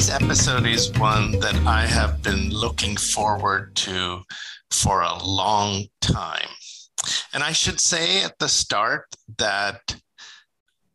Today's 0.00 0.22
episode 0.22 0.66
is 0.66 0.90
one 0.92 1.32
that 1.40 1.56
I 1.66 1.84
have 1.84 2.22
been 2.22 2.48
looking 2.48 2.96
forward 2.96 3.76
to 3.84 4.22
for 4.70 5.02
a 5.02 5.22
long 5.22 5.84
time. 6.00 6.48
And 7.34 7.42
I 7.42 7.52
should 7.52 7.78
say 7.78 8.24
at 8.24 8.38
the 8.38 8.48
start 8.48 9.04
that 9.36 9.94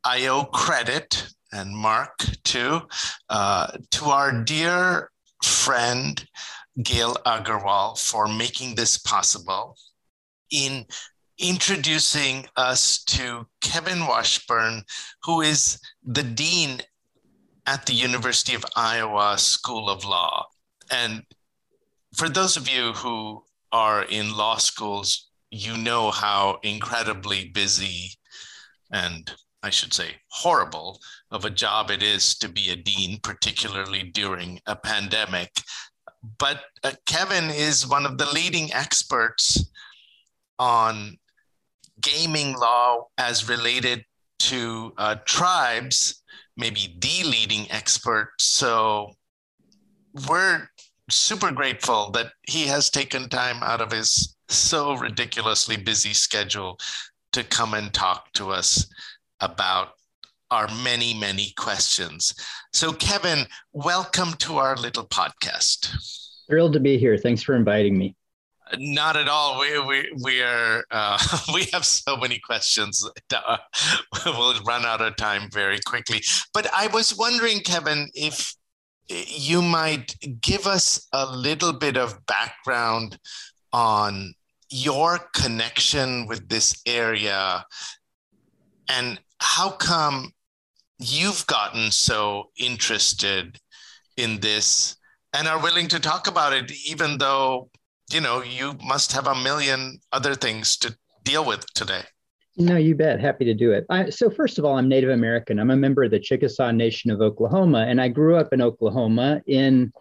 I 0.04 0.26
owe 0.26 0.46
credit, 0.46 1.28
and 1.52 1.78
Mark 1.78 2.18
too, 2.44 2.82
uh, 3.30 3.78
to 3.92 4.06
our 4.06 4.42
dear 4.44 5.12
friend 5.44 6.26
Gail 6.82 7.16
Agarwal 7.28 8.00
for 8.00 8.28
making 8.28 8.74
this 8.74 8.98
possible 8.98 9.78
in 10.50 10.84
introducing 11.38 12.48
us 12.56 13.04
to 13.04 13.46
Kevin 13.62 14.08
Washburn, 14.08 14.84
who 15.22 15.42
is 15.42 15.80
the 16.04 16.24
Dean 16.24 16.82
at 17.68 17.86
the 17.86 17.94
University 17.94 18.54
of 18.54 18.66
Iowa 18.76 19.38
School 19.38 19.90
of 19.90 20.06
Law. 20.06 20.48
And 20.92 21.24
for 22.16 22.30
those 22.30 22.58
of 22.58 22.70
you 22.70 22.94
who 22.94 23.44
are 23.72 24.04
in 24.04 24.38
law 24.38 24.58
schools, 24.58 25.30
you 25.52 25.78
know 25.78 26.12
how 26.12 26.60
incredibly 26.64 27.50
busy 27.50 28.12
and 28.92 29.32
I 29.64 29.72
should 29.72 29.94
say 29.94 30.12
horrible 30.30 31.00
of 31.32 31.44
a 31.44 31.50
job 31.50 31.90
it 31.90 32.04
is 32.04 32.38
to 32.38 32.48
be 32.48 32.70
a 32.70 32.76
dean, 32.76 33.20
particularly 33.24 34.04
during 34.04 34.60
a 34.68 34.76
pandemic. 34.76 35.52
But 36.38 36.62
uh, 36.84 36.92
Kevin 37.08 37.50
is 37.50 37.88
one 37.88 38.06
of 38.06 38.20
the 38.20 38.32
leading 38.32 38.72
experts 38.74 39.72
on 40.60 41.18
gaming 42.00 42.54
law 42.54 43.08
as 43.18 43.50
related 43.50 44.06
to 44.40 44.94
uh, 44.98 45.16
tribes 45.26 46.22
maybe 46.58 46.96
the 47.00 47.24
leading 47.28 47.70
expert. 47.72 48.34
So 48.40 49.14
we're 50.28 50.70
super 51.10 51.52
grateful 51.52 52.12
that 52.12 52.32
he 52.48 52.66
has 52.66 52.90
taken 52.90 53.30
time 53.30 53.62
out 53.62 53.82
of 53.82 53.92
his 53.92 54.36
so 54.50 54.96
ridiculously 54.96 55.78
busy 55.78 56.14
schedule 56.14 56.80
to 57.34 57.44
come 57.44 57.74
and 57.74 57.94
talk 57.94 58.32
to 58.34 58.50
us 58.50 58.88
about 59.40 59.90
our 60.52 60.68
many, 60.84 61.14
many 61.14 61.52
questions. 61.58 62.34
So, 62.72 62.94
Kevin, 62.94 63.46
welcome 63.74 64.34
to 64.40 64.58
our 64.58 64.78
little 64.78 65.06
podcast. 65.08 65.92
Thrilled 66.48 66.74
to 66.74 66.80
be 66.80 66.98
here. 66.98 67.18
Thanks 67.18 67.42
for 67.42 67.56
inviting 67.56 67.98
me. 67.98 68.16
Not 68.78 69.16
at 69.16 69.28
all. 69.28 69.60
We 69.60 69.80
we 69.80 70.12
we 70.24 70.42
are 70.42 70.84
uh, 70.90 71.20
we 71.54 71.66
have 71.74 71.86
so 71.86 72.18
many 72.18 72.40
questions. 72.40 73.08
Uh, 73.34 73.58
we'll 74.26 74.60
run 74.64 74.86
out 74.86 75.02
of 75.02 75.16
time 75.18 75.50
very 75.52 75.80
quickly. 75.86 76.22
But 76.54 76.68
I 76.74 76.88
was 76.88 77.16
wondering, 77.16 77.60
Kevin, 77.60 78.10
if 78.14 78.56
you 79.08 79.62
might 79.62 80.16
give 80.42 80.66
us 80.66 81.08
a 81.14 81.26
little 81.26 81.74
bit 81.74 81.96
of 81.96 82.26
background 82.26 83.20
on 83.72 84.34
your 84.70 85.20
connection 85.34 86.26
with 86.28 86.50
this 86.50 86.82
area 86.88 87.64
and 88.90 89.20
how 89.40 89.70
come 89.70 90.32
you've 90.98 91.46
gotten 91.46 91.92
so 91.92 92.50
interested 92.58 93.60
in 94.18 94.40
this 94.40 94.96
and 95.34 95.48
are 95.48 95.62
willing 95.62 95.88
to 95.90 96.00
talk 96.00 96.28
about 96.28 96.54
it 96.54 96.72
even 96.88 97.18
though 97.18 97.70
you 98.12 98.22
know, 98.22 98.44
you 98.44 98.78
must 98.84 99.12
have 99.14 99.28
a 99.28 99.36
million 99.36 100.00
other 100.12 100.36
things 100.36 100.78
to 100.78 100.98
deal 101.24 101.46
with 101.46 101.66
today. 101.74 102.04
No, 102.58 102.78
you 102.78 102.96
bet. 102.96 103.20
Happy 103.20 103.44
to 103.46 103.54
do 103.54 103.74
it. 103.74 103.86
I, 103.90 104.10
so, 104.10 104.30
first 104.30 104.58
of 104.58 104.64
all, 104.64 104.78
I'm 104.78 104.88
Native 104.88 105.10
American. 105.10 105.60
I'm 105.60 105.72
a 105.72 105.76
member 105.76 106.04
of 106.04 106.12
the 106.12 106.20
Chickasaw 106.20 106.72
Nation 106.72 107.12
of 107.12 107.20
Oklahoma, 107.20 107.86
and 107.88 108.00
I 108.00 108.08
grew 108.08 108.38
up 108.38 108.54
in 108.54 108.62
Oklahoma 108.62 109.42
in 109.46 109.92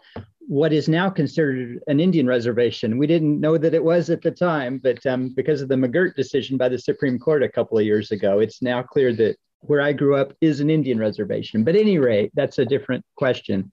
what 0.46 0.72
is 0.72 0.88
now 0.88 1.08
considered 1.10 1.80
an 1.88 1.98
Indian 1.98 2.26
reservation. 2.26 2.98
We 2.98 3.06
didn't 3.06 3.40
know 3.40 3.58
that 3.58 3.74
it 3.74 3.82
was 3.82 4.10
at 4.10 4.22
the 4.22 4.30
time, 4.30 4.78
but 4.78 5.04
um, 5.06 5.30
because 5.34 5.62
of 5.62 5.68
the 5.68 5.74
McGirt 5.74 6.14
decision 6.14 6.56
by 6.56 6.68
the 6.68 6.78
Supreme 6.78 7.18
Court 7.18 7.42
a 7.42 7.48
couple 7.48 7.78
of 7.78 7.84
years 7.84 8.12
ago, 8.12 8.38
it's 8.38 8.62
now 8.62 8.82
clear 8.82 9.12
that 9.14 9.36
where 9.60 9.80
I 9.80 9.92
grew 9.92 10.16
up 10.16 10.32
is 10.40 10.60
an 10.60 10.70
Indian 10.70 10.98
reservation. 10.98 11.64
But 11.64 11.76
any 11.76 11.98
rate, 11.98 12.30
that's 12.34 12.58
a 12.58 12.66
different 12.66 13.04
question. 13.16 13.72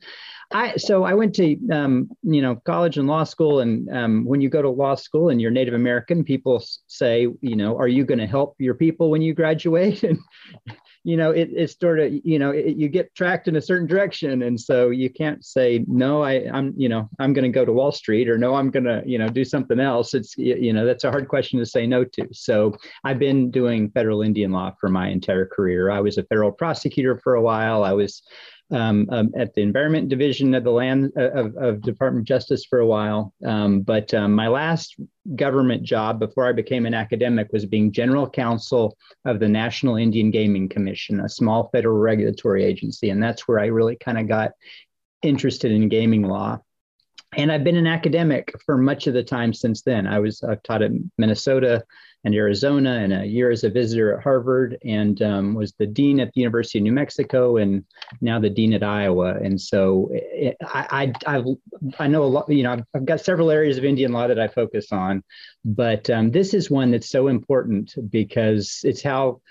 I 0.54 0.76
so 0.78 1.04
I 1.04 1.14
went 1.14 1.36
to 1.36 1.58
um, 1.72 2.10
you 2.24 2.42
know 2.42 2.56
college 2.56 2.98
and 2.98 3.08
law 3.08 3.24
school, 3.24 3.60
and 3.60 3.90
um, 3.96 4.26
when 4.26 4.42
you 4.42 4.50
go 4.50 4.62
to 4.62 4.70
law 4.70 4.96
school 4.96 5.30
and 5.30 5.42
you're 5.42 5.52
Native 5.52 5.74
American, 5.74 6.24
people 6.24 6.64
say, 6.88 7.28
you 7.42 7.56
know, 7.56 7.78
are 7.78 7.88
you 7.88 8.06
going 8.06 8.20
to 8.20 8.28
help 8.28 8.56
your 8.60 8.76
people 8.76 9.10
when 9.10 9.22
you 9.22 9.34
graduate? 9.34 10.04
And 10.12 10.20
you 11.04 11.18
know, 11.18 11.32
it, 11.32 11.50
it's 11.52 11.80
sort 11.80 12.00
of 12.00 12.14
you 12.24 12.38
know 12.38 12.52
it, 12.52 12.76
you 12.76 12.88
get 12.88 13.14
tracked 13.16 13.48
in 13.48 13.56
a 13.56 13.62
certain 13.62 13.88
direction, 13.88 14.44
and 14.44 14.60
so 14.60 14.90
you 14.90 15.10
can't 15.10 15.44
say 15.44 15.84
no. 15.88 16.22
I 16.22 16.48
I'm 16.54 16.74
you 16.78 16.90
know 16.90 17.10
I'm 17.18 17.34
going 17.34 17.44
to 17.44 17.50
go 17.50 17.66
to 17.66 17.74
Wall 17.74 17.92
Street, 17.92 18.30
or 18.30 18.38
no, 18.38 18.54
I'm 18.54 18.70
going 18.70 18.84
to 18.84 19.02
you 19.06 19.18
know 19.18 19.28
do 19.28 19.44
something 19.44 19.80
else. 19.80 20.14
It's 20.14 20.38
you 20.38 20.74
know 20.74 20.86
that's 20.86 21.04
a 21.04 21.10
hard 21.10 21.28
question 21.28 21.58
to 21.60 21.66
say 21.66 21.88
no 21.88 22.04
to. 22.04 22.28
So 22.34 22.76
I've 23.04 23.20
been 23.20 23.50
doing 23.50 23.90
federal 23.90 24.22
Indian 24.22 24.52
law 24.52 24.74
for 24.80 24.90
my 24.90 25.10
entire 25.10 25.48
career. 25.48 25.90
I 25.90 26.02
was 26.02 26.18
a 26.20 26.24
federal 26.24 26.52
prosecutor 26.52 27.18
for 27.18 27.34
a 27.34 27.42
while. 27.42 27.84
I 27.84 27.94
was 27.94 28.22
um, 28.72 29.08
um, 29.12 29.32
at 29.38 29.54
the 29.54 29.62
Environment 29.62 30.10
Division 30.10 30.54
of 30.56 30.64
the 30.64 30.72
Land 30.72 31.12
uh, 31.18 31.32
of, 31.32 31.56
of 31.58 31.82
Department 31.82 32.24
of 32.24 32.28
Justice 32.28 32.66
for 32.66 32.80
a 32.80 32.86
while. 32.86 33.34
Um, 33.46 33.82
but 33.82 34.14
um, 34.14 34.34
my 34.34 34.48
last 34.48 34.96
government 35.36 35.84
job 35.84 36.20
before 36.20 36.48
I 36.48 36.54
became 36.54 36.86
an 36.86 36.94
academic 36.94 37.52
was 37.52 37.66
being 37.66 37.92
general 37.92 38.30
counsel 38.30 38.98
of 39.26 39.40
the 39.40 39.50
National 39.50 39.98
Indian 39.98 40.32
Gaming 40.32 40.70
Commission, 40.70 41.20
a 41.20 41.30
small 41.30 41.70
federal 41.72 41.98
regulatory 41.98 42.64
agency. 42.64 43.10
And 43.10 43.22
that's 43.22 43.48
where 43.48 43.60
I 43.60 43.68
really 43.68 43.96
kind 43.96 44.18
of 44.18 44.28
got 44.28 44.52
interested 45.22 45.72
in 45.72 45.90
gaming 45.90 46.24
law. 46.24 46.60
And 47.38 47.52
I've 47.52 47.64
been 47.64 47.78
an 47.78 47.88
academic 47.88 48.54
for 48.66 48.78
much 48.78 49.08
of 49.08 49.14
the 49.14 49.24
time 49.24 49.54
since 49.54 49.84
then. 49.84 50.06
I 50.06 50.20
was 50.20 50.44
I've 50.44 50.64
taught 50.64 50.82
at 50.82 50.92
Minnesota 51.18 51.84
and 52.24 52.36
Arizona, 52.36 53.00
and 53.00 53.14
a 53.14 53.26
year 53.26 53.50
as 53.50 53.64
a 53.64 53.70
visitor 53.70 54.16
at 54.16 54.24
Harvard, 54.24 54.78
and 54.86 55.22
um, 55.22 55.54
was 55.56 55.74
the 55.74 55.88
dean 55.88 56.20
at 56.20 56.32
the 56.34 56.42
University 56.42 56.80
of 56.80 56.84
New 56.84 56.92
Mexico, 56.92 57.58
and 57.58 57.84
now 58.22 58.40
the 58.40 58.50
dean 58.50 58.74
at 58.74 58.84
Iowa. 58.84 59.36
And 59.36 59.60
so 59.60 60.10
it, 60.12 60.56
I, 60.62 61.14
I, 61.26 61.38
I, 61.38 61.44
I 62.00 62.08
know 62.08 62.24
a 62.24 62.26
lot. 62.26 62.50
You 62.50 62.64
know, 62.64 62.74
I've, 62.74 62.84
I've, 62.94 63.06
got 63.06 63.22
several 63.22 63.50
areas 63.50 63.78
of 63.78 63.86
Indian 63.86 64.12
law 64.12 64.28
that 64.28 64.40
I 64.40 64.48
focus 64.48 64.92
on, 64.92 65.24
but 65.66 66.10
um, 66.10 66.32
this 66.32 66.54
is 66.54 66.70
one 66.70 66.92
that's 66.92 67.10
so 67.10 67.28
important 67.28 67.96
because 68.10 68.82
it's 68.84 69.02
how 69.02 69.42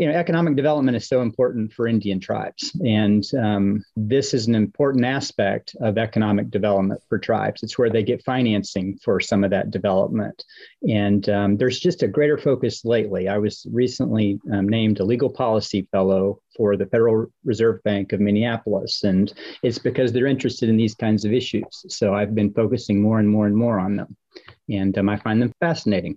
you 0.00 0.06
know, 0.06 0.14
economic 0.14 0.56
development 0.56 0.96
is 0.96 1.06
so 1.06 1.20
important 1.20 1.74
for 1.74 1.86
Indian 1.86 2.18
tribes, 2.18 2.72
and 2.82 3.22
um, 3.38 3.84
this 3.96 4.32
is 4.32 4.46
an 4.46 4.54
important 4.54 5.04
aspect 5.04 5.76
of 5.82 5.98
economic 5.98 6.50
development 6.50 7.02
for 7.06 7.18
tribes. 7.18 7.62
It's 7.62 7.78
where 7.78 7.90
they 7.90 8.02
get 8.02 8.24
financing 8.24 8.98
for 9.04 9.20
some 9.20 9.44
of 9.44 9.50
that 9.50 9.70
development, 9.70 10.42
and 10.88 11.28
um, 11.28 11.58
there's 11.58 11.78
just 11.78 12.02
a 12.02 12.08
greater 12.08 12.38
focus 12.38 12.82
lately. 12.82 13.28
I 13.28 13.36
was 13.36 13.66
recently 13.70 14.40
um, 14.50 14.66
named 14.66 15.00
a 15.00 15.04
legal 15.04 15.28
policy 15.28 15.86
fellow 15.92 16.40
for 16.56 16.78
the 16.78 16.86
Federal 16.86 17.26
Reserve 17.44 17.82
Bank 17.82 18.14
of 18.14 18.20
Minneapolis, 18.20 19.04
and 19.04 19.30
it's 19.62 19.78
because 19.78 20.14
they're 20.14 20.26
interested 20.26 20.70
in 20.70 20.78
these 20.78 20.94
kinds 20.94 21.26
of 21.26 21.34
issues. 21.34 21.84
So 21.88 22.14
I've 22.14 22.34
been 22.34 22.54
focusing 22.54 23.02
more 23.02 23.18
and 23.18 23.28
more 23.28 23.46
and 23.46 23.54
more 23.54 23.78
on 23.78 23.96
them, 23.96 24.16
and 24.70 24.96
um, 24.96 25.10
I 25.10 25.18
find 25.18 25.42
them 25.42 25.52
fascinating. 25.60 26.16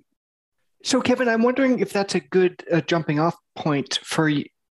So, 0.83 1.01
Kevin, 1.01 1.29
I'm 1.29 1.43
wondering 1.43 1.79
if 1.79 1.93
that's 1.93 2.13
a 2.13 2.19
good 2.19 2.61
uh, 2.71 2.81
jumping 2.81 3.17
off 3.17 3.35
point 3.55 3.99
for 4.03 4.29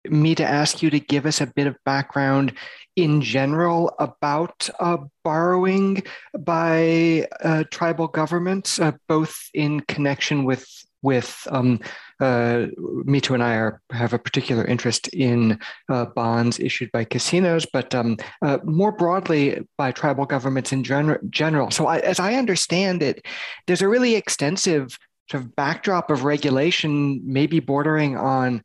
me 0.05 0.33
to 0.33 0.43
ask 0.43 0.81
you 0.81 0.89
to 0.89 0.99
give 0.99 1.27
us 1.27 1.39
a 1.39 1.45
bit 1.45 1.67
of 1.67 1.75
background 1.85 2.53
in 2.95 3.21
general 3.21 3.93
about 3.99 4.67
uh, 4.79 4.97
borrowing 5.23 6.01
by 6.39 7.27
uh, 7.43 7.63
tribal 7.69 8.07
governments, 8.07 8.79
uh, 8.79 8.93
both 9.07 9.37
in 9.53 9.81
connection 9.81 10.45
with 10.45 10.67
with 11.01 11.47
um, 11.49 11.79
uh, 12.19 12.67
and 13.07 13.43
I 13.43 13.55
are, 13.55 13.81
have 13.91 14.11
a 14.11 14.19
particular 14.19 14.65
interest 14.65 15.07
in 15.09 15.57
uh, 15.87 16.05
bonds 16.07 16.59
issued 16.59 16.91
by 16.91 17.05
casinos, 17.05 17.65
but 17.71 17.95
um, 17.95 18.17
uh, 18.41 18.57
more 18.65 18.91
broadly 18.91 19.65
by 19.77 19.93
tribal 19.93 20.25
governments 20.25 20.73
in 20.73 20.83
gen- 20.83 21.17
general. 21.29 21.71
So, 21.71 21.87
I, 21.87 21.99
as 21.99 22.19
I 22.19 22.33
understand 22.33 23.01
it, 23.01 23.25
there's 23.65 23.81
a 23.81 23.87
really 23.87 24.15
extensive 24.15 24.97
sort 25.29 25.43
of 25.43 25.55
backdrop 25.55 26.09
of 26.09 26.23
regulation, 26.23 27.21
maybe 27.23 27.59
bordering 27.59 28.17
on 28.17 28.63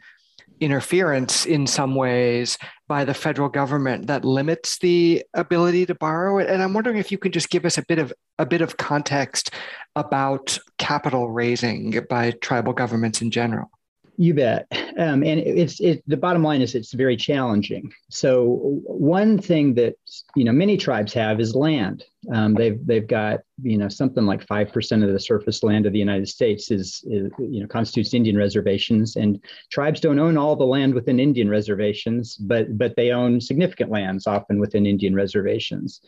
interference 0.60 1.46
in 1.46 1.66
some 1.66 1.94
ways 1.94 2.56
by 2.88 3.04
the 3.04 3.14
federal 3.14 3.48
government 3.48 4.06
that 4.06 4.24
limits 4.24 4.78
the 4.78 5.22
ability 5.34 5.84
to 5.84 5.94
borrow. 5.94 6.38
It 6.38 6.48
and 6.48 6.62
i'm 6.62 6.72
wondering 6.72 6.96
if 6.96 7.10
you 7.10 7.18
could 7.18 7.32
just 7.32 7.50
give 7.50 7.64
us 7.64 7.76
a 7.76 7.84
bit 7.86 7.98
of 7.98 8.12
a 8.38 8.46
bit 8.46 8.60
of 8.60 8.76
context 8.76 9.50
about 9.96 10.58
capital 10.78 11.30
raising 11.30 11.98
by 12.08 12.30
tribal 12.30 12.72
governments 12.72 13.20
in 13.20 13.30
general 13.30 13.70
you 14.16 14.34
bet 14.34 14.66
um, 14.96 15.24
and 15.24 15.40
it's 15.40 15.80
it, 15.80 16.02
the 16.06 16.16
bottom 16.16 16.42
line 16.42 16.62
is 16.62 16.74
it's 16.74 16.92
very 16.92 17.16
challenging. 17.16 17.92
So 18.10 18.80
one 18.84 19.38
thing 19.38 19.74
that 19.74 19.96
you 20.36 20.44
know 20.44 20.52
many 20.52 20.76
tribes 20.76 21.12
have 21.14 21.40
is 21.40 21.54
land. 21.54 22.04
Um, 22.32 22.54
they've 22.54 22.78
they've 22.86 23.06
got 23.06 23.40
you 23.62 23.76
know 23.76 23.88
something 23.88 24.24
like 24.24 24.46
five 24.46 24.72
percent 24.72 25.02
of 25.02 25.12
the 25.12 25.18
surface 25.18 25.62
land 25.62 25.86
of 25.86 25.92
the 25.92 25.98
United 25.98 26.28
States 26.28 26.70
is, 26.70 27.04
is 27.06 27.30
you 27.38 27.60
know 27.60 27.66
constitutes 27.66 28.14
Indian 28.14 28.36
reservations, 28.36 29.16
and 29.16 29.42
tribes 29.70 30.00
don't 30.00 30.18
own 30.18 30.38
all 30.38 30.54
the 30.54 30.64
land 30.64 30.94
within 30.94 31.18
Indian 31.18 31.48
reservations, 31.48 32.36
but 32.36 32.78
but 32.78 32.94
they 32.96 33.10
own 33.10 33.40
significant 33.40 33.90
lands 33.90 34.26
often 34.26 34.60
within 34.60 34.86
Indian 34.86 35.14
reservations, 35.14 36.00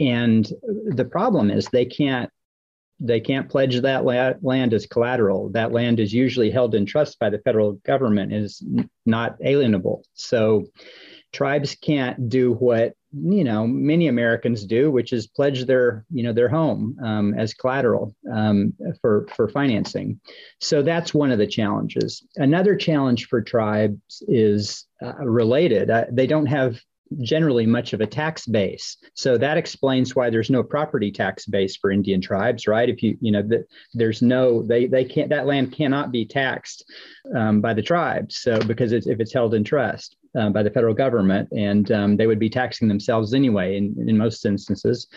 and 0.00 0.52
the 0.86 1.04
problem 1.04 1.50
is 1.50 1.66
they 1.66 1.86
can't 1.86 2.30
they 3.04 3.20
can't 3.20 3.48
pledge 3.48 3.80
that 3.80 4.04
la- 4.04 4.34
land 4.42 4.72
as 4.72 4.86
collateral. 4.86 5.50
That 5.50 5.72
land 5.72 6.00
is 6.00 6.12
usually 6.12 6.50
held 6.50 6.74
in 6.74 6.86
trust 6.86 7.18
by 7.18 7.30
the 7.30 7.38
federal 7.40 7.72
government, 7.84 8.32
is 8.32 8.62
not 9.04 9.38
alienable. 9.40 10.02
So 10.14 10.66
tribes 11.32 11.74
can't 11.74 12.28
do 12.28 12.52
what 12.54 12.94
you 13.14 13.44
know 13.44 13.66
many 13.66 14.08
Americans 14.08 14.64
do, 14.64 14.90
which 14.90 15.12
is 15.12 15.26
pledge 15.26 15.64
their 15.66 16.04
you 16.10 16.22
know 16.22 16.32
their 16.32 16.48
home 16.48 16.96
um, 17.02 17.34
as 17.34 17.54
collateral 17.54 18.14
um, 18.32 18.72
for 19.00 19.26
for 19.34 19.48
financing. 19.48 20.20
So 20.60 20.82
that's 20.82 21.12
one 21.12 21.30
of 21.30 21.38
the 21.38 21.46
challenges. 21.46 22.26
Another 22.36 22.76
challenge 22.76 23.26
for 23.28 23.42
tribes 23.42 24.22
is 24.28 24.86
uh, 25.02 25.14
related. 25.16 25.90
Uh, 25.90 26.04
they 26.10 26.26
don't 26.26 26.46
have 26.46 26.80
generally 27.20 27.66
much 27.66 27.92
of 27.92 28.00
a 28.00 28.06
tax 28.06 28.46
base. 28.46 28.96
So 29.14 29.36
that 29.38 29.56
explains 29.56 30.14
why 30.14 30.30
there's 30.30 30.50
no 30.50 30.62
property 30.62 31.10
tax 31.10 31.46
base 31.46 31.76
for 31.76 31.90
Indian 31.90 32.20
tribes, 32.20 32.66
right? 32.66 32.88
If 32.88 33.02
you, 33.02 33.16
you 33.20 33.32
know, 33.32 33.42
that 33.42 33.66
there's 33.94 34.22
no, 34.22 34.62
they, 34.62 34.86
they 34.86 35.04
can't, 35.04 35.28
that 35.30 35.46
land 35.46 35.72
cannot 35.72 36.12
be 36.12 36.24
taxed 36.24 36.84
um, 37.36 37.60
by 37.60 37.74
the 37.74 37.82
tribes. 37.82 38.36
So 38.36 38.58
because 38.60 38.92
it's, 38.92 39.06
if 39.06 39.20
it's 39.20 39.32
held 39.32 39.54
in 39.54 39.64
trust 39.64 40.16
uh, 40.38 40.50
by 40.50 40.62
the 40.62 40.70
federal 40.70 40.94
government 40.94 41.48
and 41.52 41.90
um, 41.92 42.16
they 42.16 42.26
would 42.26 42.38
be 42.38 42.50
taxing 42.50 42.88
themselves 42.88 43.34
anyway 43.34 43.76
in, 43.76 43.94
in 44.08 44.16
most 44.16 44.46
instances. 44.46 45.08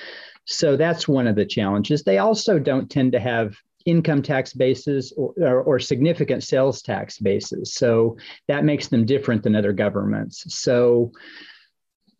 So 0.45 0.77
that's 0.77 1.07
one 1.07 1.27
of 1.27 1.35
the 1.35 1.45
challenges. 1.45 2.03
They 2.03 2.19
also 2.19 2.59
don't 2.59 2.89
tend 2.89 3.11
to 3.13 3.19
have 3.19 3.55
income 3.85 4.21
tax 4.21 4.53
bases 4.53 5.13
or, 5.15 5.33
or, 5.37 5.61
or, 5.61 5.79
significant 5.79 6.43
sales 6.43 6.81
tax 6.81 7.19
bases. 7.19 7.73
So 7.73 8.17
that 8.47 8.65
makes 8.65 8.87
them 8.87 9.05
different 9.05 9.43
than 9.43 9.55
other 9.55 9.73
governments. 9.73 10.43
So 10.55 11.11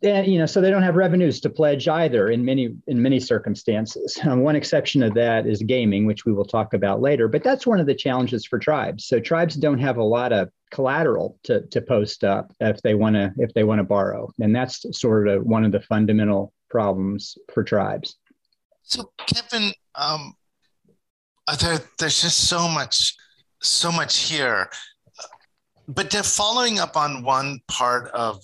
and 0.06 0.28
you 0.28 0.38
know 0.40 0.46
so 0.46 0.62
they 0.62 0.70
don't 0.70 0.84
have 0.84 0.96
revenues 0.96 1.40
to 1.42 1.50
pledge 1.50 1.88
either 1.88 2.30
in 2.30 2.46
many 2.46 2.76
in 2.88 3.02
many 3.02 3.20
circumstances. 3.20 4.20
Um, 4.26 4.42
one 4.42 4.56
exception 4.56 5.04
of 5.04 5.14
that 5.14 5.46
is 5.46 5.62
gaming 5.62 6.06
which 6.06 6.26
we 6.26 6.34
will 6.34 6.46
talk 6.46 6.74
about 6.74 7.00
later 7.00 7.28
but 7.28 7.44
that's 7.44 7.68
one 7.68 7.80
of 7.80 7.86
the 7.86 7.94
challenges 7.94 8.46
for 8.46 8.58
tribes. 8.58 9.06
So 9.06 9.20
tribes 9.20 9.56
don't 9.56 9.78
have 9.78 9.98
a 9.98 10.04
lot 10.04 10.34
of 10.34 10.50
collateral 10.72 11.38
to, 11.44 11.62
to 11.68 11.82
post 11.82 12.24
up 12.24 12.52
if 12.60 12.82
they 12.82 12.96
want 12.96 13.16
to 13.16 13.32
if 13.38 13.54
they 13.54 13.64
want 13.64 13.80
to 13.80 13.84
borrow. 13.84 14.32
And 14.40 14.56
that's 14.56 14.84
sort 14.98 15.28
of 15.28 15.44
one 15.44 15.64
of 15.64 15.72
the 15.72 15.82
fundamental 15.82 16.54
problems 16.70 17.38
for 17.54 17.64
tribes. 17.64 18.18
So 18.82 19.12
kevin 19.28 19.72
um, 19.94 20.34
there, 21.60 21.80
there's 22.00 22.22
just 22.22 22.50
so 22.50 22.68
much 22.68 23.16
so 23.62 23.92
much 23.92 24.30
here 24.30 24.70
but 25.88 26.12
following 26.14 26.80
up 26.80 26.98
on 26.98 27.24
one 27.24 27.60
part 27.68 28.10
of 28.12 28.42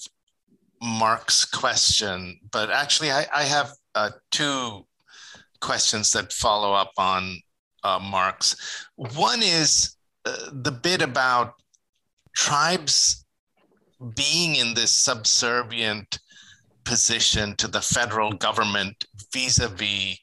Mark's 0.82 1.46
question, 1.46 2.40
but 2.52 2.72
actually, 2.72 3.12
I, 3.12 3.26
I 3.34 3.44
have 3.44 3.72
uh, 3.96 4.12
two 4.32 4.86
questions 5.60 6.12
that 6.14 6.34
follow 6.34 6.74
up 6.74 6.92
on 6.98 7.40
uh, 7.84 8.00
Mark's. 8.02 8.88
One 8.96 9.42
is 9.44 9.96
uh, 10.26 10.50
the 10.52 10.72
bit 10.72 11.02
about 11.02 11.54
tribes 12.36 13.26
being 14.16 14.56
in 14.56 14.74
this 14.74 14.92
subservient 14.92 16.20
position 16.84 17.56
to 17.58 17.68
the 17.68 17.82
federal 17.82 18.32
government 18.32 19.06
vis 19.32 19.60
a 19.60 19.68
vis 19.68 20.18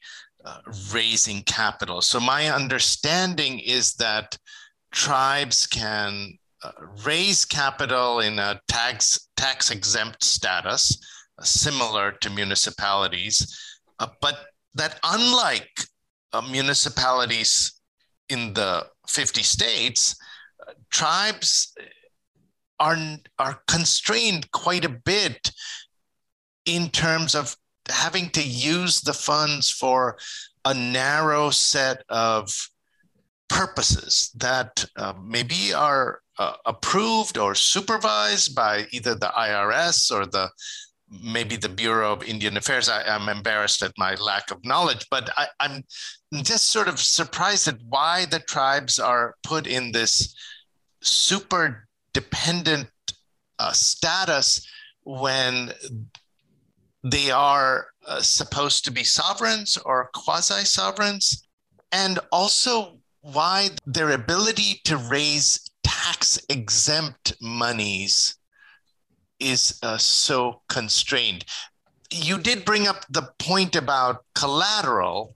raising 0.91 1.43
capital. 1.43 2.01
So, 2.01 2.19
my 2.19 2.47
understanding 2.47 3.59
is 3.59 3.93
that 3.95 4.37
tribes 4.91 5.67
can 5.67 6.38
raise 7.05 7.45
capital 7.45 8.19
in 8.19 8.39
a 8.39 8.59
tax 8.67 9.29
tax 9.37 9.71
exempt 9.71 10.23
status, 10.23 10.99
uh, 11.37 11.43
similar 11.43 12.11
to 12.11 12.29
municipalities, 12.29 13.57
uh, 13.99 14.07
but 14.21 14.47
that 14.75 14.99
unlike 15.03 15.69
uh, 16.33 16.41
municipalities 16.41 17.81
in 18.29 18.53
the 18.53 18.85
50 19.07 19.41
states, 19.41 20.15
tribes 20.91 21.73
are, 22.79 22.97
are 23.39 23.61
constrained 23.67 24.51
quite 24.51 24.85
a 24.85 24.89
bit 24.89 25.51
in 26.65 26.89
terms 26.89 27.33
of 27.33 27.55
having 27.89 28.29
to 28.29 28.43
use 28.43 29.01
the 29.01 29.13
funds 29.13 29.71
for 29.71 30.17
a 30.65 30.73
narrow 30.73 31.49
set 31.49 32.03
of 32.09 32.53
purposes 33.49 34.31
that 34.35 34.85
uh, 34.95 35.13
maybe 35.21 35.73
are 35.73 36.21
uh, 36.37 36.53
approved 36.65 37.37
or 37.37 37.53
supervised 37.55 38.55
by 38.55 38.85
either 38.91 39.15
the 39.15 39.31
IRS 39.37 40.11
or 40.11 40.25
the 40.25 40.49
maybe 41.23 41.55
the 41.55 41.69
Bureau 41.69 42.13
of 42.13 42.23
Indian 42.23 42.55
Affairs. 42.57 42.87
I, 42.87 43.03
am 43.03 43.29
embarrassed 43.29 43.81
at 43.81 43.93
my 43.97 44.13
lack 44.15 44.51
of 44.51 44.63
knowledge, 44.63 45.07
but 45.09 45.29
I, 45.35 45.47
I'm 45.59 45.83
just 46.43 46.65
sort 46.65 46.87
of 46.87 46.99
surprised 46.99 47.67
at 47.67 47.79
why 47.87 48.25
the 48.25 48.39
tribes 48.39 48.99
are 48.99 49.35
put 49.43 49.65
in 49.65 49.91
this 49.91 50.35
super 51.01 51.87
dependent 52.13 52.89
uh, 53.57 53.71
status 53.71 54.65
when 55.03 55.73
they 57.03 57.31
are 57.31 57.87
uh, 58.07 58.21
supposed 58.21 58.85
to 58.85 58.91
be 58.91 59.03
sovereigns 59.03 59.77
or 59.77 60.09
quasi 60.13 60.63
sovereigns, 60.65 61.47
and 61.91 62.19
also 62.31 62.98
why 63.21 63.69
their 63.85 64.11
ability 64.11 64.79
to 64.85 64.95
raise 64.97 65.69
tax 65.83 66.39
exempt 66.49 67.33
monies 67.41 68.35
is 69.39 69.77
uh, 69.83 69.97
so 69.97 70.61
constrained. 70.69 71.43
You 72.11 72.39
did 72.39 72.65
bring 72.65 72.87
up 72.87 73.05
the 73.09 73.29
point 73.39 73.75
about 73.75 74.23
collateral, 74.35 75.35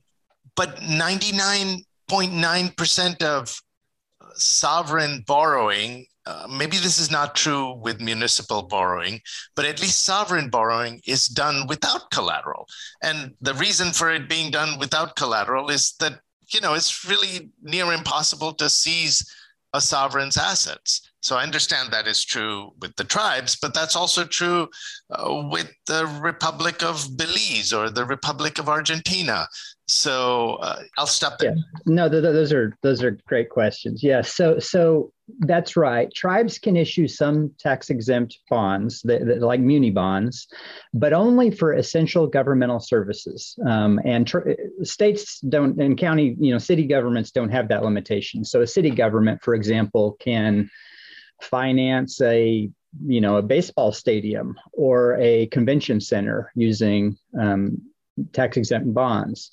but 0.56 0.78
99.9% 0.78 3.24
of 3.24 3.62
sovereign 4.36 5.24
borrowing, 5.28 6.06
uh, 6.26 6.48
maybe 6.50 6.78
this 6.78 7.00
is 7.00 7.12
not 7.12 7.36
true 7.36 7.76
with 7.76 8.02
municipal 8.02 8.64
borrowing, 8.64 9.22
but 9.56 9.66
at 9.66 9.82
least 9.82 10.04
sovereign 10.04 10.50
borrowing 10.50 11.02
is 11.06 11.28
done 11.28 11.68
without 11.68 12.10
collateral. 12.12 12.68
And 13.02 13.34
the 13.42 13.54
reason 13.56 13.92
for 13.92 14.12
it 14.12 14.30
being 14.30 14.52
done 14.52 14.80
without 14.80 15.16
collateral 15.16 15.70
is 15.70 15.94
that, 16.00 16.20
you 16.50 16.62
know, 16.62 16.74
it's 16.74 17.08
really 17.08 17.50
near 17.62 17.92
impossible 17.94 18.54
to 18.54 18.70
seize 18.70 19.26
a 19.74 19.82
sovereign's 19.82 20.38
assets. 20.38 21.10
So 21.22 21.38
I 21.38 21.44
understand 21.44 21.92
that 21.92 22.08
is 22.08 22.24
true 22.24 22.72
with 22.80 22.96
the 22.96 23.04
tribes, 23.04 23.56
but 23.56 23.74
that's 23.74 23.96
also 23.96 24.26
true 24.26 24.68
uh, 25.10 25.48
with 25.52 25.72
the 25.88 26.06
Republic 26.22 26.84
of 26.84 27.18
Belize 27.18 27.74
or 27.74 27.90
the 27.90 28.06
Republic 28.06 28.60
of 28.60 28.70
Argentina. 28.70 29.48
So 29.94 30.56
uh, 30.56 30.82
I'll 30.98 31.06
stop 31.06 31.38
there. 31.38 31.54
Yeah. 31.56 31.80
No, 31.86 32.10
th- 32.10 32.24
th- 32.24 32.34
those 32.34 32.52
are 32.52 32.76
those 32.82 33.04
are 33.04 33.18
great 33.28 33.50
questions. 33.50 34.02
Yes. 34.04 34.12
Yeah, 34.12 34.22
so 34.22 34.60
so 34.60 35.12
that's 35.40 35.78
right. 35.78 36.12
Tribes 36.14 36.58
can 36.58 36.76
issue 36.76 37.08
some 37.08 37.52
tax 37.60 37.90
exempt 37.90 38.40
bonds, 38.50 39.02
that, 39.04 39.26
that, 39.26 39.42
like 39.42 39.60
muni 39.60 39.92
bonds, 39.92 40.48
but 40.94 41.14
only 41.14 41.52
for 41.52 41.74
essential 41.74 42.28
governmental 42.28 42.80
services. 42.80 43.58
Um, 43.66 44.02
and 44.04 44.28
tr- 44.28 44.52
states 44.82 45.40
don't, 45.40 45.80
and 45.80 45.98
county, 45.98 46.36
you 46.40 46.52
know, 46.52 46.58
city 46.58 46.86
governments 46.86 47.32
don't 47.32 47.50
have 47.50 47.70
that 47.70 47.84
limitation. 47.84 48.44
So 48.44 48.62
a 48.62 48.68
city 48.68 48.90
government, 48.90 49.42
for 49.44 49.54
example, 49.54 50.18
can 50.20 50.70
finance 51.42 52.20
a 52.22 52.70
you 53.06 53.22
know 53.22 53.38
a 53.38 53.42
baseball 53.42 53.92
stadium 53.92 54.56
or 54.72 55.18
a 55.20 55.48
convention 55.48 56.00
center 56.00 56.52
using 56.56 57.18
um, 57.40 57.82
tax 58.32 58.58
exempt 58.58 58.94
bonds. 58.94 59.52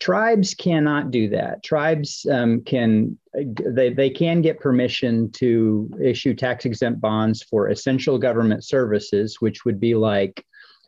Tribes 0.00 0.54
cannot 0.54 1.10
do 1.10 1.28
that. 1.30 1.62
Tribes 1.64 2.24
um, 2.30 2.62
can 2.62 3.18
they, 3.34 3.92
they 3.92 4.10
can 4.10 4.42
get 4.42 4.60
permission 4.60 5.30
to 5.32 5.90
issue 6.00 6.34
tax 6.34 6.64
exempt 6.64 7.00
bonds 7.00 7.42
for 7.42 7.68
essential 7.68 8.18
government 8.18 8.64
services, 8.64 9.40
which 9.40 9.64
would 9.64 9.80
be 9.80 9.94
like 9.94 10.44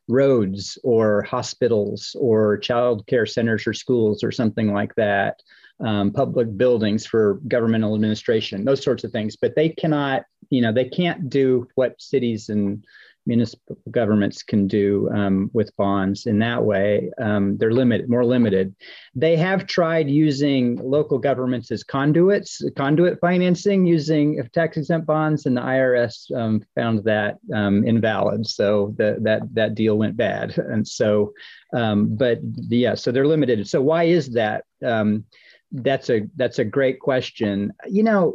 roads 0.09 0.79
or 0.83 1.23
hospitals 1.23 2.15
or 2.19 2.59
child 2.59 3.07
care 3.07 3.27
centers 3.27 3.67
or 3.67 3.73
schools 3.73 4.23
or 4.23 4.31
something 4.31 4.73
like 4.73 4.95
that, 4.97 5.41
um, 5.81 6.13
public 6.13 6.57
buildings 6.57 7.07
for 7.07 7.41
governmental 7.49 7.95
administration, 7.95 8.65
those 8.65 8.83
sorts 8.83 9.05
of 9.05 9.13
things. 9.13 9.37
But 9.37 9.55
they 9.57 9.71
cannot, 9.71 10.25
you 10.51 10.61
know, 10.61 10.73
they 10.73 10.89
can't 10.89 11.31
do 11.31 11.67
what 11.75 12.01
cities 12.01 12.49
and 12.49 12.85
municipal 13.31 13.79
governments 13.93 14.43
can 14.43 14.67
do 14.67 15.09
um, 15.15 15.51
with 15.53 15.75
bonds 15.77 16.27
in 16.27 16.41
that 16.41 16.63
way. 16.63 17.11
Um, 17.19 17.57
they're 17.59 17.73
limited, 17.73 18.11
more 18.11 18.25
limited. 18.25 18.75
They 19.15 19.37
have 19.37 19.69
tried 19.69 20.11
using 20.11 20.77
local 20.83 21.19
governments 21.19 21.71
as 21.71 21.85
conduits, 21.85 22.61
conduit 22.77 23.21
financing 23.21 23.87
using 23.87 24.43
tax 24.53 24.77
exempt 24.77 25.07
bonds, 25.07 25.47
and 25.47 25.57
the 25.57 25.61
IRS 25.61 26.15
um, 26.37 26.61
found 26.75 27.05
that 27.05 27.39
um, 27.55 27.87
invalid. 27.87 28.47
So 28.49 28.95
the, 28.99 29.19
that 29.23 29.43
that 29.55 29.75
deal 29.75 29.97
went 29.97 30.17
bad. 30.17 30.59
And 30.71 30.87
so, 30.87 31.33
um, 31.75 32.17
but 32.17 32.39
yeah, 32.69 32.95
so 32.95 33.11
they're 33.11 33.27
limited. 33.27 33.69
So 33.69 33.83
why 33.83 34.05
is 34.05 34.31
that? 34.41 34.65
Um, 34.85 35.25
that's 35.73 36.11
a 36.11 36.23
that's 36.37 36.59
a 36.59 36.65
great 36.65 37.01
question. 37.01 37.73
You 37.89 38.05
know, 38.05 38.35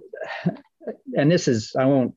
and 1.17 1.31
this 1.31 1.47
is 1.47 1.75
I 1.77 1.85
won't 1.85 2.13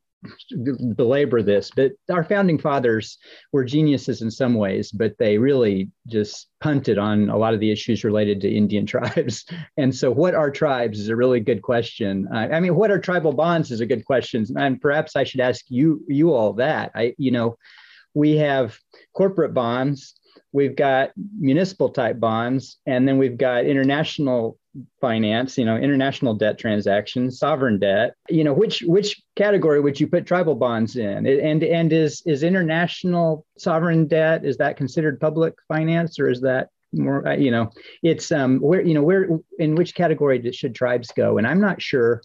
belabor 0.97 1.43
this, 1.43 1.71
but 1.75 1.93
our 2.11 2.25
founding 2.25 2.59
fathers 2.59 3.19
were 3.53 3.65
geniuses 3.65 4.23
in 4.23 4.31
some 4.31 4.55
ways, 4.55 4.91
but 4.91 5.17
they 5.19 5.39
really 5.39 5.91
just 6.07 6.49
punted 6.61 6.99
on 6.99 7.29
a 7.31 7.37
lot 7.37 7.55
of 7.55 7.61
the 7.61 7.71
issues 7.71 8.05
related 8.05 8.41
to 8.41 8.51
Indian 8.53 8.87
tribes. 8.95 9.45
And 9.77 9.95
so, 9.95 10.11
what 10.11 10.35
are 10.35 10.51
tribes 10.51 10.99
is 10.99 11.09
a 11.09 11.17
really 11.17 11.41
good 11.41 11.63
question. 11.63 12.29
Uh, 12.33 12.49
I 12.53 12.61
mean, 12.61 12.75
what 12.75 12.91
are 12.91 12.99
tribal 12.99 13.33
bonds 13.33 13.71
is 13.71 13.81
a 13.81 13.87
good 13.87 14.05
question, 14.05 14.45
and 14.57 14.81
perhaps 14.81 15.17
I 15.17 15.25
should 15.25 15.41
ask 15.41 15.65
you 15.69 16.05
you 16.09 16.33
all 16.33 16.55
that. 16.55 16.91
I, 16.95 17.15
you 17.19 17.31
know, 17.31 17.57
we 18.15 18.37
have 18.39 18.79
corporate 19.15 19.55
bonds, 19.55 20.15
we've 20.53 20.77
got 20.77 21.11
municipal 21.39 21.91
type 21.91 22.19
bonds, 22.19 22.79
and 22.87 23.07
then 23.07 23.19
we've 23.19 23.39
got 23.39 23.67
international 23.67 24.59
finance, 25.00 25.58
you 25.58 25.64
know, 25.64 25.76
international 25.76 26.35
debt 26.35 26.58
transactions, 26.58 27.38
sovereign 27.38 27.78
debt. 27.78 28.14
You 28.28 28.44
know, 28.44 28.52
which 28.52 28.82
which 28.82 29.20
category 29.37 29.80
would 29.80 29.99
you 29.99 30.06
put 30.06 30.26
tribal 30.26 30.54
bonds 30.54 30.97
in? 30.97 31.26
And 31.26 31.62
and 31.62 31.92
is 31.92 32.23
is 32.26 32.42
international 32.42 33.47
sovereign 33.56 34.06
debt 34.06 34.44
is 34.44 34.56
that 34.58 34.76
considered 34.76 35.20
public 35.20 35.54
finance 35.68 36.18
or 36.18 36.30
is 36.30 36.40
that 36.42 36.68
more 36.92 37.26
uh, 37.26 37.37
you 37.37 37.50
know 37.50 37.70
it's 38.02 38.32
um 38.32 38.58
where 38.58 38.80
you 38.80 38.94
know 38.94 39.02
where 39.02 39.28
in 39.58 39.75
which 39.75 39.94
category 39.94 40.50
should 40.52 40.75
tribes 40.75 41.12
go 41.14 41.38
and 41.38 41.47
i'm 41.47 41.61
not 41.61 41.82
sure 41.82 42.23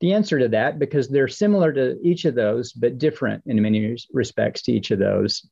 the 0.00 0.12
answer 0.12 0.38
to 0.38 0.48
that 0.48 0.78
because 0.78 1.08
they're 1.08 1.28
similar 1.28 1.72
to 1.72 1.98
each 2.02 2.24
of 2.24 2.34
those 2.34 2.72
but 2.72 2.98
different 2.98 3.42
in 3.46 3.60
many 3.60 3.96
respects 4.12 4.62
to 4.62 4.72
each 4.72 4.90
of 4.90 4.98
those 4.98 5.48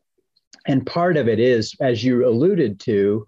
and 0.67 0.87
part 0.87 1.17
of 1.17 1.29
it 1.29 1.41
is 1.41 1.75
as 1.81 2.05
you 2.05 2.27
alluded 2.27 2.79
to 2.79 3.27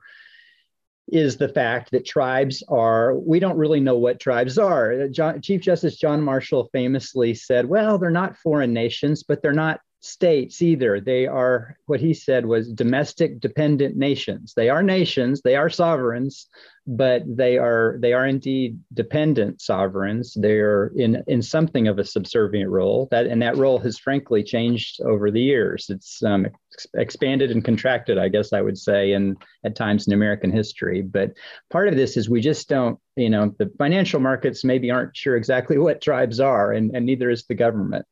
is 1.09 1.37
the 1.37 1.49
fact 1.49 1.91
that 1.93 2.05
tribes 2.05 2.63
are, 2.69 3.15
we 3.15 3.39
don't 3.39 3.57
really 3.57 3.81
know 3.81 3.97
what 3.97 4.19
tribes 4.19 4.59
are. 4.59 5.09
John, 5.09 5.41
Chief 5.41 5.61
Justice 5.61 5.97
John 5.97 6.21
Marshall 6.21 6.69
famously 6.73 7.35
said, 7.35 7.67
well, 7.67 7.99
they're 7.99 8.11
not 8.11 8.37
foreign 8.37 8.73
nations, 8.73 9.23
but 9.23 9.43
they're 9.43 9.53
not 9.53 9.81
states 10.07 10.63
either. 10.63 11.01
They 11.01 11.27
are 11.27 11.77
what 11.87 12.01
he 12.01 12.15
said 12.15 12.47
was 12.47 12.73
domestic 12.73 13.41
dependent 13.41 13.97
nations. 13.97 14.55
They 14.55 14.69
are 14.69 14.83
nations, 14.83 15.43
they 15.43 15.57
are 15.57 15.69
sovereigns, 15.69 16.47
but 16.87 17.23
they 17.27 17.59
are 17.59 17.97
they 18.01 18.13
are 18.13 18.27
indeed 18.27 18.79
dependent 18.95 19.61
sovereigns. 19.61 20.35
They 20.35 20.59
are 20.59 20.93
in 20.97 21.23
in 21.27 21.43
something 21.43 21.89
of 21.89 21.99
a 21.99 22.05
subservient 22.05 22.71
role. 22.71 23.09
That 23.11 23.27
and 23.27 23.43
that 23.43 23.57
role 23.57 23.79
has 23.81 23.99
frankly 23.99 24.45
changed 24.45 25.01
over 25.03 25.31
the 25.31 25.41
years. 25.41 25.87
It's 25.91 26.23
um, 26.23 26.47
expanded 26.95 27.51
and 27.51 27.65
contracted, 27.65 28.19
I 28.19 28.29
guess 28.29 28.53
I 28.53 28.61
would 28.61 28.79
say, 28.79 29.13
and 29.13 29.37
at 29.65 29.75
times 29.75 30.07
in 30.07 30.13
American 30.13 30.53
history. 30.53 31.03
But 31.03 31.33
part 31.71 31.89
of 31.89 31.97
this 31.97 32.17
is 32.17 32.31
we 32.31 32.41
just 32.41 32.69
don't, 32.69 32.99
you 33.17 33.31
know, 33.31 33.55
the 33.59 33.71
financial 33.79 34.21
markets 34.21 34.65
maybe 34.65 34.91
aren't 34.91 35.17
sure 35.17 35.37
exactly 35.37 35.79
what 35.87 36.01
tribes 36.01 36.39
are, 36.39 36.73
and, 36.73 36.95
and 36.95 37.07
neither 37.07 37.31
is 37.31 37.45
the 37.47 37.55
government. 37.55 38.07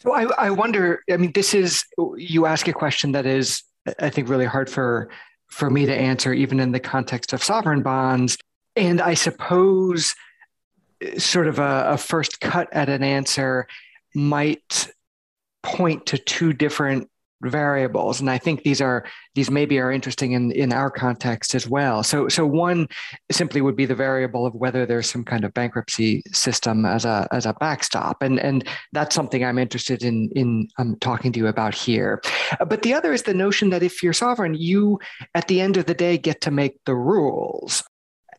So 0.00 0.12
I, 0.12 0.24
I 0.36 0.50
wonder, 0.50 1.02
I 1.10 1.16
mean, 1.16 1.32
this 1.32 1.54
is, 1.54 1.84
you 2.16 2.46
ask 2.46 2.68
a 2.68 2.72
question 2.72 3.12
that 3.12 3.26
is, 3.26 3.62
I 3.98 4.10
think, 4.10 4.28
really 4.28 4.44
hard 4.44 4.68
for, 4.68 5.08
for 5.48 5.70
me 5.70 5.86
to 5.86 5.94
answer, 5.94 6.32
even 6.32 6.60
in 6.60 6.72
the 6.72 6.80
context 6.80 7.32
of 7.32 7.42
sovereign 7.42 7.82
bonds. 7.82 8.36
And 8.74 9.00
I 9.00 9.14
suppose 9.14 10.14
eh, 11.00 11.18
sort 11.18 11.46
of 11.46 11.58
a, 11.58 11.84
a 11.90 11.98
first 11.98 12.40
cut 12.40 12.68
at 12.72 12.88
an 12.88 13.02
answer 13.02 13.66
might 14.14 14.90
point 15.62 16.06
to 16.06 16.18
two 16.18 16.52
different 16.52 17.08
variables. 17.42 18.20
And 18.20 18.30
i 18.30 18.38
think 18.38 18.62
these 18.62 18.80
are 18.80 19.04
these 19.34 19.50
maybe 19.50 19.78
are 19.78 19.92
interesting 19.92 20.32
in 20.32 20.50
in 20.52 20.72
our 20.72 20.90
context 20.90 21.54
as 21.54 21.68
well. 21.68 22.02
So 22.02 22.28
so 22.28 22.46
one 22.46 22.88
simply 23.30 23.60
would 23.60 23.76
be 23.76 23.86
the 23.86 23.94
variable 23.94 24.46
of 24.46 24.54
whether 24.54 24.86
there's 24.86 25.10
some 25.10 25.24
kind 25.24 25.44
of 25.44 25.52
bankruptcy 25.54 26.22
system 26.32 26.84
as 26.84 27.04
a 27.04 27.28
as 27.32 27.46
a 27.46 27.54
backstop. 27.54 28.22
And 28.22 28.38
and 28.38 28.66
that's 28.92 29.14
something 29.14 29.44
i'm 29.44 29.58
interested 29.58 30.02
in 30.02 30.30
in 30.34 30.68
um, 30.78 30.96
talking 31.00 31.32
to 31.32 31.38
you 31.38 31.46
about 31.48 31.74
here. 31.74 32.22
But 32.66 32.82
the 32.82 32.94
other 32.94 33.12
is 33.12 33.24
the 33.24 33.34
notion 33.34 33.70
that 33.70 33.82
if 33.82 34.02
you're 34.02 34.12
sovereign 34.12 34.54
you 34.54 34.98
at 35.34 35.48
the 35.48 35.60
end 35.60 35.76
of 35.76 35.86
the 35.86 35.94
day 35.94 36.18
get 36.18 36.40
to 36.42 36.50
make 36.50 36.78
the 36.84 36.94
rules 36.94 37.84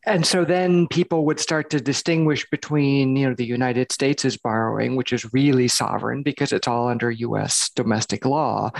and 0.07 0.25
so 0.25 0.45
then 0.45 0.87
people 0.87 1.25
would 1.25 1.39
start 1.39 1.69
to 1.69 1.79
distinguish 1.79 2.49
between 2.49 3.15
you 3.15 3.27
know 3.27 3.35
the 3.35 3.45
united 3.45 3.91
states 3.91 4.25
is 4.25 4.37
borrowing 4.37 4.95
which 4.95 5.13
is 5.13 5.31
really 5.33 5.67
sovereign 5.67 6.23
because 6.23 6.51
it's 6.51 6.67
all 6.67 6.87
under 6.87 7.11
us 7.11 7.69
domestic 7.75 8.25
law 8.25 8.71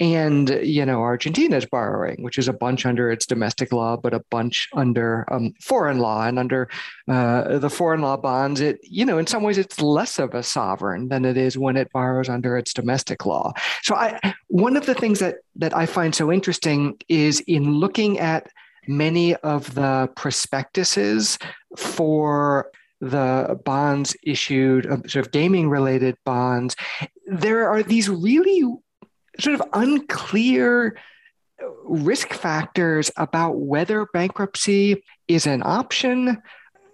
and 0.00 0.48
you 0.62 0.86
know 0.86 1.00
argentina 1.00 1.56
is 1.56 1.66
borrowing 1.66 2.22
which 2.22 2.38
is 2.38 2.48
a 2.48 2.52
bunch 2.52 2.86
under 2.86 3.10
its 3.10 3.26
domestic 3.26 3.72
law 3.72 3.96
but 3.96 4.14
a 4.14 4.24
bunch 4.30 4.68
under 4.74 5.26
um, 5.30 5.52
foreign 5.60 5.98
law. 5.98 6.26
And 6.26 6.38
under 6.38 6.68
uh, 7.08 7.58
the 7.58 7.70
foreign 7.70 8.00
law 8.00 8.16
bonds 8.16 8.60
it 8.60 8.78
you 8.82 9.04
know 9.04 9.18
in 9.18 9.26
some 9.26 9.42
ways 9.42 9.58
it's 9.58 9.80
less 9.80 10.18
of 10.18 10.34
a 10.34 10.42
sovereign 10.42 11.08
than 11.08 11.24
it 11.24 11.36
is 11.36 11.58
when 11.58 11.76
it 11.76 11.92
borrows 11.92 12.28
under 12.28 12.56
its 12.56 12.72
domestic 12.72 13.26
law. 13.26 13.52
So 13.82 13.94
i 13.94 14.34
one 14.48 14.76
of 14.76 14.86
the 14.86 14.94
things 14.94 15.18
that 15.20 15.36
that 15.56 15.76
i 15.76 15.86
find 15.86 16.14
so 16.14 16.32
interesting 16.32 16.98
is 17.08 17.40
in 17.40 17.74
looking 17.74 18.18
at 18.18 18.48
many 18.88 19.34
of 19.36 19.74
the 19.74 20.10
prospectuses 20.16 21.38
for 21.76 22.70
the 23.00 23.60
bonds 23.64 24.16
issued, 24.22 24.86
uh, 24.86 24.96
sort 25.06 25.26
of 25.26 25.32
gaming 25.32 25.68
related 25.68 26.16
bonds, 26.24 26.76
there 27.26 27.68
are 27.68 27.82
these 27.82 28.08
really 28.08 28.62
sort 29.38 29.54
of 29.54 29.62
unclear 29.74 30.96
risk 31.84 32.32
factors 32.32 33.10
about 33.16 33.58
whether 33.58 34.06
bankruptcy 34.12 35.02
is 35.28 35.46
an 35.46 35.62
option. 35.64 36.42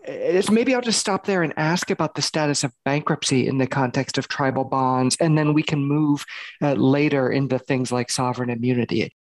It's 0.04 0.50
maybe 0.50 0.74
I'll 0.74 0.80
just 0.80 0.98
stop 0.98 1.26
there 1.26 1.42
and 1.42 1.54
ask 1.56 1.90
about 1.90 2.14
the 2.16 2.22
status 2.22 2.64
of 2.64 2.72
bankruptcy 2.84 3.46
in 3.46 3.58
the 3.58 3.66
context 3.68 4.18
of 4.18 4.26
tribal 4.26 4.64
bonds, 4.64 5.16
and 5.20 5.38
then 5.38 5.54
we 5.54 5.62
can 5.62 5.84
move 5.84 6.24
uh, 6.60 6.72
later 6.72 7.30
into 7.30 7.58
things 7.58 7.92
like 7.92 8.10
sovereign 8.10 8.50
immunity 8.50 9.12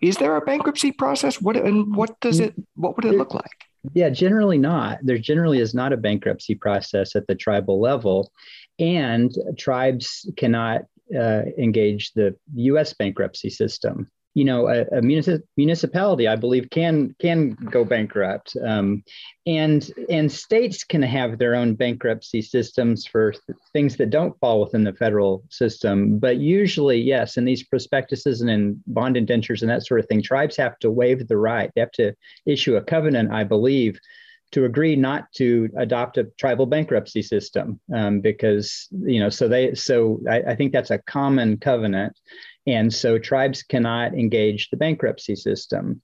is 0.00 0.16
there 0.16 0.36
a 0.36 0.40
bankruptcy 0.40 0.92
process? 0.92 1.40
What 1.40 1.56
and 1.56 1.94
what 1.94 2.18
does 2.20 2.40
it? 2.40 2.54
What 2.74 2.96
would 2.96 3.04
it 3.04 3.16
look 3.16 3.34
like? 3.34 3.64
Yeah, 3.94 4.10
generally 4.10 4.58
not. 4.58 4.98
There 5.02 5.18
generally 5.18 5.60
is 5.60 5.74
not 5.74 5.92
a 5.92 5.96
bankruptcy 5.96 6.54
process 6.54 7.14
at 7.14 7.26
the 7.26 7.34
tribal 7.34 7.80
level, 7.80 8.32
and 8.78 9.32
tribes 9.58 10.28
cannot 10.36 10.82
uh, 11.14 11.42
engage 11.58 12.12
the 12.12 12.34
U.S. 12.54 12.92
bankruptcy 12.92 13.50
system 13.50 14.10
you 14.36 14.44
know, 14.44 14.68
a, 14.68 14.82
a 14.82 15.00
municip- 15.00 15.44
municipality, 15.56 16.28
I 16.28 16.36
believe, 16.36 16.68
can 16.68 17.16
can 17.18 17.52
go 17.70 17.86
bankrupt, 17.86 18.54
um, 18.62 19.02
and 19.46 19.90
and 20.10 20.30
states 20.30 20.84
can 20.84 21.00
have 21.00 21.38
their 21.38 21.54
own 21.54 21.74
bankruptcy 21.74 22.42
systems 22.42 23.06
for 23.06 23.32
th- 23.32 23.58
things 23.72 23.96
that 23.96 24.10
don't 24.10 24.38
fall 24.38 24.60
within 24.60 24.84
the 24.84 24.92
federal 24.92 25.42
system. 25.48 26.18
But 26.18 26.36
usually, 26.36 27.00
yes, 27.00 27.38
in 27.38 27.46
these 27.46 27.62
prospectuses 27.62 28.42
and 28.42 28.50
in 28.50 28.78
bond 28.88 29.16
indentures 29.16 29.62
and 29.62 29.70
that 29.70 29.86
sort 29.86 30.00
of 30.00 30.06
thing, 30.06 30.22
tribes 30.22 30.58
have 30.58 30.78
to 30.80 30.90
waive 30.90 31.26
the 31.26 31.38
right. 31.38 31.70
They 31.74 31.80
have 31.80 31.92
to 31.92 32.12
issue 32.44 32.76
a 32.76 32.84
covenant, 32.84 33.32
I 33.32 33.42
believe, 33.42 33.98
to 34.52 34.66
agree 34.66 34.96
not 34.96 35.32
to 35.36 35.70
adopt 35.78 36.18
a 36.18 36.24
tribal 36.38 36.66
bankruptcy 36.66 37.22
system 37.22 37.80
um, 37.94 38.20
because 38.20 38.86
you 38.90 39.18
know 39.18 39.30
so 39.30 39.48
they 39.48 39.74
so 39.74 40.20
I, 40.28 40.42
I, 40.42 40.54
think 40.56 40.72
that's 40.72 40.90
a 40.90 40.98
common 40.98 41.56
covenant 41.56 42.18
and 42.66 42.92
so 42.92 43.18
tribes 43.18 43.62
cannot 43.62 44.14
engage 44.14 44.70
the 44.70 44.76
bankruptcy 44.76 45.36
system. 45.36 46.02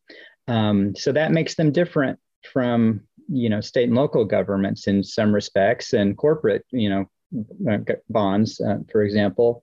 Um, 0.49 0.95
so 0.97 1.13
that 1.13 1.33
makes 1.33 1.55
them 1.55 1.73
different 1.73 2.19
from 2.53 3.03
you 3.29 3.49
know 3.49 3.61
state 3.61 3.89
and 3.89 3.97
local 3.97 4.25
governments 4.25 4.87
in 4.87 5.03
some 5.05 5.33
respects 5.35 5.93
and 5.93 6.17
corporate 6.17 6.65
you 6.71 6.89
know 6.89 7.85
bonds, 8.09 8.61
uh, 8.61 8.79
for 8.91 9.03
example. 9.03 9.63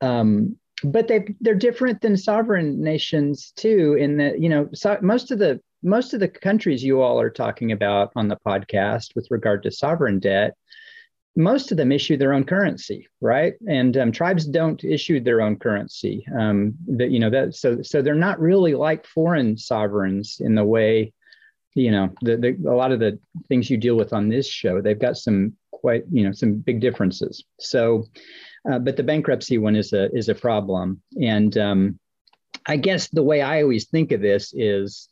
Um, 0.00 0.56
but 0.84 1.08
they 1.08 1.34
they're 1.40 1.54
different 1.54 2.00
than 2.02 2.16
sovereign 2.16 2.82
nations 2.82 3.52
too. 3.56 3.96
In 3.98 4.16
that 4.18 4.40
you 4.40 4.48
know 4.48 4.68
so 4.74 4.98
most 5.02 5.30
of 5.30 5.38
the 5.38 5.60
most 5.82 6.14
of 6.14 6.20
the 6.20 6.28
countries 6.28 6.82
you 6.82 7.00
all 7.00 7.20
are 7.20 7.30
talking 7.30 7.72
about 7.72 8.10
on 8.16 8.28
the 8.28 8.38
podcast 8.46 9.14
with 9.14 9.26
regard 9.30 9.62
to 9.62 9.70
sovereign 9.70 10.18
debt 10.18 10.54
most 11.36 11.70
of 11.70 11.76
them 11.76 11.92
issue 11.92 12.16
their 12.16 12.32
own 12.32 12.44
currency, 12.44 13.08
right? 13.20 13.54
And 13.68 13.96
um, 13.96 14.10
tribes 14.10 14.46
don't 14.46 14.82
issue 14.82 15.20
their 15.20 15.42
own 15.42 15.56
currency. 15.58 16.26
Um, 16.38 16.74
that 16.88 17.10
you 17.10 17.20
know 17.20 17.30
that 17.30 17.54
so 17.54 17.82
so 17.82 18.02
they're 18.02 18.14
not 18.14 18.40
really 18.40 18.74
like 18.74 19.06
foreign 19.06 19.56
sovereigns 19.56 20.38
in 20.40 20.54
the 20.54 20.64
way, 20.64 21.12
you 21.74 21.90
know, 21.90 22.10
the, 22.22 22.36
the, 22.36 22.70
a 22.70 22.74
lot 22.74 22.92
of 22.92 23.00
the 23.00 23.18
things 23.48 23.70
you 23.70 23.76
deal 23.76 23.96
with 23.96 24.12
on 24.12 24.28
this 24.28 24.48
show. 24.48 24.80
They've 24.80 24.98
got 24.98 25.16
some 25.16 25.52
quite 25.70 26.04
you 26.10 26.24
know 26.24 26.32
some 26.32 26.54
big 26.54 26.80
differences. 26.80 27.44
So 27.60 28.06
uh, 28.70 28.78
but 28.78 28.96
the 28.96 29.02
bankruptcy 29.02 29.58
one 29.58 29.76
is 29.76 29.92
a 29.92 30.10
is 30.14 30.28
a 30.28 30.34
problem. 30.34 31.00
And 31.20 31.56
um, 31.56 31.98
I 32.66 32.76
guess 32.76 33.08
the 33.08 33.22
way 33.22 33.42
I 33.42 33.62
always 33.62 33.86
think 33.86 34.12
of 34.12 34.20
this 34.20 34.52
is, 34.54 35.08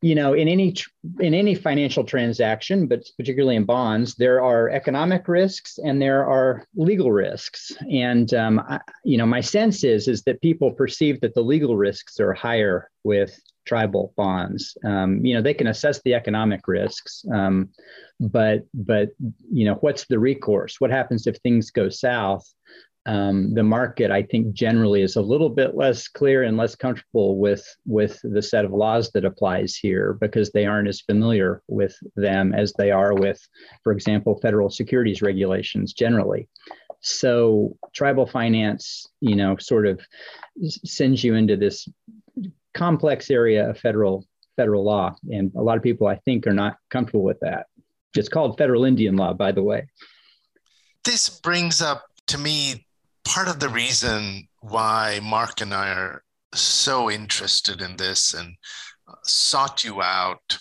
you 0.00 0.14
know, 0.14 0.32
in 0.32 0.46
any 0.46 0.74
in 1.18 1.34
any 1.34 1.54
financial 1.54 2.04
transaction, 2.04 2.86
but 2.86 3.08
particularly 3.16 3.56
in 3.56 3.64
bonds, 3.64 4.14
there 4.14 4.42
are 4.42 4.70
economic 4.70 5.26
risks 5.26 5.78
and 5.78 6.00
there 6.00 6.24
are 6.24 6.64
legal 6.76 7.10
risks. 7.10 7.72
And 7.90 8.32
um, 8.34 8.60
I, 8.60 8.80
you 9.04 9.18
know, 9.18 9.26
my 9.26 9.40
sense 9.40 9.82
is 9.82 10.06
is 10.06 10.22
that 10.22 10.40
people 10.40 10.70
perceive 10.70 11.20
that 11.20 11.34
the 11.34 11.42
legal 11.42 11.76
risks 11.76 12.20
are 12.20 12.32
higher 12.32 12.90
with 13.02 13.40
tribal 13.66 14.14
bonds. 14.16 14.76
Um, 14.84 15.24
you 15.24 15.34
know, 15.34 15.42
they 15.42 15.54
can 15.54 15.66
assess 15.66 16.00
the 16.02 16.14
economic 16.14 16.68
risks, 16.68 17.24
um, 17.32 17.68
but 18.20 18.64
but 18.74 19.10
you 19.52 19.64
know, 19.64 19.74
what's 19.80 20.06
the 20.06 20.18
recourse? 20.18 20.80
What 20.80 20.90
happens 20.90 21.26
if 21.26 21.36
things 21.38 21.70
go 21.70 21.88
south? 21.88 22.48
Um, 23.08 23.54
the 23.54 23.62
market, 23.62 24.10
I 24.10 24.22
think, 24.22 24.52
generally 24.52 25.00
is 25.00 25.16
a 25.16 25.22
little 25.22 25.48
bit 25.48 25.74
less 25.74 26.08
clear 26.08 26.42
and 26.42 26.58
less 26.58 26.74
comfortable 26.74 27.38
with 27.38 27.64
with 27.86 28.20
the 28.22 28.42
set 28.42 28.66
of 28.66 28.72
laws 28.72 29.10
that 29.12 29.24
applies 29.24 29.74
here 29.74 30.18
because 30.20 30.50
they 30.52 30.66
aren't 30.66 30.88
as 30.88 31.00
familiar 31.00 31.62
with 31.68 31.96
them 32.16 32.52
as 32.52 32.74
they 32.74 32.90
are 32.90 33.14
with, 33.14 33.40
for 33.82 33.92
example, 33.92 34.38
federal 34.42 34.68
securities 34.68 35.22
regulations 35.22 35.94
generally. 35.94 36.48
So 37.00 37.78
tribal 37.94 38.26
finance, 38.26 39.06
you 39.20 39.36
know, 39.36 39.56
sort 39.56 39.86
of 39.86 40.02
sends 40.62 41.24
you 41.24 41.34
into 41.34 41.56
this 41.56 41.88
complex 42.74 43.30
area 43.30 43.70
of 43.70 43.78
federal 43.78 44.26
federal 44.58 44.84
law, 44.84 45.16
and 45.30 45.50
a 45.56 45.62
lot 45.62 45.78
of 45.78 45.82
people, 45.82 46.08
I 46.08 46.16
think, 46.26 46.46
are 46.46 46.52
not 46.52 46.76
comfortable 46.90 47.24
with 47.24 47.40
that. 47.40 47.68
It's 48.14 48.28
called 48.28 48.58
federal 48.58 48.84
Indian 48.84 49.16
law, 49.16 49.32
by 49.32 49.52
the 49.52 49.62
way. 49.62 49.88
This 51.04 51.40
brings 51.40 51.80
up 51.80 52.04
to 52.26 52.36
me 52.36 52.84
part 53.28 53.46
of 53.46 53.60
the 53.60 53.68
reason 53.68 54.48
why 54.60 55.20
Mark 55.22 55.60
and 55.60 55.74
I 55.74 55.90
are 55.90 56.24
so 56.54 57.10
interested 57.10 57.82
in 57.82 57.96
this 57.96 58.32
and 58.32 58.54
sought 59.22 59.84
you 59.84 60.00
out. 60.00 60.58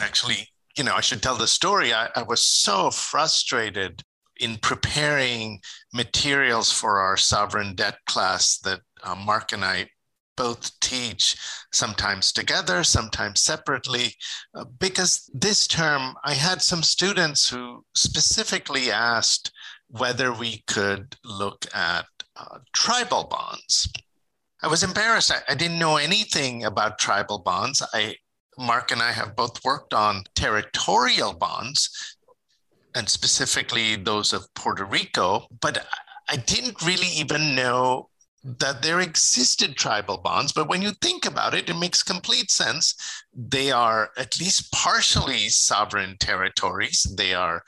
Actually, 0.00 0.48
you 0.76 0.82
know, 0.82 0.94
I 0.94 1.00
should 1.00 1.22
tell 1.22 1.36
the 1.36 1.46
story. 1.46 1.94
I, 1.94 2.08
I 2.16 2.22
was 2.24 2.40
so 2.40 2.90
frustrated 2.90 4.02
in 4.40 4.56
preparing 4.56 5.60
materials 5.94 6.72
for 6.72 6.98
our 6.98 7.16
sovereign 7.16 7.76
debt 7.76 7.98
class 8.06 8.58
that 8.58 8.80
uh, 9.04 9.14
Mark 9.14 9.52
and 9.52 9.64
I 9.64 9.88
both 10.36 10.78
teach, 10.80 11.36
sometimes 11.72 12.32
together, 12.32 12.84
sometimes 12.84 13.40
separately, 13.40 14.14
uh, 14.54 14.64
because 14.78 15.30
this 15.32 15.66
term 15.66 16.14
I 16.24 16.34
had 16.34 16.60
some 16.60 16.82
students 16.82 17.48
who 17.48 17.84
specifically 17.94 18.90
asked 18.90 19.52
whether 19.90 20.32
we 20.32 20.62
could 20.66 21.16
look 21.24 21.66
at 21.74 22.04
uh, 22.36 22.58
tribal 22.74 23.24
bonds. 23.24 23.90
I 24.62 24.68
was 24.68 24.82
embarrassed. 24.82 25.32
I, 25.32 25.40
I, 25.48 25.54
didn't 25.54 25.78
know 25.78 25.96
anything 25.96 26.64
about 26.64 26.98
tribal 26.98 27.38
bonds. 27.38 27.82
I, 27.94 28.16
Mark 28.58 28.90
and 28.90 29.00
I 29.00 29.12
have 29.12 29.36
both 29.36 29.64
worked 29.64 29.94
on 29.94 30.24
territorial 30.34 31.32
bonds, 31.32 32.16
and 32.94 33.08
specifically 33.08 33.96
those 33.96 34.32
of 34.32 34.52
Puerto 34.54 34.84
Rico, 34.84 35.46
but 35.60 35.86
I 36.28 36.36
didn't 36.36 36.82
really 36.84 37.06
even 37.08 37.54
know 37.54 38.10
that 38.44 38.82
there 38.82 39.00
existed 39.00 39.76
tribal 39.76 40.18
bonds, 40.18 40.52
but 40.52 40.68
when 40.68 40.80
you 40.80 40.92
think 41.02 41.26
about 41.26 41.54
it, 41.54 41.68
it 41.68 41.74
makes 41.74 42.02
complete 42.02 42.50
sense. 42.50 42.94
They 43.34 43.70
are 43.70 44.10
at 44.16 44.38
least 44.38 44.72
partially 44.72 45.48
sovereign 45.48 46.16
territories. 46.18 47.06
They 47.16 47.34
are 47.34 47.62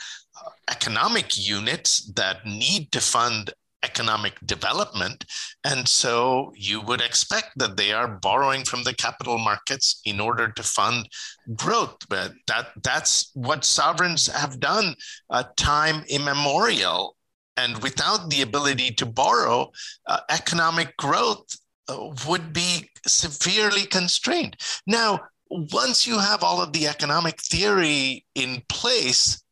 economic 0.71 1.37
units 1.37 2.11
that 2.13 2.45
need 2.47 2.93
to 2.93 3.01
fund 3.01 3.53
economic 3.83 4.35
development. 4.45 5.25
And 5.65 5.89
so 5.89 6.53
you 6.55 6.83
would 6.83 7.01
expect 7.01 7.53
that 7.57 7.79
they 7.79 7.93
are 7.93 8.19
borrowing 8.21 8.65
from 8.65 8.83
the 8.83 8.95
capital 8.95 9.39
markets 9.39 10.03
in 10.05 10.21
order 10.21 10.49
to 10.49 10.63
fund 10.63 11.09
growth. 11.55 11.97
But 12.09 12.33
that, 12.47 12.69
that's 12.83 13.31
what 13.35 13.65
sovereigns 13.65 14.27
have 14.27 14.61
done 14.61 14.95
uh, 15.31 15.45
time 15.57 16.05
immemorial 16.09 17.17
and 17.61 17.83
without 17.83 18.31
the 18.31 18.43
ability 18.43 18.93
to 18.93 19.07
borrow, 19.07 19.71
uh, 20.07 20.21
economic 20.31 20.97
growth 20.97 21.57
uh, 21.89 22.11
would 22.27 22.53
be 22.53 22.89
severely 23.07 23.85
constrained. 23.87 24.57
Now, 24.87 25.21
once 25.51 26.07
you 26.07 26.19
have 26.19 26.43
all 26.43 26.63
of 26.63 26.73
the 26.73 26.87
economic 26.87 27.41
theory 27.41 28.25
in 28.35 28.63
place, 28.69 29.43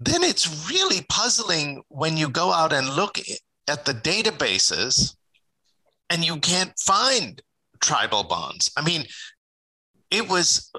then 0.00 0.22
it's 0.22 0.68
really 0.70 1.04
puzzling 1.08 1.82
when 1.88 2.16
you 2.16 2.28
go 2.28 2.52
out 2.52 2.72
and 2.72 2.88
look 2.88 3.18
at 3.68 3.84
the 3.84 3.92
databases 3.92 5.14
and 6.08 6.24
you 6.24 6.38
can't 6.38 6.72
find 6.78 7.42
tribal 7.80 8.24
bonds. 8.24 8.70
I 8.76 8.82
mean, 8.82 9.04
it 10.10 10.28
was 10.28 10.72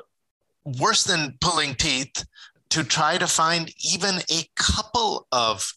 worse 0.65 1.03
than 1.03 1.37
pulling 1.39 1.75
teeth 1.75 2.25
to 2.69 2.83
try 2.83 3.17
to 3.17 3.27
find 3.27 3.71
even 3.83 4.15
a 4.31 4.43
couple 4.55 5.27
of 5.31 5.71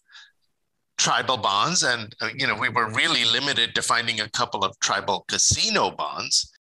tribal 0.97 1.37
bonds 1.37 1.83
and 1.83 2.15
uh, 2.21 2.29
you 2.37 2.47
know 2.47 2.55
we 2.55 2.69
were 2.69 2.89
really 2.93 3.25
limited 3.25 3.75
to 3.75 3.83
finding 3.83 4.21
a 4.21 4.31
couple 4.31 4.65
of 4.65 4.79
tribal 4.79 5.25
casino 5.27 5.91
bonds 5.91 6.53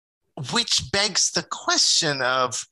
which 0.51 0.91
begs 0.91 1.29
the 1.31 1.43
question 1.43 2.19
of 2.23 2.65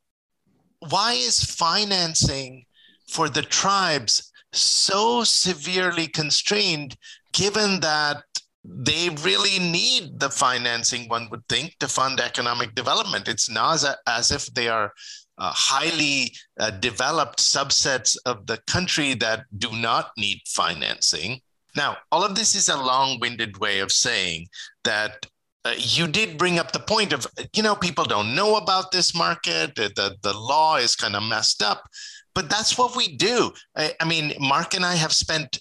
why 0.90 1.14
is 1.14 1.44
financing 1.44 2.66
for 3.12 3.30
the 3.30 3.42
tribes 3.42 4.32
so 4.54 5.24
severely 5.24 6.08
constrained 6.08 6.96
given 7.34 7.80
that 7.82 8.24
they 8.64 9.10
really 9.24 9.60
need 9.60 10.20
the 10.20 10.30
financing 10.30 11.08
one 11.10 11.28
would 11.30 11.48
think 11.50 11.76
to 11.80 11.88
fund 11.88 12.20
economic 12.20 12.76
development. 12.76 13.28
It's 13.28 13.50
not 13.50 13.84
as 14.08 14.32
if 14.32 14.46
they 14.54 14.68
are 14.68 14.92
uh, 15.38 15.52
highly 15.54 16.36
uh, 16.60 16.70
developed 16.70 17.40
subsets 17.40 18.16
of 18.26 18.46
the 18.46 18.60
country 18.68 19.16
that 19.16 19.46
do 19.58 19.72
not 19.72 20.12
need 20.18 20.40
financing. 20.46 21.42
Now, 21.76 21.98
all 22.12 22.24
of 22.24 22.36
this 22.36 22.54
is 22.54 22.70
a 22.70 22.78
long 22.78 23.20
winded 23.20 23.58
way 23.58 23.80
of 23.80 23.92
saying 23.92 24.48
that 24.84 25.26
uh, 25.64 25.74
you 25.78 26.08
did 26.08 26.38
bring 26.38 26.60
up 26.60 26.72
the 26.72 26.80
point 26.80 27.14
of, 27.14 27.26
you 27.54 27.64
know, 27.64 27.76
people 27.76 28.04
don't 28.04 28.36
know 28.36 28.58
about 28.58 28.92
this 28.92 29.16
market, 29.16 29.76
the, 29.76 30.16
the 30.22 30.34
law 30.34 30.76
is 30.76 30.96
kind 30.96 31.16
of 31.16 31.24
messed 31.24 31.64
up, 31.64 31.88
but 32.34 32.50
that's 32.50 32.78
what 32.78 32.96
we 32.96 33.16
do. 33.16 33.52
I, 33.76 33.94
I 34.00 34.06
mean, 34.06 34.34
Mark 34.40 34.74
and 34.74 34.86
I 34.86 34.96
have 34.96 35.14
spent 35.14 35.60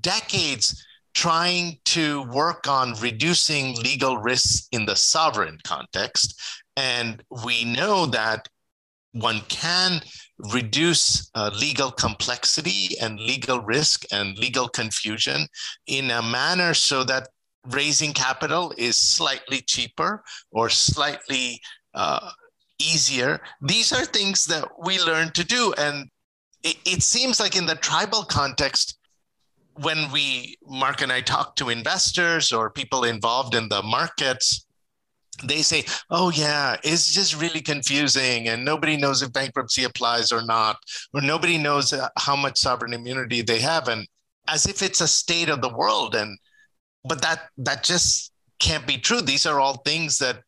decades 0.00 0.84
trying 1.14 1.78
to 1.84 2.22
work 2.30 2.68
on 2.68 2.94
reducing 3.00 3.74
legal 3.76 4.18
risks 4.18 4.68
in 4.72 4.86
the 4.86 4.94
sovereign 4.94 5.58
context. 5.64 6.40
And 6.76 7.22
we 7.44 7.64
know 7.64 8.06
that 8.06 8.48
one 9.12 9.40
can 9.48 10.00
reduce 10.52 11.30
uh, 11.34 11.50
legal 11.58 11.90
complexity 11.90 12.96
and 13.00 13.18
legal 13.18 13.60
risk 13.60 14.04
and 14.12 14.38
legal 14.38 14.68
confusion 14.68 15.46
in 15.86 16.10
a 16.10 16.22
manner 16.22 16.74
so 16.74 17.02
that 17.04 17.28
raising 17.70 18.12
capital 18.12 18.72
is 18.78 18.96
slightly 18.96 19.60
cheaper 19.60 20.22
or 20.52 20.70
slightly 20.70 21.60
uh, 21.94 22.30
easier. 22.80 23.40
These 23.60 23.92
are 23.92 24.04
things 24.04 24.44
that 24.46 24.66
we 24.82 24.98
learn 25.00 25.30
to 25.32 25.44
do. 25.44 25.74
And 25.78 26.08
it, 26.62 26.76
it 26.84 27.02
seems 27.02 27.38
like 27.38 27.56
in 27.56 27.66
the 27.66 27.76
tribal 27.76 28.24
context, 28.24 28.98
when 29.74 30.10
we, 30.12 30.56
Mark 30.66 31.02
and 31.02 31.12
I 31.12 31.20
talk 31.20 31.56
to 31.56 31.68
investors 31.68 32.52
or 32.52 32.70
people 32.70 33.04
involved 33.04 33.54
in 33.54 33.68
the 33.68 33.82
markets, 33.82 34.66
they 35.44 35.62
say, 35.62 35.84
oh, 36.10 36.30
yeah, 36.30 36.76
it's 36.82 37.14
just 37.14 37.40
really 37.40 37.60
confusing 37.60 38.48
and 38.48 38.64
nobody 38.64 38.96
knows 38.96 39.22
if 39.22 39.32
bankruptcy 39.32 39.84
applies 39.84 40.32
or 40.32 40.44
not, 40.44 40.76
or 41.14 41.20
nobody 41.20 41.56
knows 41.56 41.92
uh, 41.92 42.08
how 42.18 42.36
much 42.36 42.58
sovereign 42.58 42.92
immunity 42.92 43.40
they 43.40 43.60
have. 43.60 43.88
And 43.88 44.06
as 44.48 44.66
if 44.66 44.82
it's 44.82 45.00
a 45.00 45.08
state 45.08 45.48
of 45.48 45.62
the 45.62 45.74
world. 45.74 46.14
And 46.14 46.38
but 47.04 47.22
that 47.22 47.48
that 47.58 47.82
just 47.82 48.32
can't 48.58 48.86
be 48.86 48.98
true. 48.98 49.20
These 49.20 49.46
are 49.46 49.60
all 49.60 49.78
things 49.78 50.18
that 50.18 50.42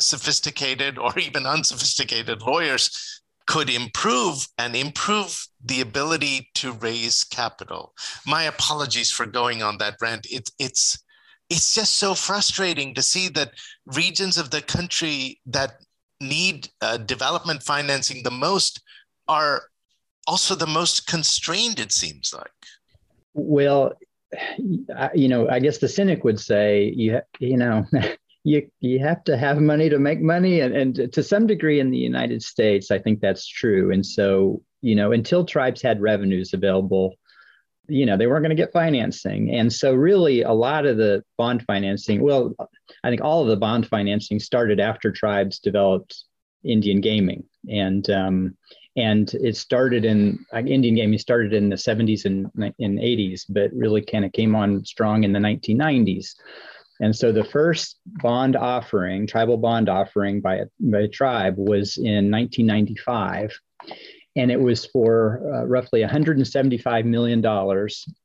sophisticated 0.00 0.98
or 0.98 1.18
even 1.18 1.46
unsophisticated 1.46 2.42
lawyers 2.42 3.22
could 3.46 3.70
improve 3.70 4.48
and 4.58 4.74
improve 4.74 5.46
the 5.64 5.80
ability 5.80 6.50
to 6.54 6.72
raise 6.72 7.22
capital. 7.24 7.94
My 8.26 8.44
apologies 8.44 9.10
for 9.10 9.24
going 9.24 9.62
on 9.62 9.78
that 9.78 9.96
rant. 10.00 10.26
It, 10.28 10.50
it's 10.58 10.98
it's 11.48 11.74
just 11.74 11.94
so 11.94 12.14
frustrating 12.14 12.92
to 12.94 13.02
see 13.02 13.28
that 13.28 13.52
regions 13.86 14.36
of 14.36 14.50
the 14.50 14.60
country 14.60 15.40
that 15.46 15.80
need 16.20 16.68
uh, 16.80 16.96
development 16.96 17.62
financing 17.62 18.22
the 18.22 18.30
most 18.30 18.82
are 19.28 19.62
also 20.26 20.54
the 20.54 20.66
most 20.66 21.06
constrained 21.06 21.78
it 21.78 21.92
seems 21.92 22.34
like 22.34 22.50
well 23.34 23.92
you 25.14 25.28
know 25.28 25.48
i 25.48 25.60
guess 25.60 25.78
the 25.78 25.88
cynic 25.88 26.24
would 26.24 26.40
say 26.40 26.92
you 26.96 27.20
you 27.38 27.56
know 27.56 27.84
you 28.46 28.70
you 28.78 29.00
have 29.00 29.24
to 29.24 29.36
have 29.36 29.58
money 29.58 29.88
to 29.88 29.98
make 29.98 30.20
money 30.20 30.60
and, 30.60 30.74
and 30.74 31.12
to 31.12 31.22
some 31.22 31.48
degree 31.48 31.80
in 31.80 31.90
the 31.90 31.98
united 31.98 32.40
states 32.42 32.92
i 32.92 32.98
think 32.98 33.20
that's 33.20 33.46
true. 33.46 33.92
And 33.92 34.06
so 34.06 34.62
you 34.82 34.94
know 34.94 35.10
until 35.12 35.44
tribes 35.44 35.82
had 35.82 36.00
revenues 36.00 36.54
available 36.54 37.14
you 37.88 38.06
know 38.06 38.16
they 38.16 38.26
weren't 38.26 38.42
going 38.42 38.56
to 38.56 38.62
get 38.62 38.72
financing. 38.72 39.50
And 39.54 39.72
so 39.72 39.94
really 39.94 40.42
a 40.42 40.52
lot 40.52 40.86
of 40.86 40.96
the 40.96 41.24
bond 41.36 41.64
financing 41.66 42.20
well 42.22 42.54
i 43.02 43.10
think 43.10 43.20
all 43.20 43.42
of 43.42 43.48
the 43.48 43.56
bond 43.56 43.88
financing 43.88 44.38
started 44.38 44.78
after 44.78 45.10
tribes 45.10 45.58
developed 45.58 46.24
indian 46.62 47.00
gaming. 47.00 47.42
And 47.68 48.08
um, 48.10 48.56
and 48.96 49.34
it 49.34 49.56
started 49.56 50.04
in 50.04 50.46
indian 50.54 50.94
gaming 50.94 51.18
started 51.18 51.52
in 51.52 51.68
the 51.68 51.76
70s 51.76 52.24
and, 52.26 52.46
and 52.78 52.98
80s 52.98 53.42
but 53.48 53.72
really 53.72 54.02
kind 54.02 54.24
of 54.24 54.32
came 54.32 54.54
on 54.54 54.84
strong 54.84 55.24
in 55.24 55.32
the 55.32 55.40
1990s 55.40 56.36
and 57.00 57.14
so 57.14 57.32
the 57.32 57.44
first 57.44 57.98
bond 58.06 58.56
offering 58.56 59.26
tribal 59.26 59.56
bond 59.56 59.88
offering 59.88 60.40
by 60.40 60.56
a, 60.56 60.66
by 60.80 61.00
a 61.00 61.08
tribe 61.08 61.54
was 61.56 61.96
in 61.96 62.30
1995 62.30 63.58
and 64.36 64.50
it 64.50 64.60
was 64.60 64.84
for 64.84 65.40
uh, 65.54 65.64
roughly 65.64 66.02
$175 66.02 67.04
million. 67.06 67.44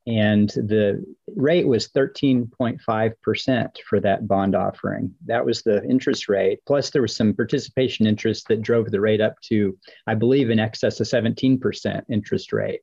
And 0.06 0.48
the 0.50 1.02
rate 1.34 1.66
was 1.66 1.88
13.5% 1.88 3.76
for 3.88 4.00
that 4.00 4.28
bond 4.28 4.54
offering. 4.54 5.14
That 5.24 5.44
was 5.44 5.62
the 5.62 5.82
interest 5.84 6.28
rate. 6.28 6.60
Plus, 6.66 6.90
there 6.90 7.00
was 7.00 7.16
some 7.16 7.32
participation 7.32 8.06
interest 8.06 8.46
that 8.48 8.60
drove 8.60 8.90
the 8.90 9.00
rate 9.00 9.22
up 9.22 9.40
to, 9.44 9.76
I 10.06 10.14
believe, 10.14 10.50
in 10.50 10.58
excess 10.58 11.00
of 11.00 11.06
17% 11.06 12.02
interest 12.10 12.52
rate. 12.52 12.80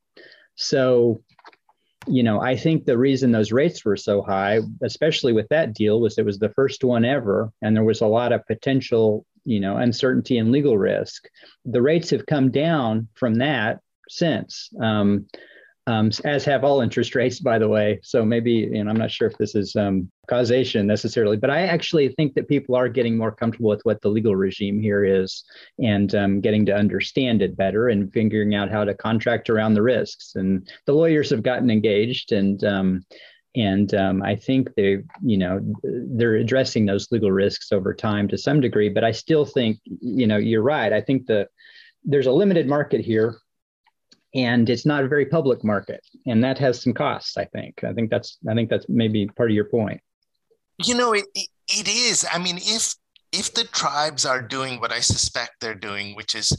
So, 0.56 1.22
you 2.10 2.24
know, 2.24 2.42
I 2.42 2.56
think 2.56 2.86
the 2.86 2.98
reason 2.98 3.32
those 3.32 3.52
rates 3.52 3.86
were 3.86 3.98
so 3.98 4.22
high, 4.22 4.60
especially 4.84 5.34
with 5.34 5.48
that 5.50 5.74
deal, 5.74 6.02
was 6.02 6.18
it 6.18 6.26
was 6.26 6.40
the 6.40 6.50
first 6.50 6.84
one 6.84 7.06
ever, 7.06 7.52
and 7.62 7.76
there 7.76 7.84
was 7.84 8.02
a 8.02 8.08
lot 8.08 8.32
of 8.32 8.46
potential 8.48 9.26
you 9.46 9.60
know 9.60 9.78
uncertainty 9.78 10.38
and 10.38 10.52
legal 10.52 10.78
risk. 10.78 11.28
The 11.66 11.82
rates 11.82 12.10
have 12.10 12.26
come 12.26 12.52
down 12.52 13.08
from 13.16 13.36
that 13.36 13.80
since. 14.10 14.70
Um, 14.82 15.28
um, 15.88 16.12
as 16.26 16.46
have 16.46 16.64
all 16.64 16.82
interest 16.82 17.16
rates 17.16 17.40
by 17.40 17.58
the 17.58 17.68
way 17.68 18.00
so 18.04 18.24
maybe 18.24 18.52
you 18.52 18.84
know 18.84 18.90
i'm 18.90 18.98
not 18.98 19.12
sure 19.12 19.28
if 19.28 19.38
this 19.38 19.56
is 19.56 19.76
um, 19.76 20.10
causation 20.28 20.86
necessarily 20.86 21.38
but 21.38 21.50
i 21.50 21.62
actually 21.62 22.10
think 22.10 22.34
that 22.34 22.48
people 22.48 22.76
are 22.76 22.90
getting 22.90 23.18
more 23.18 23.32
comfortable 23.32 23.70
with 23.70 23.82
what 23.84 24.02
the 24.02 24.10
legal 24.10 24.36
regime 24.36 24.80
here 24.80 25.04
is 25.04 25.44
and 25.80 26.16
um, 26.16 26.42
getting 26.42 26.66
to 26.66 26.76
understand 26.76 27.42
it 27.42 27.58
better 27.58 27.90
and 27.90 28.14
figuring 28.14 28.56
out 28.56 28.70
how 28.70 28.84
to 28.84 28.94
contract 28.94 29.50
around 29.50 29.74
the 29.74 29.82
risks 29.82 30.34
and 30.36 30.70
the 30.86 30.94
lawyers 30.94 31.30
have 31.30 31.44
gotten 31.44 31.70
engaged 31.70 32.32
and 32.32 32.64
um, 32.64 33.04
and 33.56 33.94
um, 33.96 34.22
I 34.22 34.36
think 34.36 34.74
they, 34.76 35.00
you 35.24 35.38
know, 35.38 35.60
they're 35.84 36.36
addressing 36.36 36.86
those 36.86 37.12
legal 37.12 37.32
risks 37.32 37.72
over 37.72 37.94
time 37.94 38.28
to 38.28 38.38
some 38.38 38.62
degree. 38.62 38.90
But 38.90 39.04
I 39.04 39.12
still 39.12 39.46
think, 39.46 39.80
you 39.86 40.28
know, 40.28 40.38
you're 40.38 40.62
right. 40.62 40.94
I 40.94 41.02
think 41.02 41.26
the 41.26 41.48
there's 42.04 42.28
a 42.28 42.32
limited 42.32 42.68
market 42.68 43.02
here, 43.02 43.38
and 44.34 44.70
it's 44.70 44.86
not 44.86 45.04
a 45.04 45.08
very 45.08 45.26
public 45.26 45.64
market, 45.64 46.02
and 46.28 46.44
that 46.44 46.58
has 46.60 46.82
some 46.82 46.94
costs. 46.94 47.38
I 47.38 47.46
think. 47.46 47.84
I 47.84 47.94
think 47.94 48.10
that's. 48.10 48.38
I 48.48 48.54
think 48.54 48.70
that's 48.70 48.86
maybe 48.90 49.28
part 49.28 49.50
of 49.50 49.56
your 49.56 49.66
point. 49.66 50.02
You 50.84 50.96
know, 50.96 51.14
it 51.14 51.26
it 51.36 51.88
is. 51.88 52.26
I 52.32 52.40
mean, 52.40 52.58
if 52.58 52.96
if 53.32 53.54
the 53.54 53.66
tribes 53.66 54.26
are 54.26 54.42
doing 54.42 54.80
what 54.80 54.92
I 54.92 55.00
suspect 55.00 55.62
they're 55.62 55.76
doing, 55.76 56.16
which 56.16 56.36
is 56.36 56.52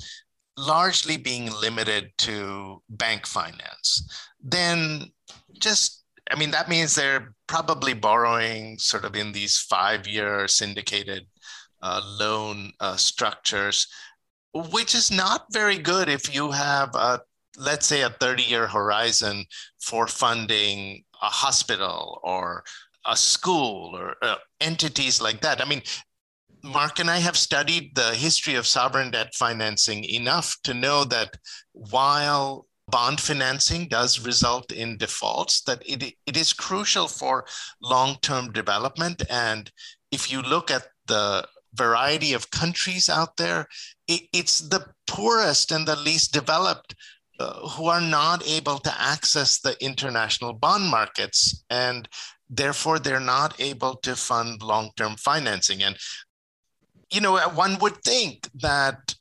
largely 0.57 1.17
being 1.17 1.51
limited 1.61 2.11
to 2.19 2.83
bank 2.89 3.27
finance, 3.27 4.09
then 4.43 5.11
just 5.59 6.01
I 6.31 6.37
mean, 6.37 6.53
that 6.53 6.69
means 6.69 6.95
they're 6.95 7.35
probably 7.47 7.93
borrowing 7.93 8.79
sort 8.79 9.05
of 9.05 9.17
in 9.17 9.33
these 9.33 9.59
five 9.59 10.07
year 10.07 10.47
syndicated 10.47 11.27
uh, 11.83 12.01
loan 12.19 12.73
uh, 12.79 12.97
structures, 12.97 13.89
which 14.55 14.95
is 14.95 15.11
not 15.11 15.47
very 15.53 15.79
good 15.79 16.09
if 16.09 16.33
you 16.33 16.53
have, 16.53 16.95
a, 16.95 17.21
let's 17.61 17.87
say, 17.87 18.03
a 18.03 18.11
30 18.11 18.43
year 18.43 18.67
horizon 18.67 19.45
for 19.81 20.07
funding 20.07 21.05
a 21.23 21.27
hospital 21.27 22.21
or 22.25 22.65
a 23.07 23.17
school 23.17 23.95
or 23.95 24.17
uh, 24.23 24.37
entities 24.61 25.21
like 25.21 25.41
that. 25.43 25.61
I 25.61 25.69
mean, 25.69 25.83
Mark 26.63 26.99
and 26.99 27.11
I 27.11 27.19
have 27.19 27.37
studied 27.37 27.95
the 27.95 28.15
history 28.15 28.55
of 28.55 28.67
sovereign 28.67 29.11
debt 29.11 29.35
financing 29.35 30.05
enough 30.05 30.57
to 30.65 30.75
know 30.75 31.05
that 31.05 31.37
while 31.73 32.67
bond 32.89 33.21
financing 33.21 33.89
does 33.89 34.25
result 34.27 34.73
in 34.73 34.99
defaults, 34.99 35.63
that 35.63 35.83
it, 35.87 36.15
it 36.27 36.37
is 36.37 36.53
crucial 36.53 37.09
for 37.09 37.47
long-term 37.83 38.53
development. 38.53 39.23
And 39.31 39.71
if 40.11 40.31
you 40.31 40.43
look 40.43 40.71
at 40.71 40.89
the 41.07 41.47
variety 41.75 42.33
of 42.33 42.51
countries 42.51 43.09
out 43.09 43.37
there, 43.37 43.67
it, 44.09 44.23
it's 44.33 44.61
the 44.61 44.87
poorest 45.07 45.73
and 45.73 45.87
the 45.87 45.97
least 45.97 46.33
developed 46.33 46.95
uh, 47.41 47.69
who 47.71 47.87
are 47.87 48.03
not 48.03 48.47
able 48.47 48.79
to 48.79 48.95
access 49.01 49.61
the 49.61 49.75
international 49.83 50.53
bond 50.53 50.85
markets. 50.85 51.65
And 51.71 52.07
therefore, 52.51 52.99
they're 52.99 53.19
not 53.19 53.59
able 53.59 53.95
to 53.97 54.15
fund 54.15 54.63
long-term 54.63 55.17
financing. 55.17 55.83
And, 55.83 55.97
you 57.11 57.23
know, 57.23 57.39
one 57.55 57.79
would 57.79 57.97
think 58.05 58.51
that 58.61 59.15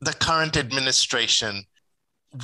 the 0.00 0.14
current 0.14 0.56
administration 0.56 1.64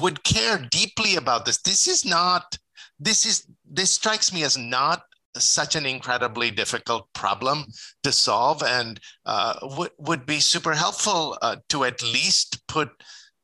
would 0.03 0.23
care 0.23 0.59
deeply 0.71 1.17
about 1.17 1.47
this. 1.47 1.63
This 1.63 1.89
is 1.89 2.05
not, 2.05 2.59
this 2.99 3.25
is, 3.25 3.47
this 3.65 3.93
strikes 3.93 4.35
me 4.35 4.43
as 4.43 4.59
not 4.59 5.03
such 5.35 5.77
an 5.77 5.87
incredibly 5.87 6.51
difficult 6.51 7.09
problem 7.15 7.65
to 8.03 8.13
solve 8.13 8.63
and 8.63 9.01
uh, 9.25 9.55
would, 9.63 9.93
would 9.97 10.27
be 10.27 10.41
super 10.41 10.75
helpful 10.75 11.39
uh, 11.41 11.57
to 11.71 11.85
at 11.85 12.03
least 12.03 12.67
put 12.69 12.91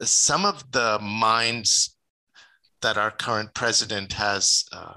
some 0.03 0.45
of 0.45 0.71
the 0.73 0.99
minds 1.01 1.97
that 2.83 2.99
our 2.99 3.11
current 3.11 3.55
president 3.55 4.13
has 4.13 4.65
uh, 4.73 4.95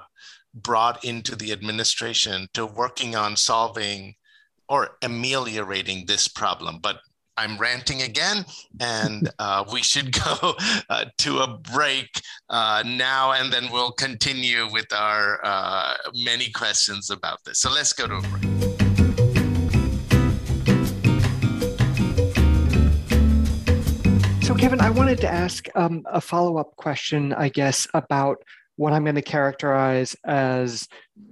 brought 0.53 1.03
into 1.05 1.35
the 1.35 1.51
administration 1.51 2.47
to 2.53 2.65
working 2.65 3.15
on 3.15 3.35
solving 3.35 4.15
or 4.67 4.97
ameliorating 5.01 6.05
this 6.05 6.27
problem. 6.27 6.79
But 6.81 6.99
I'm 7.37 7.57
ranting 7.57 8.01
again, 8.01 8.45
and 8.81 9.29
uh, 9.39 9.63
we 9.71 9.81
should 9.81 10.11
go 10.25 10.55
uh, 10.89 11.05
to 11.19 11.39
a 11.39 11.57
break 11.57 12.09
uh, 12.49 12.83
now, 12.85 13.31
and 13.31 13.51
then 13.51 13.71
we'll 13.71 13.93
continue 13.93 14.69
with 14.71 14.91
our 14.93 15.39
uh, 15.43 15.93
many 16.15 16.51
questions 16.51 17.09
about 17.09 17.43
this. 17.45 17.59
So 17.59 17.71
let's 17.71 17.93
go 17.93 18.07
to 18.07 18.15
a 18.15 18.21
break. 18.21 18.58
Kevin, 24.59 24.81
I 24.81 24.89
wanted 24.89 25.21
to 25.21 25.31
ask 25.31 25.69
um, 25.75 26.03
a 26.05 26.19
follow 26.19 26.57
up 26.57 26.75
question, 26.75 27.31
I 27.31 27.47
guess, 27.47 27.87
about 27.93 28.43
what 28.75 28.91
I'm 28.91 29.05
going 29.05 29.15
to 29.15 29.21
characterize 29.21 30.17
as 30.25 30.85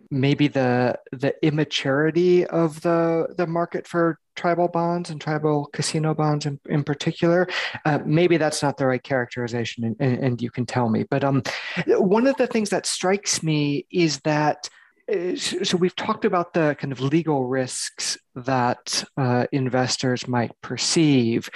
maybe 0.09 0.47
the 0.47 0.97
the 1.11 1.35
immaturity 1.45 2.45
of 2.45 2.79
the 2.81 3.27
the 3.37 3.45
market 3.45 3.85
for 3.85 4.17
tribal 4.37 4.69
bonds 4.69 5.09
and 5.09 5.19
tribal 5.19 5.65
casino 5.73 6.13
bonds 6.13 6.45
in, 6.45 6.57
in 6.69 6.85
particular. 6.85 7.49
Uh, 7.83 7.99
maybe 8.05 8.37
that's 8.37 8.63
not 8.63 8.77
the 8.77 8.87
right 8.87 9.03
characterization, 9.03 9.83
and, 9.83 9.97
and, 9.99 10.23
and, 10.23 10.41
you 10.41 10.49
can 10.49 10.65
tell 10.65 10.87
me. 10.87 11.03
But 11.09 11.25
um, 11.25 11.43
one 11.85 12.27
of 12.27 12.37
the 12.37 12.47
things 12.47 12.69
that 12.69 12.85
strikes 12.85 13.43
me 13.43 13.85
is 13.91 14.19
that. 14.21 14.69
Uh, 15.11 15.35
so 15.35 15.75
we've 15.75 15.95
talked 15.97 16.23
about 16.23 16.53
the 16.53 16.77
kind 16.79 16.93
of 16.93 17.01
legal 17.01 17.45
risks 17.45 18.17
that 18.35 19.03
uh, 19.17 19.47
investors 19.51 20.29
might 20.29 20.51
perceive. 20.61 21.49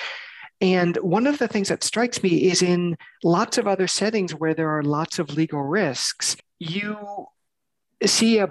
And 0.62 0.96
one 0.98 1.26
of 1.26 1.40
the 1.40 1.48
things 1.48 1.70
that 1.70 1.84
strikes 1.84 2.22
me 2.22 2.50
is 2.50 2.62
in 2.62 2.96
lots 3.24 3.58
of 3.58 3.68
other 3.68 3.88
settings 3.88 4.32
where 4.32 4.54
there 4.54 4.70
are 4.70 4.84
lots 4.84 5.18
of 5.18 5.34
legal 5.34 5.64
risks, 5.64 6.38
you 6.60 7.26
see 8.06 8.38
a 8.38 8.50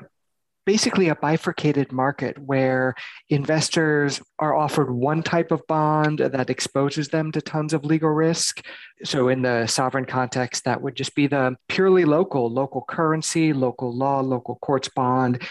basically 0.66 1.08
a 1.08 1.14
bifurcated 1.14 1.90
market 1.90 2.38
where 2.38 2.94
investors 3.28 4.20
are 4.38 4.54
offered 4.54 4.90
one 4.90 5.22
type 5.22 5.50
of 5.50 5.66
bond 5.66 6.18
that 6.18 6.50
exposes 6.50 7.08
them 7.08 7.32
to 7.32 7.40
tons 7.40 7.72
of 7.72 7.84
legal 7.84 8.10
risk. 8.10 8.64
So, 9.04 9.28
in 9.28 9.42
the 9.42 9.66
sovereign 9.66 10.04
context, 10.04 10.64
that 10.64 10.82
would 10.82 10.96
just 10.96 11.14
be 11.14 11.26
the 11.26 11.56
purely 11.68 12.04
local, 12.04 12.50
local 12.50 12.82
currency, 12.82 13.52
local 13.52 13.96
law, 13.96 14.20
local 14.20 14.56
courts 14.60 14.88
bond 14.88 15.42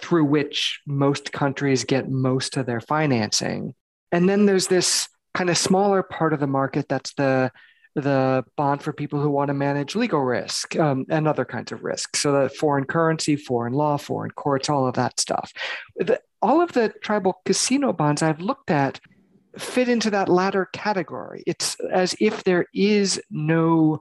through 0.00 0.24
which 0.24 0.80
most 0.86 1.32
countries 1.32 1.84
get 1.84 2.08
most 2.08 2.56
of 2.56 2.66
their 2.66 2.80
financing. 2.80 3.74
And 4.10 4.28
then 4.28 4.46
there's 4.46 4.68
this 4.68 5.08
kind 5.36 5.50
of 5.50 5.58
smaller 5.58 6.02
part 6.02 6.32
of 6.32 6.40
the 6.40 6.46
market 6.46 6.88
that's 6.88 7.12
the 7.14 7.52
the 7.94 8.44
bond 8.56 8.82
for 8.82 8.92
people 8.92 9.20
who 9.20 9.30
want 9.30 9.48
to 9.48 9.54
manage 9.54 9.94
legal 9.94 10.20
risk 10.20 10.76
um, 10.76 11.06
and 11.08 11.26
other 11.26 11.46
kinds 11.46 11.72
of 11.72 11.82
risks. 11.82 12.20
So 12.20 12.32
that 12.32 12.54
foreign 12.54 12.84
currency, 12.84 13.36
foreign 13.36 13.72
law, 13.72 13.96
foreign 13.96 14.32
courts, 14.32 14.68
all 14.68 14.86
of 14.86 14.96
that 14.96 15.18
stuff. 15.18 15.50
The, 15.96 16.20
all 16.42 16.60
of 16.60 16.72
the 16.72 16.92
tribal 17.02 17.40
casino 17.46 17.94
bonds 17.94 18.22
I've 18.22 18.42
looked 18.42 18.70
at 18.70 19.00
fit 19.56 19.88
into 19.88 20.10
that 20.10 20.28
latter 20.28 20.68
category. 20.74 21.42
It's 21.46 21.76
as 21.90 22.14
if 22.20 22.44
there 22.44 22.66
is 22.74 23.20
no 23.30 24.00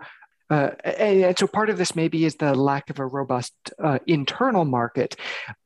uh, 0.50 0.72
and, 0.84 1.40
so 1.40 1.48
part 1.48 1.70
of 1.70 1.78
this 1.78 1.96
maybe 1.96 2.26
is 2.26 2.36
the 2.36 2.54
lack 2.54 2.90
of 2.90 3.00
a 3.00 3.06
robust 3.06 3.54
uh, 3.82 3.98
internal 4.06 4.66
market, 4.66 5.16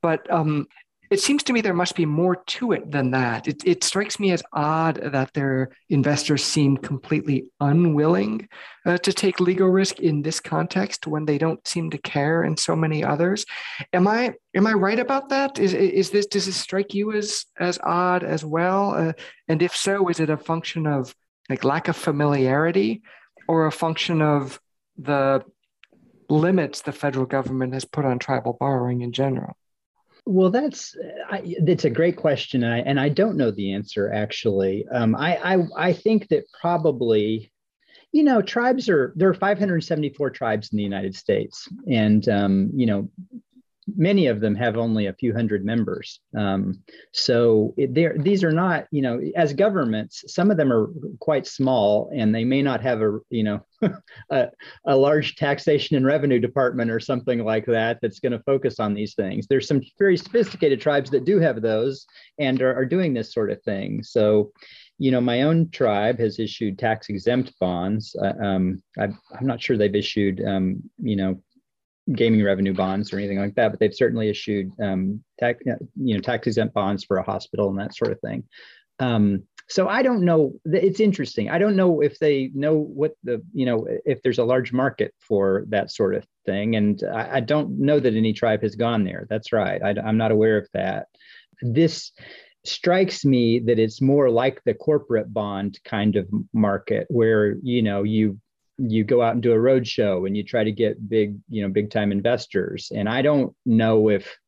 but 0.00 0.30
um, 0.32 0.66
it 1.10 1.18
seems 1.18 1.42
to 1.42 1.52
me 1.52 1.60
there 1.60 1.74
must 1.74 1.96
be 1.96 2.06
more 2.06 2.36
to 2.36 2.70
it 2.70 2.88
than 2.88 3.10
that. 3.10 3.48
It, 3.48 3.66
it 3.66 3.82
strikes 3.82 4.20
me 4.20 4.30
as 4.30 4.44
odd 4.52 5.00
that 5.02 5.34
their 5.34 5.70
investors 5.88 6.44
seem 6.44 6.76
completely 6.76 7.46
unwilling 7.58 8.48
uh, 8.86 8.96
to 8.98 9.12
take 9.12 9.40
legal 9.40 9.66
risk 9.68 9.98
in 9.98 10.22
this 10.22 10.38
context 10.38 11.08
when 11.08 11.24
they 11.24 11.36
don't 11.36 11.66
seem 11.66 11.90
to 11.90 11.98
care 11.98 12.44
in 12.44 12.56
so 12.56 12.76
many 12.76 13.02
others. 13.02 13.44
Am 13.92 14.06
I 14.06 14.34
am 14.54 14.68
I 14.68 14.72
right 14.72 15.00
about 15.00 15.30
that? 15.30 15.58
Is 15.58 15.74
is 15.74 16.10
this 16.10 16.26
does 16.26 16.46
this 16.46 16.56
strike 16.56 16.94
you 16.94 17.12
as 17.12 17.44
as 17.58 17.80
odd 17.82 18.22
as 18.22 18.44
well? 18.44 18.94
Uh, 18.94 19.12
and 19.48 19.62
if 19.62 19.74
so, 19.74 20.08
is 20.08 20.20
it 20.20 20.30
a 20.30 20.36
function 20.36 20.86
of 20.86 21.12
like 21.48 21.64
lack 21.64 21.88
of 21.88 21.96
familiarity 21.96 23.02
or 23.48 23.66
a 23.66 23.72
function 23.72 24.22
of 24.22 24.60
the 24.96 25.44
limits 26.28 26.82
the 26.82 26.92
federal 26.92 27.26
government 27.26 27.74
has 27.74 27.84
put 27.84 28.04
on 28.04 28.20
tribal 28.20 28.56
borrowing 28.60 29.00
in 29.00 29.10
general? 29.10 29.56
Well, 30.30 30.50
that's 30.50 30.96
it's 31.32 31.84
a 31.84 31.90
great 31.90 32.14
question, 32.14 32.62
and 32.62 32.72
I, 32.72 32.78
and 32.78 33.00
I 33.00 33.08
don't 33.08 33.36
know 33.36 33.50
the 33.50 33.72
answer 33.72 34.12
actually. 34.12 34.86
Um, 34.86 35.16
I, 35.16 35.56
I 35.56 35.66
I 35.76 35.92
think 35.92 36.28
that 36.28 36.44
probably, 36.60 37.50
you 38.12 38.22
know, 38.22 38.40
tribes 38.40 38.88
are 38.88 39.12
there 39.16 39.28
are 39.28 39.34
574 39.34 40.30
tribes 40.30 40.68
in 40.70 40.76
the 40.76 40.84
United 40.84 41.16
States, 41.16 41.68
and 41.90 42.28
um, 42.28 42.70
you 42.72 42.86
know, 42.86 43.10
many 43.96 44.26
of 44.26 44.40
them 44.40 44.54
have 44.54 44.76
only 44.76 45.06
a 45.06 45.12
few 45.14 45.32
hundred 45.32 45.64
members. 45.64 46.20
Um, 46.36 46.82
so 47.12 47.74
these 47.76 48.44
are 48.44 48.52
not, 48.52 48.86
you 48.90 49.02
know, 49.02 49.20
as 49.36 49.52
governments, 49.52 50.24
some 50.28 50.50
of 50.50 50.56
them 50.56 50.72
are 50.72 50.90
quite 51.20 51.46
small 51.46 52.10
and 52.14 52.34
they 52.34 52.44
may 52.44 52.62
not 52.62 52.80
have 52.80 53.02
a, 53.02 53.18
you 53.30 53.44
know, 53.44 53.60
a, 54.30 54.48
a, 54.86 54.96
large 54.96 55.36
taxation 55.36 55.96
and 55.96 56.04
revenue 56.04 56.38
department 56.38 56.90
or 56.90 57.00
something 57.00 57.44
like 57.44 57.66
that 57.66 57.98
that's 58.02 58.20
going 58.20 58.32
to 58.32 58.42
focus 58.44 58.78
on 58.78 58.94
these 58.94 59.14
things. 59.14 59.46
There's 59.46 59.68
some 59.68 59.80
very 59.98 60.16
sophisticated 60.16 60.80
tribes 60.80 61.10
that 61.10 61.24
do 61.24 61.38
have 61.38 61.62
those 61.62 62.06
and 62.38 62.60
are, 62.60 62.74
are 62.74 62.84
doing 62.84 63.14
this 63.14 63.32
sort 63.32 63.50
of 63.50 63.62
thing. 63.62 64.02
So, 64.02 64.52
you 64.98 65.10
know, 65.10 65.20
my 65.20 65.42
own 65.42 65.70
tribe 65.70 66.18
has 66.18 66.38
issued 66.38 66.78
tax 66.78 67.08
exempt 67.08 67.54
bonds. 67.58 68.14
Uh, 68.22 68.34
um, 68.44 68.82
I, 68.98 69.04
am 69.04 69.46
not 69.46 69.62
sure 69.62 69.78
they've 69.78 69.94
issued, 69.94 70.44
um, 70.46 70.82
you 70.98 71.16
know, 71.16 71.40
gaming 72.14 72.42
revenue 72.42 72.74
bonds 72.74 73.12
or 73.12 73.18
anything 73.18 73.38
like 73.38 73.54
that, 73.54 73.70
but 73.70 73.80
they've 73.80 73.94
certainly 73.94 74.28
issued 74.28 74.72
um, 74.82 75.22
tax, 75.38 75.62
you 75.96 76.14
know, 76.14 76.20
tax 76.20 76.46
exempt 76.46 76.74
bonds 76.74 77.04
for 77.04 77.18
a 77.18 77.22
hospital 77.22 77.68
and 77.68 77.78
that 77.78 77.94
sort 77.94 78.12
of 78.12 78.20
thing. 78.20 78.44
Um, 78.98 79.44
so 79.68 79.88
I 79.88 80.02
don't 80.02 80.24
know. 80.24 80.54
It's 80.64 80.98
interesting. 80.98 81.48
I 81.48 81.58
don't 81.58 81.76
know 81.76 82.00
if 82.00 82.18
they 82.18 82.50
know 82.54 82.74
what 82.76 83.12
the 83.22 83.40
you 83.52 83.64
know 83.64 83.86
if 84.04 84.20
there's 84.22 84.38
a 84.38 84.44
large 84.44 84.72
market 84.72 85.14
for 85.20 85.64
that 85.68 85.92
sort 85.92 86.16
of 86.16 86.26
thing, 86.44 86.74
and 86.74 87.02
I, 87.04 87.36
I 87.36 87.40
don't 87.40 87.78
know 87.78 88.00
that 88.00 88.14
any 88.14 88.32
tribe 88.32 88.62
has 88.62 88.74
gone 88.74 89.04
there. 89.04 89.26
That's 89.30 89.52
right. 89.52 89.80
I, 89.80 89.94
I'm 90.04 90.16
not 90.16 90.32
aware 90.32 90.58
of 90.58 90.68
that. 90.74 91.06
This 91.62 92.10
strikes 92.64 93.24
me 93.24 93.60
that 93.60 93.78
it's 93.78 94.02
more 94.02 94.28
like 94.28 94.60
the 94.64 94.74
corporate 94.74 95.32
bond 95.32 95.78
kind 95.84 96.16
of 96.16 96.28
market 96.52 97.06
where 97.08 97.54
you 97.62 97.80
know 97.80 98.02
you 98.02 98.40
you 98.88 99.04
go 99.04 99.22
out 99.22 99.34
and 99.34 99.42
do 99.42 99.52
a 99.52 99.60
road 99.60 99.86
show 99.86 100.24
and 100.24 100.36
you 100.36 100.42
try 100.42 100.64
to 100.64 100.72
get 100.72 101.08
big 101.08 101.36
you 101.48 101.62
know 101.62 101.68
big 101.68 101.90
time 101.90 102.12
investors. 102.12 102.90
And 102.94 103.08
i 103.08 103.22
don't 103.22 103.54
know 103.64 104.08
if 104.08 104.38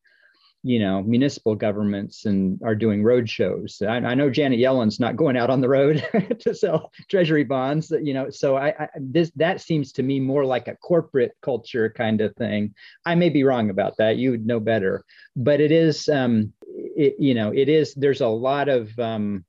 you 0.63 0.79
know 0.79 1.03
municipal 1.03 1.55
governments 1.55 2.25
and 2.25 2.59
are 2.63 2.75
doing 2.75 3.03
road 3.03 3.29
shows. 3.29 3.81
I, 3.81 3.97
I, 3.97 4.15
know 4.15 4.29
janet 4.29 4.59
yellen's 4.59 4.99
not 4.99 5.17
going 5.17 5.35
out 5.35 5.49
on 5.49 5.59
the 5.59 5.67
road 5.67 6.07
to 6.39 6.55
sell 6.55 6.91
treasury 7.09 7.43
bonds 7.43 7.91
you 8.01 8.13
know 8.13 8.29
so 8.29 8.55
I, 8.55 8.69
I, 8.69 8.89
this 8.97 9.29
that 9.35 9.59
seems 9.59 9.91
to 9.93 10.03
me 10.03 10.21
more 10.21 10.45
like 10.45 10.69
a 10.69 10.77
corporate 10.77 11.35
culture 11.41 11.89
kind 11.89 12.21
of 12.21 12.33
thing. 12.35 12.73
I 13.05 13.15
may 13.15 13.29
be 13.29 13.43
wrong 13.43 13.69
about 13.69 13.97
that. 13.97 14.15
You 14.17 14.31
would 14.31 14.45
know 14.45 14.59
better. 14.59 15.03
But 15.35 15.59
it 15.59 15.71
is 15.71 16.07
um 16.07 16.53
it, 16.65 17.15
you 17.19 17.33
know 17.33 17.51
it 17.53 17.67
is 17.67 17.93
there's 17.95 18.21
a 18.21 18.27
lot 18.27 18.69
of 18.69 18.97
um 18.97 19.43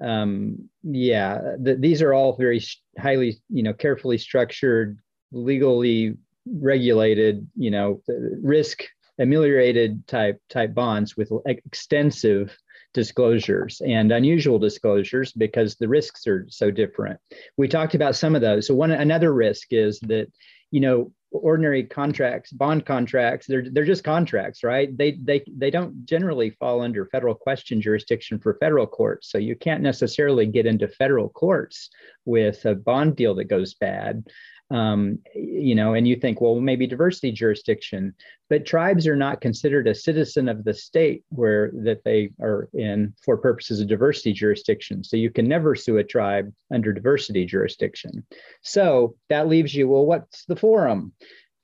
um, 0.00 0.68
yeah, 0.82 1.40
the, 1.58 1.74
these 1.74 2.02
are 2.02 2.14
all 2.14 2.36
very 2.36 2.62
highly, 2.98 3.40
you 3.48 3.62
know, 3.62 3.74
carefully 3.74 4.18
structured, 4.18 4.98
legally 5.32 6.16
regulated, 6.46 7.46
you 7.56 7.70
know, 7.70 8.02
risk 8.42 8.84
ameliorated 9.18 10.06
type 10.06 10.40
type 10.48 10.72
bonds 10.74 11.16
with 11.16 11.30
extensive 11.46 12.56
disclosures 12.94 13.80
and 13.86 14.10
unusual 14.10 14.58
disclosures 14.58 15.32
because 15.32 15.76
the 15.76 15.88
risks 15.88 16.26
are 16.26 16.46
so 16.48 16.70
different. 16.70 17.20
We 17.56 17.68
talked 17.68 17.94
about 17.94 18.16
some 18.16 18.34
of 18.34 18.40
those. 18.40 18.66
So 18.66 18.74
one 18.74 18.90
another 18.90 19.32
risk 19.32 19.68
is 19.72 20.00
that 20.00 20.26
you 20.70 20.80
know 20.80 21.12
ordinary 21.32 21.84
contracts, 21.84 22.52
bond 22.52 22.84
contracts, 22.84 23.46
they're 23.46 23.68
they're 23.70 23.84
just 23.84 24.04
contracts, 24.04 24.64
right? 24.64 24.96
They 24.96 25.12
they 25.12 25.44
they 25.48 25.70
don't 25.70 26.04
generally 26.04 26.50
fall 26.50 26.80
under 26.80 27.06
federal 27.06 27.34
question 27.34 27.80
jurisdiction 27.80 28.38
for 28.38 28.54
federal 28.54 28.86
courts. 28.86 29.30
So 29.30 29.38
you 29.38 29.56
can't 29.56 29.82
necessarily 29.82 30.46
get 30.46 30.66
into 30.66 30.88
federal 30.88 31.28
courts 31.28 31.90
with 32.24 32.64
a 32.64 32.74
bond 32.74 33.16
deal 33.16 33.34
that 33.36 33.44
goes 33.44 33.74
bad 33.74 34.24
um, 34.70 35.18
you 35.34 35.74
know, 35.74 35.94
and 35.94 36.06
you 36.06 36.16
think, 36.16 36.40
well, 36.40 36.60
maybe 36.60 36.86
diversity 36.86 37.32
jurisdiction, 37.32 38.14
but 38.48 38.64
tribes 38.64 39.06
are 39.06 39.16
not 39.16 39.40
considered 39.40 39.88
a 39.88 39.94
citizen 39.94 40.48
of 40.48 40.64
the 40.64 40.74
state 40.74 41.24
where 41.30 41.70
that 41.74 42.04
they 42.04 42.30
are 42.40 42.68
in 42.72 43.14
for 43.24 43.36
purposes 43.36 43.80
of 43.80 43.88
diversity 43.88 44.32
jurisdiction. 44.32 45.02
So 45.02 45.16
you 45.16 45.30
can 45.30 45.48
never 45.48 45.74
sue 45.74 45.98
a 45.98 46.04
tribe 46.04 46.52
under 46.72 46.92
diversity 46.92 47.44
jurisdiction. 47.46 48.24
So 48.62 49.16
that 49.28 49.48
leaves 49.48 49.74
you, 49.74 49.88
well, 49.88 50.06
what's 50.06 50.44
the 50.44 50.56
forum? 50.56 51.12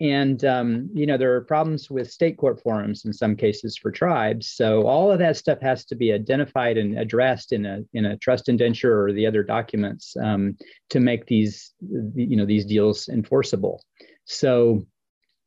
And 0.00 0.44
um, 0.44 0.90
you 0.92 1.06
know 1.06 1.16
there 1.16 1.34
are 1.34 1.40
problems 1.40 1.90
with 1.90 2.10
state 2.10 2.36
court 2.36 2.62
forums 2.62 3.06
in 3.06 3.12
some 3.12 3.34
cases 3.34 3.78
for 3.78 3.90
tribes. 3.90 4.50
So 4.50 4.86
all 4.86 5.10
of 5.10 5.18
that 5.20 5.36
stuff 5.36 5.58
has 5.62 5.86
to 5.86 5.94
be 5.94 6.12
identified 6.12 6.76
and 6.76 6.98
addressed 6.98 7.52
in 7.52 7.64
a 7.64 7.80
in 7.94 8.04
a 8.06 8.16
trust 8.18 8.48
indenture 8.48 9.04
or 9.04 9.12
the 9.12 9.26
other 9.26 9.42
documents 9.42 10.14
um, 10.22 10.56
to 10.90 11.00
make 11.00 11.26
these 11.26 11.72
you 12.14 12.36
know 12.36 12.44
these 12.44 12.66
deals 12.66 13.08
enforceable. 13.08 13.82
So 14.26 14.86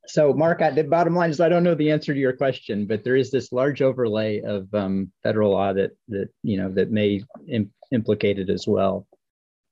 so 0.10 0.34
Mark, 0.34 0.60
the 0.74 0.84
bottom 0.84 1.14
line 1.14 1.30
is 1.30 1.40
I 1.40 1.50
don't 1.50 1.64
know 1.64 1.76
the 1.76 1.92
answer 1.92 2.16
to 2.16 2.20
your 2.20 2.34
question, 2.34 2.88
but 2.88 3.04
there 3.04 3.16
is 3.16 3.30
this 3.30 3.52
large 3.52 3.84
overlay 3.84 4.42
of 4.42 4.74
um, 4.74 5.12
federal 5.22 5.52
law 5.52 5.74
that 5.74 5.92
that 6.08 6.30
you 6.42 6.58
know 6.58 6.72
that 6.72 6.90
may 6.90 7.22
Im- 7.48 7.72
implicate 7.92 8.40
it 8.40 8.50
as 8.50 8.68
well. 8.68 9.06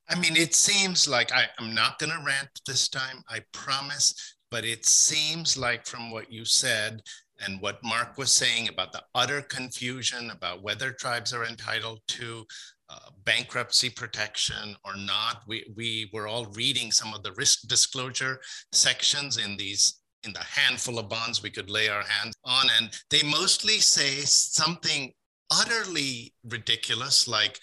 I 0.10 0.18
mean, 0.20 0.38
it 0.38 0.54
seems 0.54 1.08
like 1.08 1.34
I, 1.34 1.46
am 1.60 1.74
not 1.74 2.00
going 2.00 2.12
to 2.12 2.24
rant 2.24 2.50
this 2.66 2.88
time. 2.88 3.24
I 3.28 3.42
promise. 3.52 4.37
But 4.50 4.66
it 4.66 4.86
seems 4.86 5.58
like 5.58 5.86
from 5.86 6.12
what 6.12 6.32
you 6.32 6.46
said 6.46 7.02
and 7.40 7.62
what 7.62 7.84
Mark 7.84 8.18
was 8.18 8.32
saying 8.32 8.70
about 8.70 8.92
the 8.92 9.04
utter 9.14 9.42
confusion 9.42 10.32
about 10.32 10.64
whether 10.64 10.92
tribes 10.92 11.34
are 11.34 11.46
entitled 11.46 12.02
to 12.08 12.46
uh, 12.90 13.10
bankruptcy 13.26 13.90
protection 13.90 14.76
or 14.86 14.96
not, 14.96 15.42
we, 15.48 15.66
we 15.76 16.10
were 16.14 16.28
all 16.28 16.46
reading 16.54 16.92
some 16.92 17.14
of 17.14 17.22
the 17.24 17.34
risk 17.34 17.68
disclosure 17.68 18.40
sections 18.72 19.38
in 19.38 19.58
these 19.58 20.00
in 20.24 20.34
the 20.34 20.40
handful 20.40 20.98
of 20.98 21.10
bonds 21.10 21.44
we 21.44 21.50
could 21.50 21.70
lay 21.70 21.90
our 21.90 22.04
hands 22.04 22.36
on. 22.44 22.68
And 22.78 22.90
they 23.10 23.24
mostly 23.24 23.80
say 23.80 24.22
something 24.22 25.14
utterly 25.52 26.34
ridiculous 26.50 27.28
like, 27.28 27.60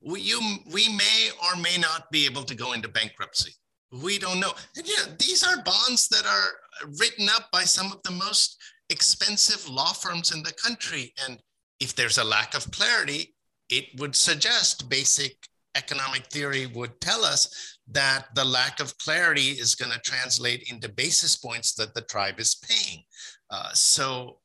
we, 0.00 0.20
you, 0.20 0.40
we 0.72 0.88
may 0.90 1.30
or 1.42 1.60
may 1.60 1.78
not 1.78 2.10
be 2.10 2.26
able 2.26 2.42
to 2.44 2.54
go 2.54 2.72
into 2.72 2.88
bankruptcy 2.88 3.54
we 4.02 4.18
don't 4.18 4.40
know. 4.40 4.52
And 4.76 4.86
yeah, 4.86 5.12
these 5.18 5.42
are 5.42 5.62
bonds 5.62 6.08
that 6.08 6.26
are 6.26 6.88
written 6.98 7.28
up 7.28 7.50
by 7.52 7.62
some 7.62 7.92
of 7.92 8.02
the 8.02 8.10
most 8.10 8.56
expensive 8.90 9.68
law 9.68 9.92
firms 9.92 10.34
in 10.34 10.42
the 10.42 10.52
country. 10.52 11.12
And 11.26 11.38
if 11.80 11.94
there's 11.94 12.18
a 12.18 12.24
lack 12.24 12.54
of 12.54 12.70
clarity, 12.70 13.34
it 13.68 13.86
would 13.98 14.16
suggest 14.16 14.88
basic 14.88 15.36
economic 15.74 16.26
theory 16.26 16.66
would 16.66 17.00
tell 17.00 17.24
us 17.24 17.78
that 17.90 18.26
the 18.34 18.44
lack 18.44 18.80
of 18.80 18.96
clarity 18.98 19.50
is 19.50 19.74
going 19.74 19.92
to 19.92 19.98
translate 20.00 20.70
into 20.70 20.88
basis 20.88 21.36
points 21.36 21.74
that 21.74 21.94
the 21.94 22.02
tribe 22.02 22.38
is 22.38 22.54
paying. 22.54 23.02
Uh, 23.50 23.72
so, 23.72 24.38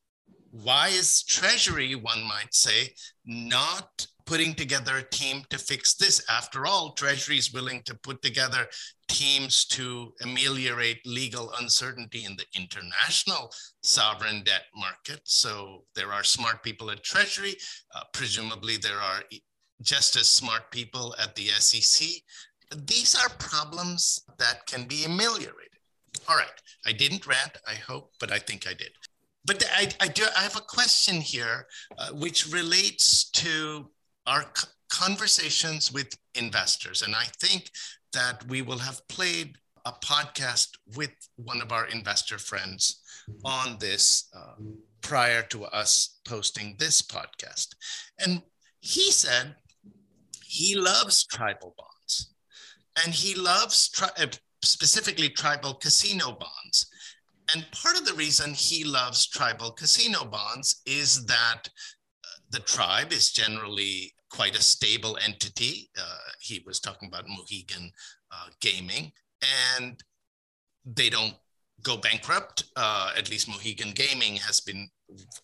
why 0.50 0.88
is 0.88 1.22
Treasury, 1.22 1.94
one 1.94 2.22
might 2.24 2.52
say, 2.52 2.92
not 3.24 4.06
putting 4.30 4.54
together 4.54 4.98
a 4.98 5.02
team 5.10 5.42
to 5.50 5.58
fix 5.58 5.94
this. 5.94 6.24
After 6.30 6.64
all, 6.64 6.92
Treasury 6.92 7.36
is 7.36 7.52
willing 7.52 7.82
to 7.82 7.96
put 7.96 8.22
together 8.22 8.68
teams 9.08 9.64
to 9.64 10.14
ameliorate 10.22 11.04
legal 11.04 11.52
uncertainty 11.58 12.24
in 12.24 12.36
the 12.36 12.44
international 12.54 13.50
sovereign 13.82 14.44
debt 14.44 14.66
market. 14.76 15.20
So 15.24 15.82
there 15.96 16.12
are 16.12 16.22
smart 16.22 16.62
people 16.62 16.92
at 16.92 17.02
Treasury. 17.02 17.56
Uh, 17.92 18.02
presumably, 18.12 18.76
there 18.76 19.00
are 19.00 19.24
just 19.82 20.14
as 20.14 20.28
smart 20.28 20.70
people 20.70 21.12
at 21.20 21.34
the 21.34 21.48
SEC. 21.48 22.06
These 22.86 23.16
are 23.16 23.30
problems 23.30 24.22
that 24.38 24.64
can 24.66 24.84
be 24.84 25.06
ameliorated. 25.06 25.80
All 26.28 26.36
right, 26.36 26.60
I 26.86 26.92
didn't 26.92 27.26
rant, 27.26 27.58
I 27.66 27.74
hope, 27.74 28.12
but 28.20 28.30
I 28.30 28.38
think 28.38 28.68
I 28.68 28.74
did. 28.74 28.92
But 29.44 29.64
I, 29.74 29.88
I, 30.00 30.06
do, 30.06 30.22
I 30.36 30.42
have 30.42 30.56
a 30.56 30.60
question 30.60 31.16
here, 31.16 31.66
uh, 31.98 32.10
which 32.10 32.52
relates 32.52 33.28
to 33.30 33.90
our 34.26 34.44
conversations 34.90 35.92
with 35.92 36.16
investors. 36.34 37.02
And 37.02 37.14
I 37.14 37.24
think 37.40 37.70
that 38.12 38.46
we 38.48 38.62
will 38.62 38.78
have 38.78 39.06
played 39.08 39.56
a 39.86 39.92
podcast 39.92 40.68
with 40.96 41.12
one 41.36 41.62
of 41.62 41.72
our 41.72 41.86
investor 41.86 42.38
friends 42.38 43.00
on 43.44 43.76
this 43.78 44.28
uh, 44.36 44.54
prior 45.00 45.42
to 45.42 45.64
us 45.64 46.20
posting 46.26 46.76
this 46.78 47.00
podcast. 47.02 47.68
And 48.18 48.42
he 48.80 49.10
said 49.10 49.54
he 50.44 50.74
loves 50.74 51.24
tribal 51.24 51.74
bonds 51.78 52.34
and 53.04 53.14
he 53.14 53.34
loves 53.34 53.88
tri- 53.88 54.10
uh, 54.18 54.26
specifically 54.62 55.28
tribal 55.28 55.74
casino 55.74 56.32
bonds. 56.32 56.86
And 57.54 57.66
part 57.72 57.98
of 57.98 58.06
the 58.06 58.14
reason 58.14 58.54
he 58.54 58.84
loves 58.84 59.26
tribal 59.26 59.72
casino 59.72 60.24
bonds 60.24 60.82
is 60.86 61.24
that 61.26 61.62
the 62.50 62.60
tribe 62.60 63.12
is 63.12 63.32
generally 63.32 64.12
quite 64.30 64.56
a 64.56 64.62
stable 64.62 65.18
entity. 65.24 65.90
Uh, 65.98 66.30
he 66.40 66.62
was 66.66 66.80
talking 66.80 67.08
about 67.08 67.28
Mohegan 67.28 67.90
uh, 68.32 68.48
Gaming, 68.60 69.12
and 69.78 70.02
they 70.84 71.10
don't 71.10 71.34
go 71.82 71.96
bankrupt. 71.96 72.64
Uh, 72.76 73.12
at 73.16 73.30
least 73.30 73.48
Mohegan 73.48 73.92
Gaming 73.92 74.36
has 74.36 74.60
been 74.60 74.88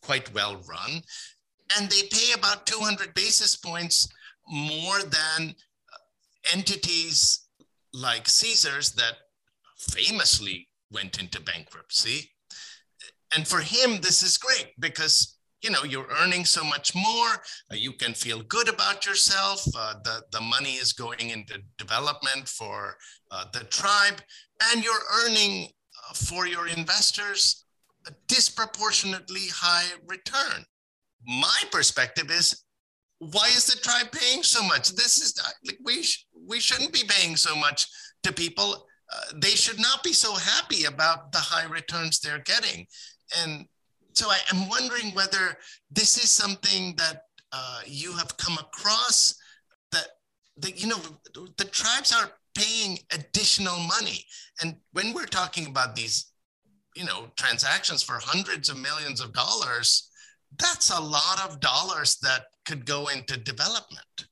quite 0.02 0.32
well 0.34 0.62
run. 0.68 1.02
And 1.76 1.90
they 1.90 2.02
pay 2.10 2.32
about 2.32 2.66
200 2.66 3.14
basis 3.14 3.56
points 3.56 4.08
more 4.48 5.00
than 5.00 5.54
entities 6.52 7.46
like 7.92 8.28
Caesars 8.28 8.92
that 8.92 9.14
famously 9.78 10.68
went 10.92 11.20
into 11.20 11.40
bankruptcy. 11.40 12.30
And 13.34 13.46
for 13.46 13.58
him, 13.58 14.00
this 14.00 14.22
is 14.22 14.38
great 14.38 14.72
because 14.78 15.35
you 15.66 15.72
know 15.72 15.84
you're 15.84 16.12
earning 16.22 16.44
so 16.44 16.62
much 16.64 16.94
more 16.94 17.32
uh, 17.72 17.74
you 17.74 17.92
can 17.92 18.14
feel 18.14 18.40
good 18.56 18.68
about 18.68 19.04
yourself 19.04 19.60
uh, 19.76 19.94
the, 20.04 20.22
the 20.30 20.40
money 20.40 20.74
is 20.84 20.92
going 20.92 21.30
into 21.36 21.54
development 21.76 22.44
for 22.48 22.96
uh, 23.32 23.44
the 23.52 23.64
tribe 23.78 24.18
and 24.70 24.84
you're 24.84 25.06
earning 25.24 25.68
for 26.14 26.46
your 26.46 26.68
investors 26.68 27.66
a 28.06 28.12
disproportionately 28.28 29.48
high 29.52 29.86
return. 30.06 30.64
My 31.26 31.58
perspective 31.70 32.30
is 32.30 32.62
why 33.18 33.46
is 33.48 33.66
the 33.66 33.80
tribe 33.80 34.12
paying 34.12 34.42
so 34.42 34.62
much? 34.62 34.90
This 34.90 35.18
is 35.18 35.40
like 35.64 35.78
we 35.84 36.02
sh- 36.02 36.26
we 36.46 36.60
shouldn't 36.60 36.92
be 36.92 37.02
paying 37.08 37.36
so 37.36 37.56
much 37.56 37.88
to 38.22 38.32
people. 38.32 38.86
Uh, 39.12 39.38
they 39.40 39.50
should 39.50 39.80
not 39.80 40.02
be 40.02 40.12
so 40.12 40.34
happy 40.34 40.84
about 40.84 41.32
the 41.32 41.38
high 41.38 41.66
returns 41.66 42.20
they're 42.20 42.40
getting. 42.40 42.86
And 43.38 43.66
so 44.16 44.30
I 44.30 44.38
am 44.52 44.68
wondering 44.68 45.12
whether 45.12 45.58
this 45.90 46.16
is 46.16 46.30
something 46.30 46.94
that 46.96 47.22
uh, 47.52 47.80
you 47.86 48.12
have 48.12 48.36
come 48.36 48.56
across 48.58 49.34
that 49.92 50.06
that 50.58 50.80
you 50.80 50.88
know 50.88 51.00
the 51.34 51.64
tribes 51.64 52.14
are 52.14 52.32
paying 52.56 52.98
additional 53.12 53.78
money. 53.78 54.24
And 54.62 54.76
when 54.92 55.12
we're 55.12 55.26
talking 55.26 55.66
about 55.66 55.94
these, 55.94 56.32
you 56.96 57.04
know, 57.04 57.26
transactions 57.36 58.02
for 58.02 58.18
hundreds 58.18 58.70
of 58.70 58.78
millions 58.78 59.20
of 59.20 59.34
dollars, 59.34 60.10
that's 60.58 60.90
a 60.90 61.00
lot 61.00 61.42
of 61.46 61.60
dollars 61.60 62.16
that 62.22 62.46
could 62.64 62.86
go 62.86 63.08
into 63.08 63.36
development. 63.36 64.26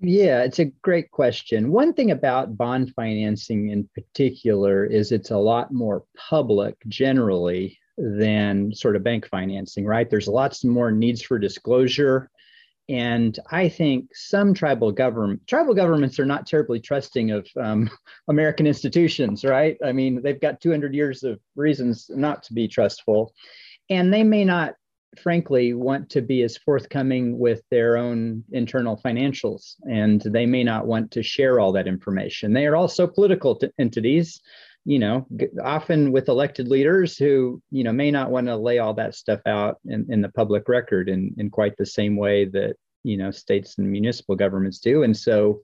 Yeah, 0.00 0.42
it's 0.42 0.58
a 0.60 0.66
great 0.82 1.10
question. 1.10 1.72
One 1.72 1.92
thing 1.94 2.10
about 2.10 2.56
bond 2.56 2.92
financing 2.94 3.70
in 3.70 3.88
particular 3.94 4.84
is 4.84 5.10
it's 5.10 5.30
a 5.30 5.38
lot 5.38 5.72
more 5.72 6.04
public 6.16 6.76
generally 6.86 7.78
than 7.96 8.72
sort 8.74 8.96
of 8.96 9.04
bank 9.04 9.28
financing, 9.28 9.84
right? 9.84 10.08
There's 10.08 10.28
lots 10.28 10.64
more 10.64 10.90
needs 10.90 11.22
for 11.22 11.38
disclosure 11.38 12.30
and 12.88 13.38
I 13.50 13.68
think 13.68 14.14
some 14.14 14.52
tribal 14.52 14.92
government 14.92 15.46
tribal 15.46 15.74
governments 15.74 16.18
are 16.18 16.26
not 16.26 16.46
terribly 16.46 16.80
trusting 16.80 17.30
of 17.30 17.48
um, 17.56 17.90
American 18.28 18.66
institutions, 18.66 19.44
right? 19.44 19.76
I 19.84 19.92
mean, 19.92 20.20
they've 20.22 20.40
got 20.40 20.60
200 20.60 20.94
years 20.94 21.22
of 21.22 21.40
reasons 21.56 22.10
not 22.10 22.42
to 22.44 22.52
be 22.52 22.68
trustful, 22.68 23.32
and 23.88 24.12
they 24.12 24.22
may 24.22 24.44
not, 24.44 24.74
frankly, 25.22 25.72
want 25.72 26.10
to 26.10 26.20
be 26.20 26.42
as 26.42 26.58
forthcoming 26.58 27.38
with 27.38 27.62
their 27.70 27.96
own 27.96 28.44
internal 28.52 29.00
financials, 29.02 29.76
and 29.90 30.20
they 30.20 30.44
may 30.44 30.62
not 30.62 30.86
want 30.86 31.10
to 31.12 31.22
share 31.22 31.60
all 31.60 31.72
that 31.72 31.88
information. 31.88 32.52
They 32.52 32.66
are 32.66 32.76
also 32.76 33.06
political 33.06 33.56
t- 33.56 33.70
entities 33.78 34.42
you 34.84 34.98
know, 34.98 35.26
often 35.62 36.12
with 36.12 36.28
elected 36.28 36.68
leaders 36.68 37.16
who, 37.16 37.62
you 37.70 37.84
know, 37.84 37.92
may 37.92 38.10
not 38.10 38.30
want 38.30 38.46
to 38.46 38.56
lay 38.56 38.78
all 38.78 38.94
that 38.94 39.14
stuff 39.14 39.40
out 39.46 39.78
in, 39.86 40.06
in 40.10 40.20
the 40.20 40.28
public 40.30 40.68
record 40.68 41.08
in, 41.08 41.34
in 41.38 41.48
quite 41.50 41.76
the 41.76 41.86
same 41.86 42.16
way 42.16 42.44
that, 42.44 42.76
you 43.02 43.16
know, 43.16 43.30
states 43.30 43.78
and 43.78 43.90
municipal 43.90 44.36
governments 44.36 44.78
do. 44.78 45.02
And 45.02 45.16
so, 45.16 45.62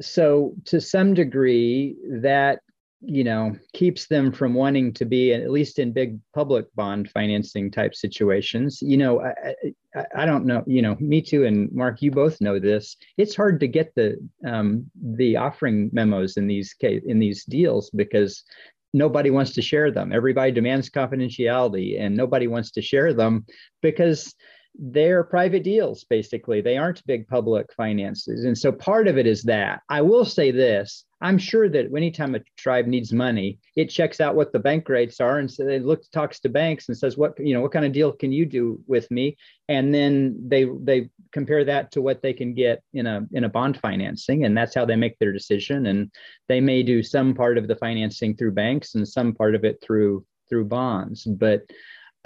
so 0.00 0.54
to 0.64 0.80
some 0.80 1.14
degree, 1.14 1.96
that 2.20 2.60
you 3.00 3.24
know 3.24 3.54
keeps 3.74 4.06
them 4.06 4.32
from 4.32 4.54
wanting 4.54 4.92
to 4.92 5.04
be 5.04 5.32
at 5.32 5.50
least 5.50 5.78
in 5.78 5.92
big 5.92 6.18
public 6.34 6.66
bond 6.74 7.10
financing 7.10 7.70
type 7.70 7.94
situations. 7.94 8.80
You 8.80 8.96
know 8.96 9.20
I, 9.20 9.54
I, 9.94 10.04
I, 10.22 10.26
don't 10.26 10.46
know 10.46 10.64
you 10.66 10.82
know 10.82 10.96
Mitu 10.96 11.46
and 11.46 11.70
mark 11.72 12.02
you 12.02 12.10
both 12.10 12.40
know 12.40 12.58
this. 12.58 12.96
It's 13.18 13.36
hard 13.36 13.60
to 13.60 13.68
get 13.68 13.94
the 13.94 14.16
um, 14.46 14.90
the 15.00 15.36
offering 15.36 15.90
memos 15.92 16.36
in 16.36 16.46
these 16.46 16.74
case 16.74 17.02
in 17.06 17.18
these 17.18 17.44
deals 17.44 17.90
because 17.90 18.44
nobody 18.92 19.30
wants 19.30 19.52
to 19.52 19.62
share 19.62 19.90
them. 19.90 20.12
Everybody 20.12 20.52
demands 20.52 20.88
confidentiality 20.88 22.00
and 22.00 22.16
nobody 22.16 22.46
wants 22.46 22.70
to 22.72 22.82
share 22.82 23.12
them 23.12 23.44
because 23.82 24.34
they're 24.78 25.24
private 25.24 25.62
deals 25.62 26.04
basically. 26.04 26.60
They 26.60 26.76
aren't 26.76 27.06
big 27.06 27.26
public 27.28 27.72
finances. 27.76 28.44
And 28.44 28.56
so 28.56 28.72
part 28.72 29.08
of 29.08 29.18
it 29.18 29.26
is 29.26 29.42
that. 29.44 29.80
I 29.88 30.02
will 30.02 30.24
say 30.24 30.50
this. 30.50 31.04
I'm 31.22 31.38
sure 31.38 31.68
that 31.70 31.86
anytime 31.96 32.34
a 32.34 32.40
tribe 32.58 32.86
needs 32.86 33.10
money 33.10 33.58
it 33.74 33.86
checks 33.86 34.20
out 34.20 34.34
what 34.34 34.52
the 34.52 34.58
bank 34.58 34.86
rates 34.88 35.18
are 35.18 35.38
and 35.38 35.50
so 35.50 35.64
they 35.64 35.78
look 35.78 36.02
talks 36.10 36.40
to 36.40 36.50
banks 36.50 36.88
and 36.88 36.98
says 36.98 37.16
what 37.16 37.38
you 37.38 37.54
know 37.54 37.62
what 37.62 37.72
kind 37.72 37.86
of 37.86 37.92
deal 37.92 38.12
can 38.12 38.32
you 38.32 38.44
do 38.44 38.80
with 38.86 39.10
me? 39.10 39.36
And 39.68 39.94
then 39.94 40.36
they 40.46 40.66
they 40.82 41.08
compare 41.32 41.64
that 41.64 41.92
to 41.92 42.02
what 42.02 42.20
they 42.20 42.34
can 42.34 42.54
get 42.54 42.82
in 42.92 43.06
a 43.06 43.26
in 43.32 43.44
a 43.44 43.48
bond 43.48 43.78
financing 43.78 44.44
and 44.44 44.56
that's 44.56 44.74
how 44.74 44.84
they 44.84 44.96
make 44.96 45.18
their 45.18 45.32
decision. 45.32 45.86
And 45.86 46.12
they 46.48 46.60
may 46.60 46.82
do 46.82 47.02
some 47.02 47.34
part 47.34 47.56
of 47.56 47.66
the 47.66 47.76
financing 47.76 48.36
through 48.36 48.52
banks 48.52 48.94
and 48.94 49.08
some 49.08 49.32
part 49.34 49.54
of 49.54 49.64
it 49.64 49.78
through 49.82 50.24
through 50.48 50.66
bonds. 50.66 51.24
But 51.24 51.62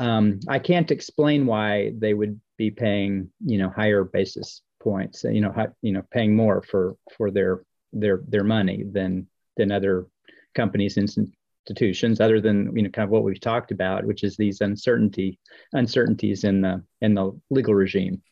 um, 0.01 0.41
I 0.49 0.59
can't 0.59 0.91
explain 0.91 1.45
why 1.45 1.93
they 1.97 2.15
would 2.15 2.41
be 2.57 2.71
paying, 2.71 3.31
you 3.45 3.59
know, 3.59 3.69
higher 3.69 4.03
basis 4.03 4.63
points, 4.83 5.25
you 5.25 5.43
know, 5.43 5.53
high, 5.53 5.69
you 5.83 5.93
know, 5.93 6.03
paying 6.11 6.35
more 6.35 6.63
for 6.63 6.97
for 7.17 7.31
their 7.31 7.63
their 7.93 8.23
their 8.27 8.43
money 8.43 8.83
than 8.91 9.27
than 9.59 9.71
other 9.71 10.07
companies 10.55 10.97
institutions, 10.97 12.19
other 12.19 12.41
than 12.41 12.75
you 12.75 12.83
know, 12.83 12.89
kind 12.89 13.05
of 13.05 13.11
what 13.11 13.25
we've 13.25 13.41
talked 13.41 13.73
about, 13.73 14.07
which 14.07 14.25
is 14.25 14.37
these 14.39 14.63
uncertainty 14.63 15.39
uncertainties 15.75 16.45
in 16.45 16.63
the 16.63 16.83
in 17.03 17.13
the 17.13 17.39
legal 17.51 17.75
regime. 17.75 18.23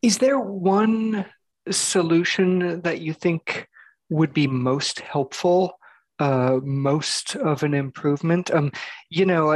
Is 0.00 0.16
there 0.16 0.40
one 0.40 1.26
solution 1.70 2.80
that 2.80 3.02
you 3.02 3.12
think 3.12 3.68
would 4.08 4.32
be 4.32 4.46
most 4.46 5.00
helpful? 5.00 5.78
Uh, 6.18 6.60
most 6.62 7.36
of 7.36 7.62
an 7.62 7.74
improvement. 7.74 8.50
Um, 8.50 8.72
you 9.10 9.26
know, 9.26 9.52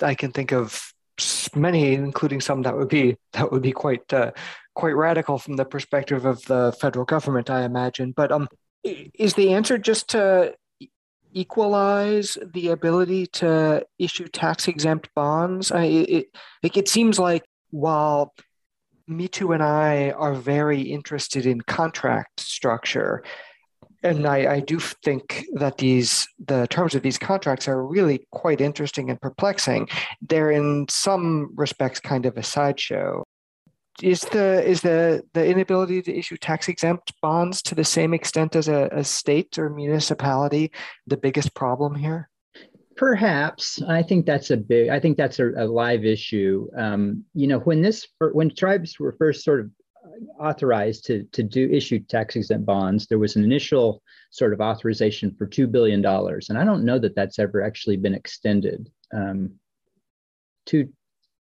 I 0.00 0.14
can 0.14 0.32
think 0.32 0.52
of 0.52 0.92
many, 1.54 1.94
including 1.94 2.40
some 2.40 2.62
that 2.62 2.76
would 2.76 2.88
be 2.88 3.16
that 3.32 3.52
would 3.52 3.62
be 3.62 3.72
quite 3.72 4.12
uh, 4.12 4.32
quite 4.74 4.96
radical 4.96 5.38
from 5.38 5.56
the 5.56 5.64
perspective 5.64 6.24
of 6.24 6.44
the 6.46 6.76
federal 6.80 7.04
government, 7.04 7.50
I 7.50 7.64
imagine. 7.64 8.12
But 8.12 8.32
um, 8.32 8.48
is 8.82 9.34
the 9.34 9.54
answer 9.54 9.78
just 9.78 10.08
to 10.10 10.54
equalize 11.32 12.38
the 12.52 12.68
ability 12.68 13.26
to 13.26 13.84
issue 13.98 14.28
tax 14.28 14.68
exempt 14.68 15.08
bonds? 15.14 15.72
I, 15.72 15.84
it, 15.84 16.26
it, 16.62 16.76
it 16.76 16.88
seems 16.88 17.18
like 17.18 17.44
while 17.70 18.32
Mitu 19.08 19.52
and 19.52 19.62
I 19.62 20.10
are 20.10 20.34
very 20.34 20.80
interested 20.80 21.44
in 21.46 21.60
contract 21.60 22.40
structure, 22.40 23.22
and 24.04 24.26
I, 24.26 24.54
I, 24.56 24.60
do 24.60 24.78
think 24.78 25.46
that 25.54 25.78
these 25.78 26.28
the 26.38 26.66
terms 26.68 26.94
of 26.94 27.02
these 27.02 27.18
contracts 27.18 27.66
are 27.66 27.84
really 27.84 28.26
quite 28.30 28.60
interesting 28.60 29.10
and 29.10 29.20
perplexing. 29.20 29.88
They're 30.20 30.50
in 30.50 30.86
some 30.90 31.50
respects 31.54 32.00
kind 32.00 32.26
of 32.26 32.36
a 32.36 32.42
sideshow. 32.42 33.24
Is 34.02 34.20
the 34.20 34.62
is 34.62 34.82
the 34.82 35.22
the 35.32 35.46
inability 35.46 36.02
to 36.02 36.14
issue 36.14 36.36
tax 36.36 36.68
exempt 36.68 37.12
bonds 37.22 37.62
to 37.62 37.74
the 37.74 37.84
same 37.84 38.12
extent 38.12 38.54
as 38.54 38.68
a, 38.68 38.88
a 38.92 39.04
state 39.04 39.58
or 39.58 39.70
municipality 39.70 40.70
the 41.06 41.16
biggest 41.16 41.54
problem 41.54 41.94
here? 41.94 42.28
Perhaps 42.96 43.82
I 43.88 44.02
think 44.02 44.26
that's 44.26 44.50
a 44.50 44.56
big. 44.56 44.90
I 44.90 45.00
think 45.00 45.16
that's 45.16 45.38
a, 45.38 45.50
a 45.56 45.66
live 45.66 46.04
issue. 46.04 46.68
Um, 46.76 47.24
you 47.34 47.46
know, 47.46 47.60
when 47.60 47.80
this 47.80 48.06
when 48.20 48.54
tribes 48.54 48.98
were 49.00 49.16
first 49.18 49.44
sort 49.44 49.60
of 49.60 49.70
authorized 50.38 51.06
to, 51.06 51.24
to 51.32 51.42
do 51.42 51.68
issue 51.70 52.00
tax 52.00 52.36
exempt 52.36 52.66
bonds, 52.66 53.06
there 53.06 53.18
was 53.18 53.36
an 53.36 53.44
initial 53.44 54.02
sort 54.30 54.52
of 54.52 54.60
authorization 54.60 55.34
for 55.36 55.46
$2 55.46 55.70
billion. 55.70 56.04
And 56.04 56.58
I 56.58 56.64
don't 56.64 56.84
know 56.84 56.98
that 56.98 57.14
that's 57.14 57.38
ever 57.38 57.62
actually 57.62 57.96
been 57.96 58.14
extended. 58.14 58.90
Um, 59.12 59.52
two, 60.66 60.88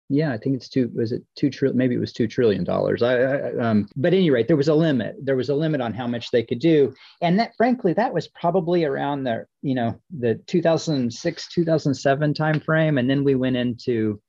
yeah, 0.08 0.32
I 0.32 0.38
think 0.38 0.56
it's 0.56 0.68
two, 0.68 0.90
was 0.94 1.12
it 1.12 1.22
two 1.34 1.50
trillion, 1.50 1.76
maybe 1.76 1.94
it 1.94 2.00
was 2.00 2.12
$2 2.12 2.30
trillion. 2.30 2.68
I, 2.68 3.04
I 3.04 3.56
um, 3.58 3.88
but 3.96 4.14
any 4.14 4.30
rate, 4.30 4.46
there 4.46 4.56
was 4.56 4.68
a 4.68 4.74
limit. 4.74 5.16
There 5.20 5.36
was 5.36 5.48
a 5.48 5.54
limit 5.54 5.80
on 5.80 5.92
how 5.92 6.06
much 6.06 6.30
they 6.30 6.44
could 6.44 6.60
do. 6.60 6.94
And 7.20 7.38
that, 7.40 7.56
frankly, 7.56 7.92
that 7.94 8.14
was 8.14 8.28
probably 8.28 8.84
around 8.84 9.24
the, 9.24 9.46
you 9.62 9.74
know, 9.74 10.00
the 10.16 10.36
2006, 10.46 11.48
2007 11.48 12.34
timeframe. 12.34 13.00
And 13.00 13.10
then 13.10 13.24
we 13.24 13.34
went 13.34 13.56
into 13.56 14.20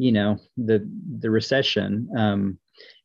you 0.00 0.12
know 0.12 0.38
the 0.56 0.88
the 1.18 1.30
recession. 1.30 2.08
Um, 2.16 2.58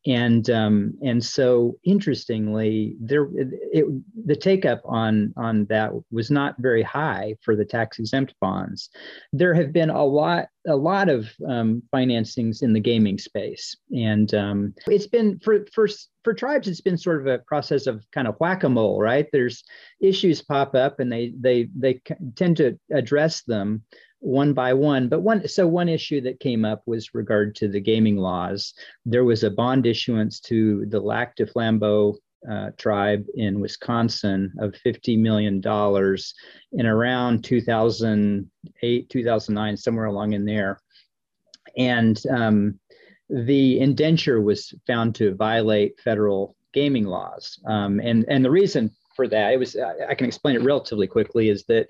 and 0.07 0.49
um, 0.51 0.93
and 1.03 1.23
so 1.23 1.78
interestingly, 1.84 2.95
there 2.99 3.28
it, 3.34 3.86
the 4.26 4.36
take 4.36 4.63
up 4.63 4.82
on 4.86 5.34
on 5.36 5.65
that 5.65 5.91
was 6.11 6.30
not 6.30 6.55
very 6.59 6.84
high 6.84 7.36
for 7.41 7.55
the 7.55 7.65
tax 7.65 7.97
exempt 7.97 8.36
bonds. 8.39 8.89
There 9.34 9.53
have 9.55 9.73
been 9.73 9.89
a 9.89 10.05
lot 10.05 10.47
a 10.67 10.76
lot 10.76 11.09
of 11.09 11.30
um, 11.47 11.82
financings 11.93 12.61
in 12.61 12.73
the 12.73 12.80
gaming 12.80 13.17
space, 13.17 13.76
and 13.91 14.32
um, 14.36 14.73
it's 14.86 15.07
been 15.07 15.39
for 15.39 15.65
for 15.73 15.88
for 16.23 16.36
tribes. 16.36 16.67
It's 16.67 16.82
been 16.82 16.97
sort 16.97 17.21
of 17.21 17.28
a 17.28 17.39
process 17.39 17.88
of 17.88 18.05
kind 18.11 18.28
of 18.28 18.36
whack 18.39 18.63
a 18.63 18.69
mole, 18.69 18.99
right? 18.99 19.28
There's 19.32 19.63
issues 19.99 20.39
pop 20.43 20.76
up, 20.76 20.99
and 20.99 21.11
they 21.11 21.34
they 21.39 21.69
they 21.76 21.99
tend 22.36 22.57
to 22.57 22.78
address 22.91 23.41
them 23.41 23.82
one 24.26 24.53
by 24.53 24.73
one. 24.73 25.07
But 25.07 25.21
one, 25.21 25.47
so 25.47 25.67
one 25.67 25.88
issue 25.88 26.19
that 26.21 26.39
came 26.39 26.65
up 26.65 26.82
was 26.86 27.13
regard 27.13 27.55
to 27.57 27.67
the 27.67 27.80
gaming 27.80 28.17
laws. 28.17 28.73
There 29.05 29.23
was 29.23 29.43
a 29.43 29.51
bond 29.51 29.86
issuance 29.86 30.39
to 30.41 30.86
the 30.88 30.99
Lac 30.99 31.36
du 31.36 31.45
Flambeau 31.45 32.15
uh, 32.49 32.71
tribe 32.78 33.26
in 33.36 33.59
Wisconsin 33.59 34.51
of 34.59 34.76
$50 34.86 35.19
million 35.19 35.61
in 36.73 36.86
around 36.86 37.43
2008, 37.43 39.09
2009, 39.09 39.78
somewhere 39.78 40.05
along 40.05 40.34
in 40.34 40.45
there. 40.45 40.80
And 41.78 42.21
um, 42.32 42.80
the 43.30 43.80
indenture 43.80 44.41
was 44.41 44.73
found 44.88 45.15
to 45.15 45.36
violate 45.36 45.99
federal 45.99 46.55
gaming 46.73 47.05
laws. 47.05 47.59
Um, 47.67 47.99
and, 47.99 48.26
and 48.28 48.43
the 48.43 48.51
reason 48.51 48.91
for 49.15 49.28
that, 49.28 49.53
it 49.53 49.57
was, 49.57 49.76
I 49.76 50.13
can 50.15 50.28
explain 50.28 50.55
it 50.55 50.63
relatively 50.63 51.07
quickly, 51.07 51.49
is 51.49 51.63
that 51.65 51.89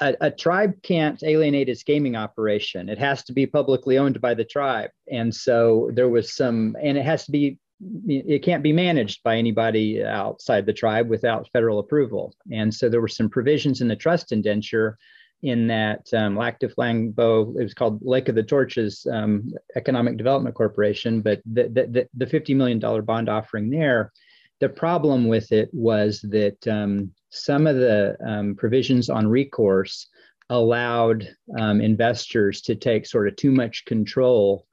a, 0.00 0.16
a, 0.20 0.30
tribe 0.30 0.82
can't 0.82 1.22
alienate 1.22 1.68
its 1.68 1.82
gaming 1.82 2.16
operation. 2.16 2.88
It 2.88 2.98
has 2.98 3.22
to 3.24 3.32
be 3.32 3.46
publicly 3.46 3.98
owned 3.98 4.20
by 4.20 4.34
the 4.34 4.44
tribe. 4.44 4.90
And 5.10 5.34
so 5.34 5.90
there 5.94 6.08
was 6.08 6.34
some, 6.34 6.76
and 6.82 6.96
it 6.96 7.04
has 7.04 7.24
to 7.26 7.32
be, 7.32 7.58
it 8.06 8.42
can't 8.42 8.62
be 8.62 8.72
managed 8.72 9.22
by 9.22 9.36
anybody 9.36 10.04
outside 10.04 10.66
the 10.66 10.72
tribe 10.72 11.08
without 11.08 11.48
federal 11.52 11.78
approval. 11.78 12.34
And 12.52 12.74
so 12.74 12.88
there 12.88 13.00
were 13.00 13.08
some 13.08 13.30
provisions 13.30 13.80
in 13.80 13.88
the 13.88 13.96
trust 13.96 14.32
indenture 14.32 14.98
in 15.42 15.66
that 15.68 16.06
um, 16.12 16.36
Lac 16.36 16.60
Flambeau, 16.60 17.58
it 17.58 17.62
was 17.62 17.74
called 17.74 18.00
Lake 18.02 18.28
of 18.28 18.34
the 18.34 18.42
Torches 18.42 19.06
um, 19.10 19.50
Economic 19.74 20.18
Development 20.18 20.54
Corporation, 20.54 21.22
but 21.22 21.40
the, 21.50 21.62
the, 21.64 22.08
the 22.14 22.26
$50 22.26 22.54
million 22.54 22.78
bond 23.04 23.28
offering 23.30 23.70
there, 23.70 24.12
the 24.60 24.68
problem 24.68 25.26
with 25.26 25.52
it 25.52 25.70
was 25.72 26.20
that 26.22 26.66
um, 26.68 27.12
some 27.30 27.66
of 27.66 27.76
the 27.76 28.16
um, 28.26 28.54
provisions 28.54 29.08
on 29.08 29.26
recourse 29.26 30.08
allowed 30.50 31.28
um, 31.58 31.80
investors 31.80 32.60
to 32.62 32.74
take 32.74 33.06
sort 33.06 33.28
of 33.28 33.36
too 33.36 33.50
much 33.50 33.84
control 33.84 34.66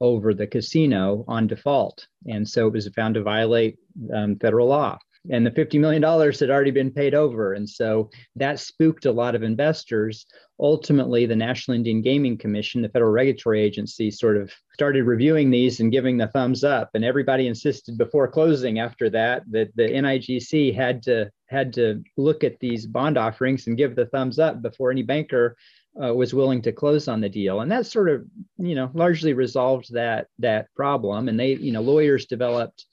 over 0.00 0.34
the 0.34 0.46
casino 0.46 1.24
on 1.28 1.46
default. 1.46 2.06
And 2.26 2.48
so 2.48 2.66
it 2.66 2.72
was 2.72 2.88
found 2.88 3.14
to 3.14 3.22
violate 3.22 3.78
um, 4.14 4.36
federal 4.38 4.68
law 4.68 4.98
and 5.30 5.46
the 5.46 5.50
$50 5.50 5.80
million 5.80 6.02
had 6.02 6.50
already 6.50 6.70
been 6.70 6.90
paid 6.90 7.14
over. 7.14 7.54
And 7.54 7.68
so 7.68 8.10
that 8.36 8.58
spooked 8.58 9.06
a 9.06 9.12
lot 9.12 9.34
of 9.34 9.42
investors. 9.42 10.26
Ultimately, 10.60 11.26
the 11.26 11.36
National 11.36 11.76
Indian 11.76 12.02
Gaming 12.02 12.36
Commission, 12.36 12.82
the 12.82 12.88
federal 12.88 13.10
regulatory 13.10 13.62
agency, 13.62 14.10
sort 14.10 14.36
of 14.36 14.52
started 14.74 15.04
reviewing 15.04 15.50
these 15.50 15.80
and 15.80 15.90
giving 15.90 16.18
the 16.18 16.28
thumbs 16.28 16.62
up. 16.62 16.90
And 16.94 17.04
everybody 17.04 17.46
insisted 17.46 17.96
before 17.96 18.28
closing 18.28 18.78
after 18.78 19.08
that 19.10 19.44
that 19.50 19.74
the 19.76 19.84
NIGC 19.84 20.74
had 20.74 21.02
to 21.04 21.30
had 21.46 21.72
to 21.74 22.02
look 22.16 22.44
at 22.44 22.58
these 22.60 22.86
bond 22.86 23.16
offerings 23.16 23.66
and 23.66 23.76
give 23.76 23.94
the 23.94 24.06
thumbs 24.06 24.38
up 24.38 24.60
before 24.60 24.90
any 24.90 25.02
banker 25.02 25.56
uh, 26.02 26.12
was 26.12 26.34
willing 26.34 26.60
to 26.60 26.72
close 26.72 27.06
on 27.06 27.20
the 27.20 27.28
deal 27.28 27.60
and 27.60 27.70
that 27.70 27.86
sort 27.86 28.08
of 28.08 28.24
you 28.58 28.74
know 28.74 28.90
largely 28.94 29.32
resolved 29.32 29.92
that 29.92 30.26
that 30.40 30.66
problem 30.74 31.28
and 31.28 31.38
they 31.38 31.54
you 31.54 31.70
know 31.70 31.80
lawyers 31.80 32.26
developed 32.26 32.86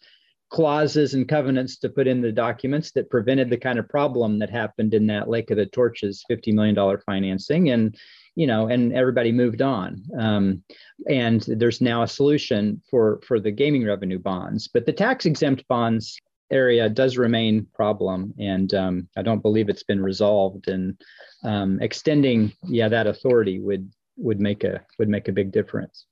clauses 0.52 1.14
and 1.14 1.30
covenants 1.30 1.78
to 1.78 1.90
put 1.90 2.08
in 2.08 2.22
the 2.22 2.32
documents 2.32 2.92
that 2.92 3.10
prevented 3.10 3.50
the 3.50 3.58
kind 3.58 3.80
of 3.80 3.88
problem 3.88 4.38
that 4.38 4.50
happened 4.50 4.94
in 4.94 5.08
that 5.08 5.30
Lake 5.30 5.50
of 5.50 5.58
the 5.58 5.66
Torches 5.66 6.24
$50 6.30 6.54
million 6.54 6.98
financing. 7.06 7.70
And, 7.70 7.96
you 8.36 8.48
know, 8.48 8.68
and 8.68 8.94
everybody 8.94 9.32
moved 9.32 9.62
on. 9.62 10.04
Um, 10.20 10.64
and 11.10 11.42
there's 11.48 11.80
now 11.80 12.04
a 12.04 12.08
solution 12.08 12.82
for, 12.90 13.22
for 13.26 13.40
the 13.40 13.52
gaming 13.52 13.86
revenue 13.86 14.20
bonds. 14.20 14.68
But 14.68 14.86
the 14.86 14.94
tax 14.94 15.26
exempt 15.26 15.66
bonds 15.70 16.20
area 16.52 16.90
does 16.90 17.18
remain 17.18 17.66
problem. 17.74 18.34
And 18.38 18.74
um, 18.74 19.08
I 19.16 19.22
don't 19.22 19.42
believe 19.42 19.70
it's 19.70 19.84
been 19.84 20.04
resolved. 20.04 20.68
And 20.68 21.02
um, 21.46 21.82
extending, 21.82 22.52
yeah, 22.64 22.90
that 22.90 23.08
authority 23.08 23.60
would 23.60 23.90
would 24.18 24.42
make 24.42 24.66
a 24.66 24.82
would 25.00 25.08
make 25.08 25.30
a 25.30 25.32
big 25.32 25.52
difference. 25.54 26.06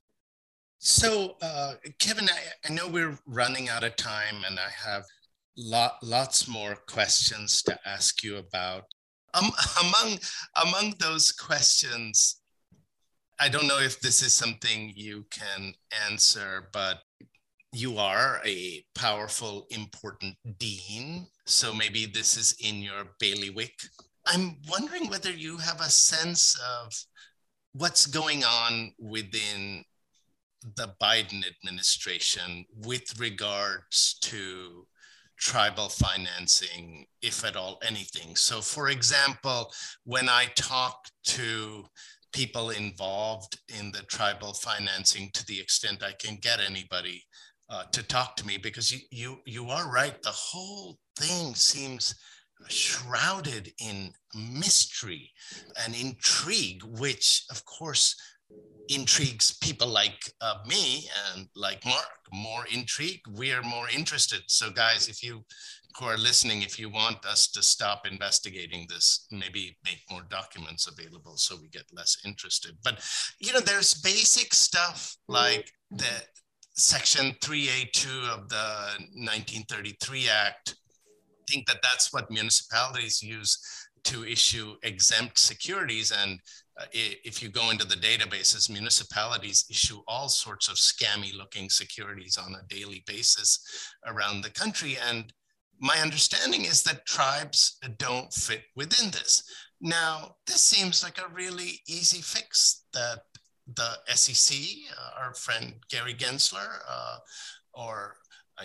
So, 0.81 1.35
uh, 1.41 1.73
Kevin, 1.99 2.29
I, 2.29 2.69
I, 2.69 2.73
know 2.73 2.87
we're 2.87 3.19
running 3.25 3.67
out 3.67 3.83
of 3.83 3.97
time, 3.97 4.45
and 4.47 4.57
I 4.57 4.69
have 4.85 5.03
lot, 5.57 5.97
lots 6.01 6.47
more 6.47 6.77
questions 6.87 7.61
to 7.63 7.77
ask 7.85 8.23
you 8.23 8.37
about. 8.37 8.85
Um, 9.33 9.51
among 9.81 10.19
among 10.65 10.93
those 10.99 11.33
questions, 11.33 12.39
I 13.41 13.49
don't 13.49 13.67
know 13.67 13.79
if 13.79 13.99
this 13.99 14.23
is 14.23 14.33
something 14.33 14.93
you 14.95 15.25
can 15.29 15.73
answer, 16.09 16.69
but 16.71 16.99
you 17.73 17.97
are 17.97 18.39
a 18.45 18.81
powerful, 18.95 19.67
important 19.71 20.37
dean, 20.59 21.27
so 21.45 21.73
maybe 21.73 22.05
this 22.05 22.37
is 22.37 22.55
in 22.63 22.77
your 22.77 23.03
bailiwick. 23.19 23.73
I'm 24.25 24.55
wondering 24.69 25.09
whether 25.09 25.31
you 25.31 25.57
have 25.57 25.81
a 25.81 25.89
sense 25.89 26.57
of 26.79 26.93
what's 27.73 28.05
going 28.05 28.45
on 28.45 28.93
within 28.97 29.83
the 30.75 30.93
Biden 31.01 31.43
administration 31.47 32.65
with 32.85 33.19
regards 33.19 34.17
to 34.21 34.85
tribal 35.37 35.87
financing, 35.87 37.05
if 37.21 37.45
at 37.45 37.55
all 37.55 37.79
anything. 37.81 38.35
So, 38.35 38.59
for 38.61 38.89
example, 38.89 39.71
when 40.03 40.27
I 40.27 40.47
talk 40.55 41.05
to 41.27 41.85
people 42.33 42.71
involved 42.71 43.59
in 43.69 43.91
the 43.91 44.03
tribal 44.03 44.53
financing, 44.53 45.29
to 45.33 45.45
the 45.45 45.59
extent 45.59 46.03
I 46.03 46.11
can 46.19 46.37
get 46.41 46.59
anybody 46.59 47.23
uh, 47.69 47.83
to 47.91 48.03
talk 48.03 48.35
to 48.35 48.45
me, 48.45 48.57
because 48.57 48.91
you, 48.91 48.99
you, 49.11 49.37
you 49.45 49.69
are 49.69 49.89
right, 49.91 50.21
the 50.21 50.29
whole 50.29 50.97
thing 51.17 51.55
seems 51.55 52.15
shrouded 52.67 53.71
in 53.79 54.11
mystery 54.35 55.31
and 55.83 55.95
intrigue, 55.95 56.83
which, 56.83 57.45
of 57.49 57.63
course, 57.65 58.15
intrigues 58.89 59.55
people 59.59 59.87
like 59.87 60.33
uh, 60.41 60.55
me 60.67 61.07
and 61.33 61.47
like 61.55 61.85
Mark 61.85 62.19
more 62.33 62.65
intrigue, 62.71 63.21
We 63.35 63.51
are 63.51 63.63
more 63.63 63.89
interested. 63.89 64.41
So, 64.47 64.69
guys, 64.69 65.07
if 65.07 65.23
you 65.23 65.43
who 65.97 66.05
are 66.05 66.17
listening, 66.17 66.61
if 66.61 66.79
you 66.79 66.89
want 66.89 67.25
us 67.25 67.47
to 67.51 67.63
stop 67.63 68.05
investigating 68.05 68.85
this, 68.89 69.25
maybe 69.31 69.77
make 69.83 70.01
more 70.09 70.21
documents 70.29 70.87
available 70.87 71.35
so 71.37 71.55
we 71.59 71.67
get 71.69 71.85
less 71.91 72.17
interested. 72.25 72.77
But 72.83 73.03
you 73.39 73.53
know, 73.53 73.59
there's 73.59 73.95
basic 73.95 74.53
stuff 74.53 75.17
like 75.27 75.71
the 75.91 76.23
Section 76.75 77.33
3A2 77.41 78.29
of 78.29 78.49
the 78.49 78.65
1933 79.15 80.29
Act. 80.29 80.75
I 80.77 81.51
think 81.51 81.67
that 81.67 81.81
that's 81.81 82.13
what 82.13 82.29
municipalities 82.29 83.23
use 83.23 83.57
to 84.05 84.23
issue 84.23 84.75
exempt 84.83 85.37
securities 85.37 86.11
and 86.11 86.39
if 86.91 87.41
you 87.41 87.49
go 87.49 87.71
into 87.71 87.85
the 87.85 87.95
databases, 87.95 88.69
municipalities 88.69 89.65
issue 89.69 90.01
all 90.07 90.29
sorts 90.29 90.67
of 90.67 90.75
scammy 90.75 91.35
looking 91.35 91.69
securities 91.69 92.37
on 92.37 92.55
a 92.55 92.73
daily 92.73 93.03
basis 93.05 93.59
around 94.05 94.41
the 94.41 94.49
country. 94.49 94.97
And 95.09 95.33
my 95.79 95.97
understanding 95.97 96.65
is 96.65 96.83
that 96.83 97.05
tribes 97.05 97.77
don't 97.97 98.33
fit 98.33 98.63
within 98.75 99.11
this. 99.11 99.43
Now, 99.81 100.35
this 100.45 100.61
seems 100.61 101.03
like 101.03 101.19
a 101.19 101.33
really 101.33 101.81
easy 101.87 102.21
fix 102.21 102.83
that 102.93 103.19
the 103.75 103.97
SEC, 104.15 104.57
uh, 104.97 105.23
our 105.23 105.33
friend 105.33 105.75
Gary 105.89 106.13
Gensler, 106.13 106.67
uh, 106.89 107.17
or 107.73 108.15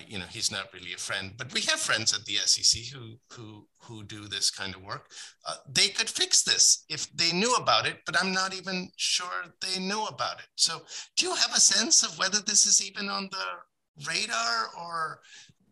you 0.06 0.18
know, 0.18 0.24
he's 0.30 0.50
not 0.50 0.72
really 0.72 0.92
a 0.92 0.98
friend, 0.98 1.32
but 1.36 1.52
we 1.52 1.60
have 1.62 1.78
friends 1.78 2.12
at 2.12 2.24
the 2.24 2.34
SEC 2.34 2.82
who 2.92 3.16
who 3.30 3.66
who 3.80 4.02
do 4.04 4.26
this 4.26 4.50
kind 4.50 4.74
of 4.74 4.82
work. 4.82 5.10
Uh, 5.46 5.56
they 5.68 5.88
could 5.88 6.08
fix 6.08 6.42
this 6.42 6.84
if 6.88 7.10
they 7.12 7.32
knew 7.32 7.54
about 7.54 7.86
it, 7.86 7.98
but 8.06 8.20
I'm 8.20 8.32
not 8.32 8.54
even 8.54 8.90
sure 8.96 9.44
they 9.60 9.80
know 9.80 10.06
about 10.06 10.38
it. 10.38 10.46
So, 10.56 10.82
do 11.16 11.26
you 11.26 11.34
have 11.34 11.54
a 11.54 11.60
sense 11.60 12.02
of 12.02 12.18
whether 12.18 12.40
this 12.40 12.66
is 12.66 12.84
even 12.86 13.08
on 13.08 13.28
the 13.30 14.06
radar, 14.08 14.70
or 14.78 15.20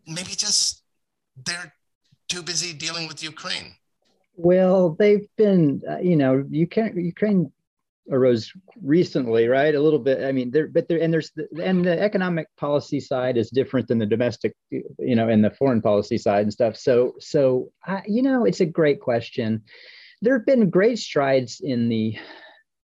maybe 0.06 0.32
just 0.32 0.82
they're 1.44 1.72
too 2.28 2.42
busy 2.42 2.72
dealing 2.72 3.08
with 3.08 3.22
Ukraine? 3.22 3.74
Well, 4.36 4.96
they've 4.98 5.28
been, 5.36 5.82
uh, 5.88 5.98
you 5.98 6.16
know, 6.16 6.44
Ukraine, 6.50 6.96
Ukraine 6.96 7.52
arose 8.10 8.52
recently, 8.82 9.46
right? 9.46 9.74
A 9.74 9.80
little 9.80 9.98
bit. 9.98 10.24
I 10.24 10.32
mean, 10.32 10.50
there, 10.50 10.68
but 10.68 10.88
there, 10.88 11.00
and 11.00 11.12
there's, 11.12 11.30
the, 11.36 11.46
and 11.62 11.84
the 11.84 12.00
economic 12.00 12.48
policy 12.56 13.00
side 13.00 13.36
is 13.36 13.50
different 13.50 13.88
than 13.88 13.98
the 13.98 14.06
domestic, 14.06 14.54
you 14.70 15.14
know, 15.14 15.28
and 15.28 15.44
the 15.44 15.50
foreign 15.50 15.80
policy 15.80 16.18
side 16.18 16.42
and 16.42 16.52
stuff. 16.52 16.76
So, 16.76 17.14
so, 17.20 17.70
I, 17.86 18.02
you 18.06 18.22
know, 18.22 18.44
it's 18.44 18.60
a 18.60 18.66
great 18.66 19.00
question. 19.00 19.62
There 20.20 20.36
have 20.36 20.46
been 20.46 20.70
great 20.70 20.98
strides 20.98 21.60
in 21.62 21.88
the 21.88 22.16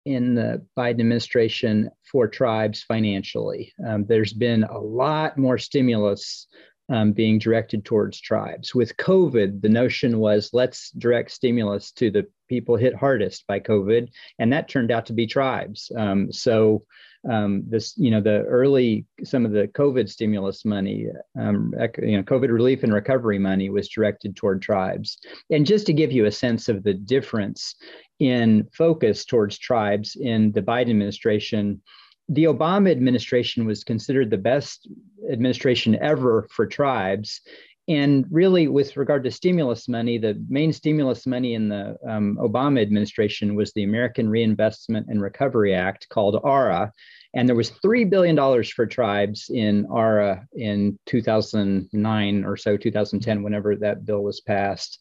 in 0.05 0.36
the 0.36 0.63
Biden 0.78 0.91
administration 0.91 1.89
for 2.11 2.28
tribes 2.28 2.84
financially. 2.84 3.74
Um, 3.88 4.05
there's 4.07 4.34
been 4.34 4.63
a 4.63 4.78
lot 4.78 5.36
more 5.38 5.57
stimulus 5.57 6.47
um, 6.89 7.11
being 7.11 7.39
directed 7.39 7.83
towards 7.83 8.19
tribes. 8.19 8.75
With 8.75 8.97
COVID, 8.97 9.61
the 9.61 9.69
notion 9.69 10.19
was 10.19 10.49
let's 10.53 10.91
direct 10.91 11.31
stimulus 11.31 11.91
to 11.93 12.11
the 12.11 12.27
people 12.47 12.75
hit 12.75 12.95
hardest 12.95 13.45
by 13.47 13.59
COVID, 13.59 14.09
and 14.39 14.53
that 14.53 14.69
turned 14.69 14.91
out 14.91 15.05
to 15.07 15.13
be 15.13 15.25
tribes. 15.25 15.91
Um, 15.97 16.31
so 16.31 16.83
um, 17.29 17.63
this, 17.67 17.97
you 17.97 18.11
know, 18.11 18.21
the 18.21 18.43
early 18.43 19.05
some 19.23 19.45
of 19.45 19.51
the 19.51 19.67
COVID 19.69 20.09
stimulus 20.09 20.63
money, 20.63 21.07
um, 21.39 21.73
you 22.01 22.17
know, 22.17 22.23
COVID 22.23 22.49
relief 22.49 22.83
and 22.83 22.93
recovery 22.93 23.39
money 23.39 23.69
was 23.69 23.89
directed 23.89 24.36
toward 24.36 24.61
tribes. 24.61 25.17
And 25.49 25.65
just 25.65 25.88
to 25.88 25.93
give 25.93 26.11
you 26.11 26.25
a 26.25 26.31
sense 26.31 26.69
of 26.69 26.83
the 26.83 26.93
difference 26.93 27.75
in 28.19 28.67
focus 28.73 29.25
towards 29.25 29.57
tribes 29.57 30.15
in 30.19 30.51
the 30.51 30.61
Biden 30.61 30.91
administration 30.91 31.81
the 32.30 32.45
Obama 32.45 32.91
administration 32.91 33.65
was 33.65 33.84
considered 33.84 34.30
the 34.30 34.38
best 34.38 34.88
administration 35.32 35.95
ever 36.01 36.47
for 36.51 36.65
tribes. 36.65 37.41
And 37.88 38.26
really, 38.32 38.67
with 38.67 38.97
regard 38.97 39.23
to 39.26 39.32
stimulus 39.32 39.88
money, 39.88 40.17
the 40.17 40.43
main 40.49 40.73
stimulus 40.73 41.28
money 41.28 41.53
in 41.53 41.69
the 41.69 41.95
um, 42.07 42.36
Obama 42.41 42.82
administration 42.82 43.53
was 43.53 43.71
the 43.73 43.84
American 43.84 44.28
Reinvestment 44.28 45.05
and 45.07 45.21
Recovery 45.21 45.76
Act, 45.76 46.09
called 46.09 46.39
ARA. 46.43 46.91
And 47.36 47.47
there 47.47 47.55
was 47.55 47.71
$3 47.71 48.09
billion 48.09 48.63
for 48.63 48.88
tribes 48.88 49.51
in 49.53 49.86
ARA 49.91 50.47
in 50.55 50.97
2009 51.05 52.45
or 52.45 52.57
so, 52.57 52.76
2010, 52.76 53.43
whenever 53.43 53.76
that 53.76 54.03
bill 54.03 54.23
was 54.23 54.41
passed. 54.41 54.99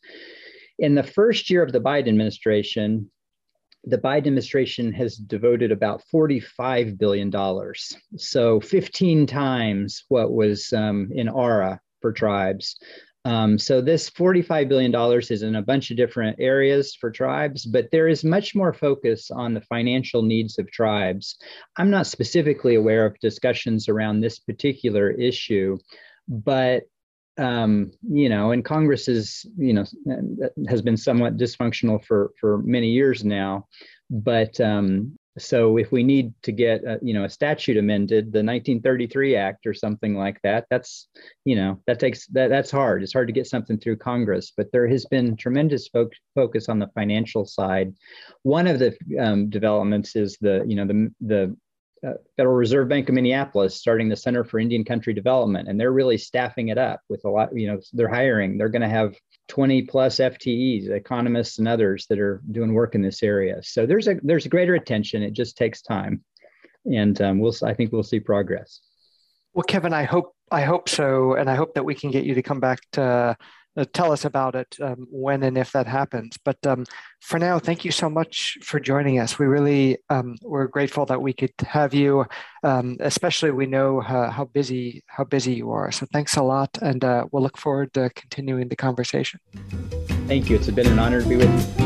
In 0.79 0.95
the 0.95 1.05
first 1.05 1.49
year 1.49 1.63
of 1.63 1.73
the 1.73 1.81
Biden 1.81 2.09
administration, 2.09 3.11
the 3.87 3.99
Biden 3.99 4.19
administration 4.19 4.93
has 4.93 5.17
devoted 5.17 5.71
about 5.71 6.03
$45 6.13 6.99
billion. 6.99 7.33
So 8.17 8.61
15 8.61 9.27
times 9.27 10.05
what 10.09 10.33
was 10.33 10.73
um, 10.73 11.11
in 11.13 11.29
ARA 11.29 11.81
for 12.01 12.13
tribes. 12.13 12.77
Um, 13.27 13.59
so 13.59 13.81
this 13.81 14.11
$45 14.11 14.69
billion 14.69 15.23
is 15.31 15.43
in 15.43 15.57
a 15.57 15.63
bunch 15.63 15.91
of 15.91 15.97
different 15.97 16.37
areas 16.39 16.95
for 16.95 17.11
tribes, 17.11 17.65
but 17.65 17.91
there 17.91 18.07
is 18.07 18.23
much 18.23 18.55
more 18.55 18.75
focus 18.75 19.31
on 19.31 19.55
the 19.55 19.63
financial 19.63 20.23
needs 20.23 20.59
of 20.59 20.71
tribes. 20.71 21.37
I'm 21.79 21.91
not 21.91 22.07
specifically 22.07 22.75
aware 22.75 23.07
of 23.07 23.19
discussions 23.21 23.89
around 23.89 24.21
this 24.21 24.39
particular 24.39 25.11
issue, 25.11 25.79
but 26.29 26.83
um, 27.39 27.91
you 28.09 28.29
know, 28.29 28.53
and 28.53 28.65
Congress 28.65 29.09
is, 29.09 29.47
you 29.57 29.73
know, 29.73 29.85
has 30.69 30.83
been 30.83 30.97
somewhat 30.97 31.37
dysfunctional 31.37 32.05
for 32.05 32.33
for 32.41 32.59
many 32.59 32.89
years 32.89 33.25
now. 33.25 33.67
But 34.11 34.61
um, 34.61 35.19
so 35.39 35.79
if 35.79 35.91
we 35.91 36.05
need 36.05 36.33
to 36.43 36.53
get, 36.53 36.85
a, 36.85 36.99
you 37.03 37.13
know, 37.13 37.25
a 37.25 37.29
statute 37.29 37.77
amended, 37.77 38.27
the 38.27 38.39
1933 38.39 39.35
Act 39.35 39.67
or 39.67 39.75
something 39.75 40.15
like 40.15 40.41
that, 40.43 40.67
that's, 40.71 41.09
you 41.45 41.57
know, 41.57 41.81
that 41.89 41.99
takes 41.99 42.27
that 42.29 42.49
that's 42.49 42.71
hard. 42.71 43.03
It's 43.03 43.13
hard 43.13 43.27
to 43.27 43.33
get 43.33 43.49
something 43.49 43.79
through 43.79 43.97
Congress. 43.97 44.53
But 44.57 44.71
there 44.71 44.87
has 44.87 45.05
been 45.07 45.37
tremendous 45.37 45.89
fo- 45.89 46.11
focus 46.37 46.69
on 46.69 46.79
the 46.79 46.91
financial 46.95 47.45
side. 47.45 47.95
One 48.43 48.69
of 48.69 48.79
the 48.79 48.97
um, 49.19 49.51
developments 49.51 50.15
is 50.15 50.37
the, 50.41 50.65
you 50.69 50.77
know, 50.77 50.87
the 50.87 51.13
the 51.21 51.57
Federal 52.37 52.57
Reserve 52.57 52.89
Bank 52.89 53.09
of 53.09 53.15
Minneapolis 53.15 53.77
starting 53.77 54.09
the 54.09 54.17
Center 54.17 54.45
for 54.45 54.59
Indian 54.59 54.85
Country 54.85 55.15
Development, 55.15 55.69
and 55.69 55.79
they're 55.79 55.93
really 55.93 56.19
staffing 56.19 56.69
it 56.69 56.79
up 56.79 57.01
with 57.09 57.25
a 57.25 57.29
lot. 57.29 57.57
You 57.57 57.69
know, 57.69 57.81
they're 57.93 58.09
hiring. 58.09 58.59
They're 58.59 58.69
going 58.69 58.83
to 58.83 58.89
have 58.89 59.15
20 59.49 59.83
plus 59.83 60.17
FTEs, 60.17 60.91
economists 60.91 61.59
and 61.59 61.69
others 61.69 62.07
that 62.09 62.19
are 62.19 62.43
doing 62.51 62.73
work 62.73 62.95
in 62.95 63.03
this 63.03 63.23
area. 63.23 63.63
So 63.63 63.87
there's 63.87 64.09
a 64.09 64.17
there's 64.23 64.47
greater 64.47 64.75
attention. 64.75 65.23
It 65.23 65.33
just 65.33 65.57
takes 65.57 65.83
time, 65.83 66.25
and 66.85 67.21
um, 67.21 67.39
we'll 67.39 67.55
I 67.63 67.75
think 67.75 67.93
we'll 67.93 68.03
see 68.03 68.21
progress. 68.21 68.81
Well, 69.53 69.65
Kevin, 69.65 69.93
I 69.93 70.05
hope 70.05 70.35
I 70.51 70.63
hope 70.63 70.89
so, 70.89 71.35
and 71.35 71.49
I 71.49 71.55
hope 71.55 71.75
that 71.75 71.85
we 71.85 71.95
can 71.95 72.11
get 72.11 72.25
you 72.25 72.35
to 72.35 72.43
come 72.43 72.61
back 72.61 72.81
to 72.93 73.37
uh, 73.77 73.85
tell 73.93 74.13
us 74.13 74.25
about 74.25 74.55
it 74.55 74.77
um, 74.81 75.07
when 75.11 75.43
and 75.43 75.59
if 75.59 75.73
that 75.73 75.87
happens. 75.87 76.37
But 76.45 76.65
um, 76.67 76.85
for 77.21 77.39
now, 77.39 77.59
thank 77.59 77.85
you 77.85 77.91
so 77.91 78.09
much 78.09 78.59
for 78.63 78.79
joining 78.81 79.19
us. 79.19 79.39
We 79.39 79.47
really 79.47 79.99
um, 80.11 80.37
we're 80.43 80.67
grateful 80.67 81.07
that 81.07 81.21
we 81.21 81.33
could 81.33 81.53
have 81.61 81.95
you, 81.95 82.27
um, 82.63 82.97
especially 83.01 83.51
we 83.51 83.67
know 83.67 84.03
uh, 84.03 84.31
how 84.31 84.45
busy 84.45 85.03
how 85.07 85.25
busy 85.25 85.55
you 85.55 85.71
are. 85.71 85.91
So 85.91 86.07
thanks 86.13 86.37
a 86.37 86.43
lot, 86.43 86.71
and 86.83 87.05
uh, 87.05 87.27
we'll 87.33 87.43
look 87.43 87.59
forward 87.59 87.93
to 87.95 88.11
continuing 88.11 88.69
the 88.69 88.77
conversation. 88.77 89.41
Thank 90.27 90.49
you. 90.49 90.57
It's 90.57 90.71
been 90.71 90.87
an 90.87 90.99
honor 90.99 91.23
to 91.23 91.29
be 91.29 91.37
with 91.37 91.79
you. 91.81 91.84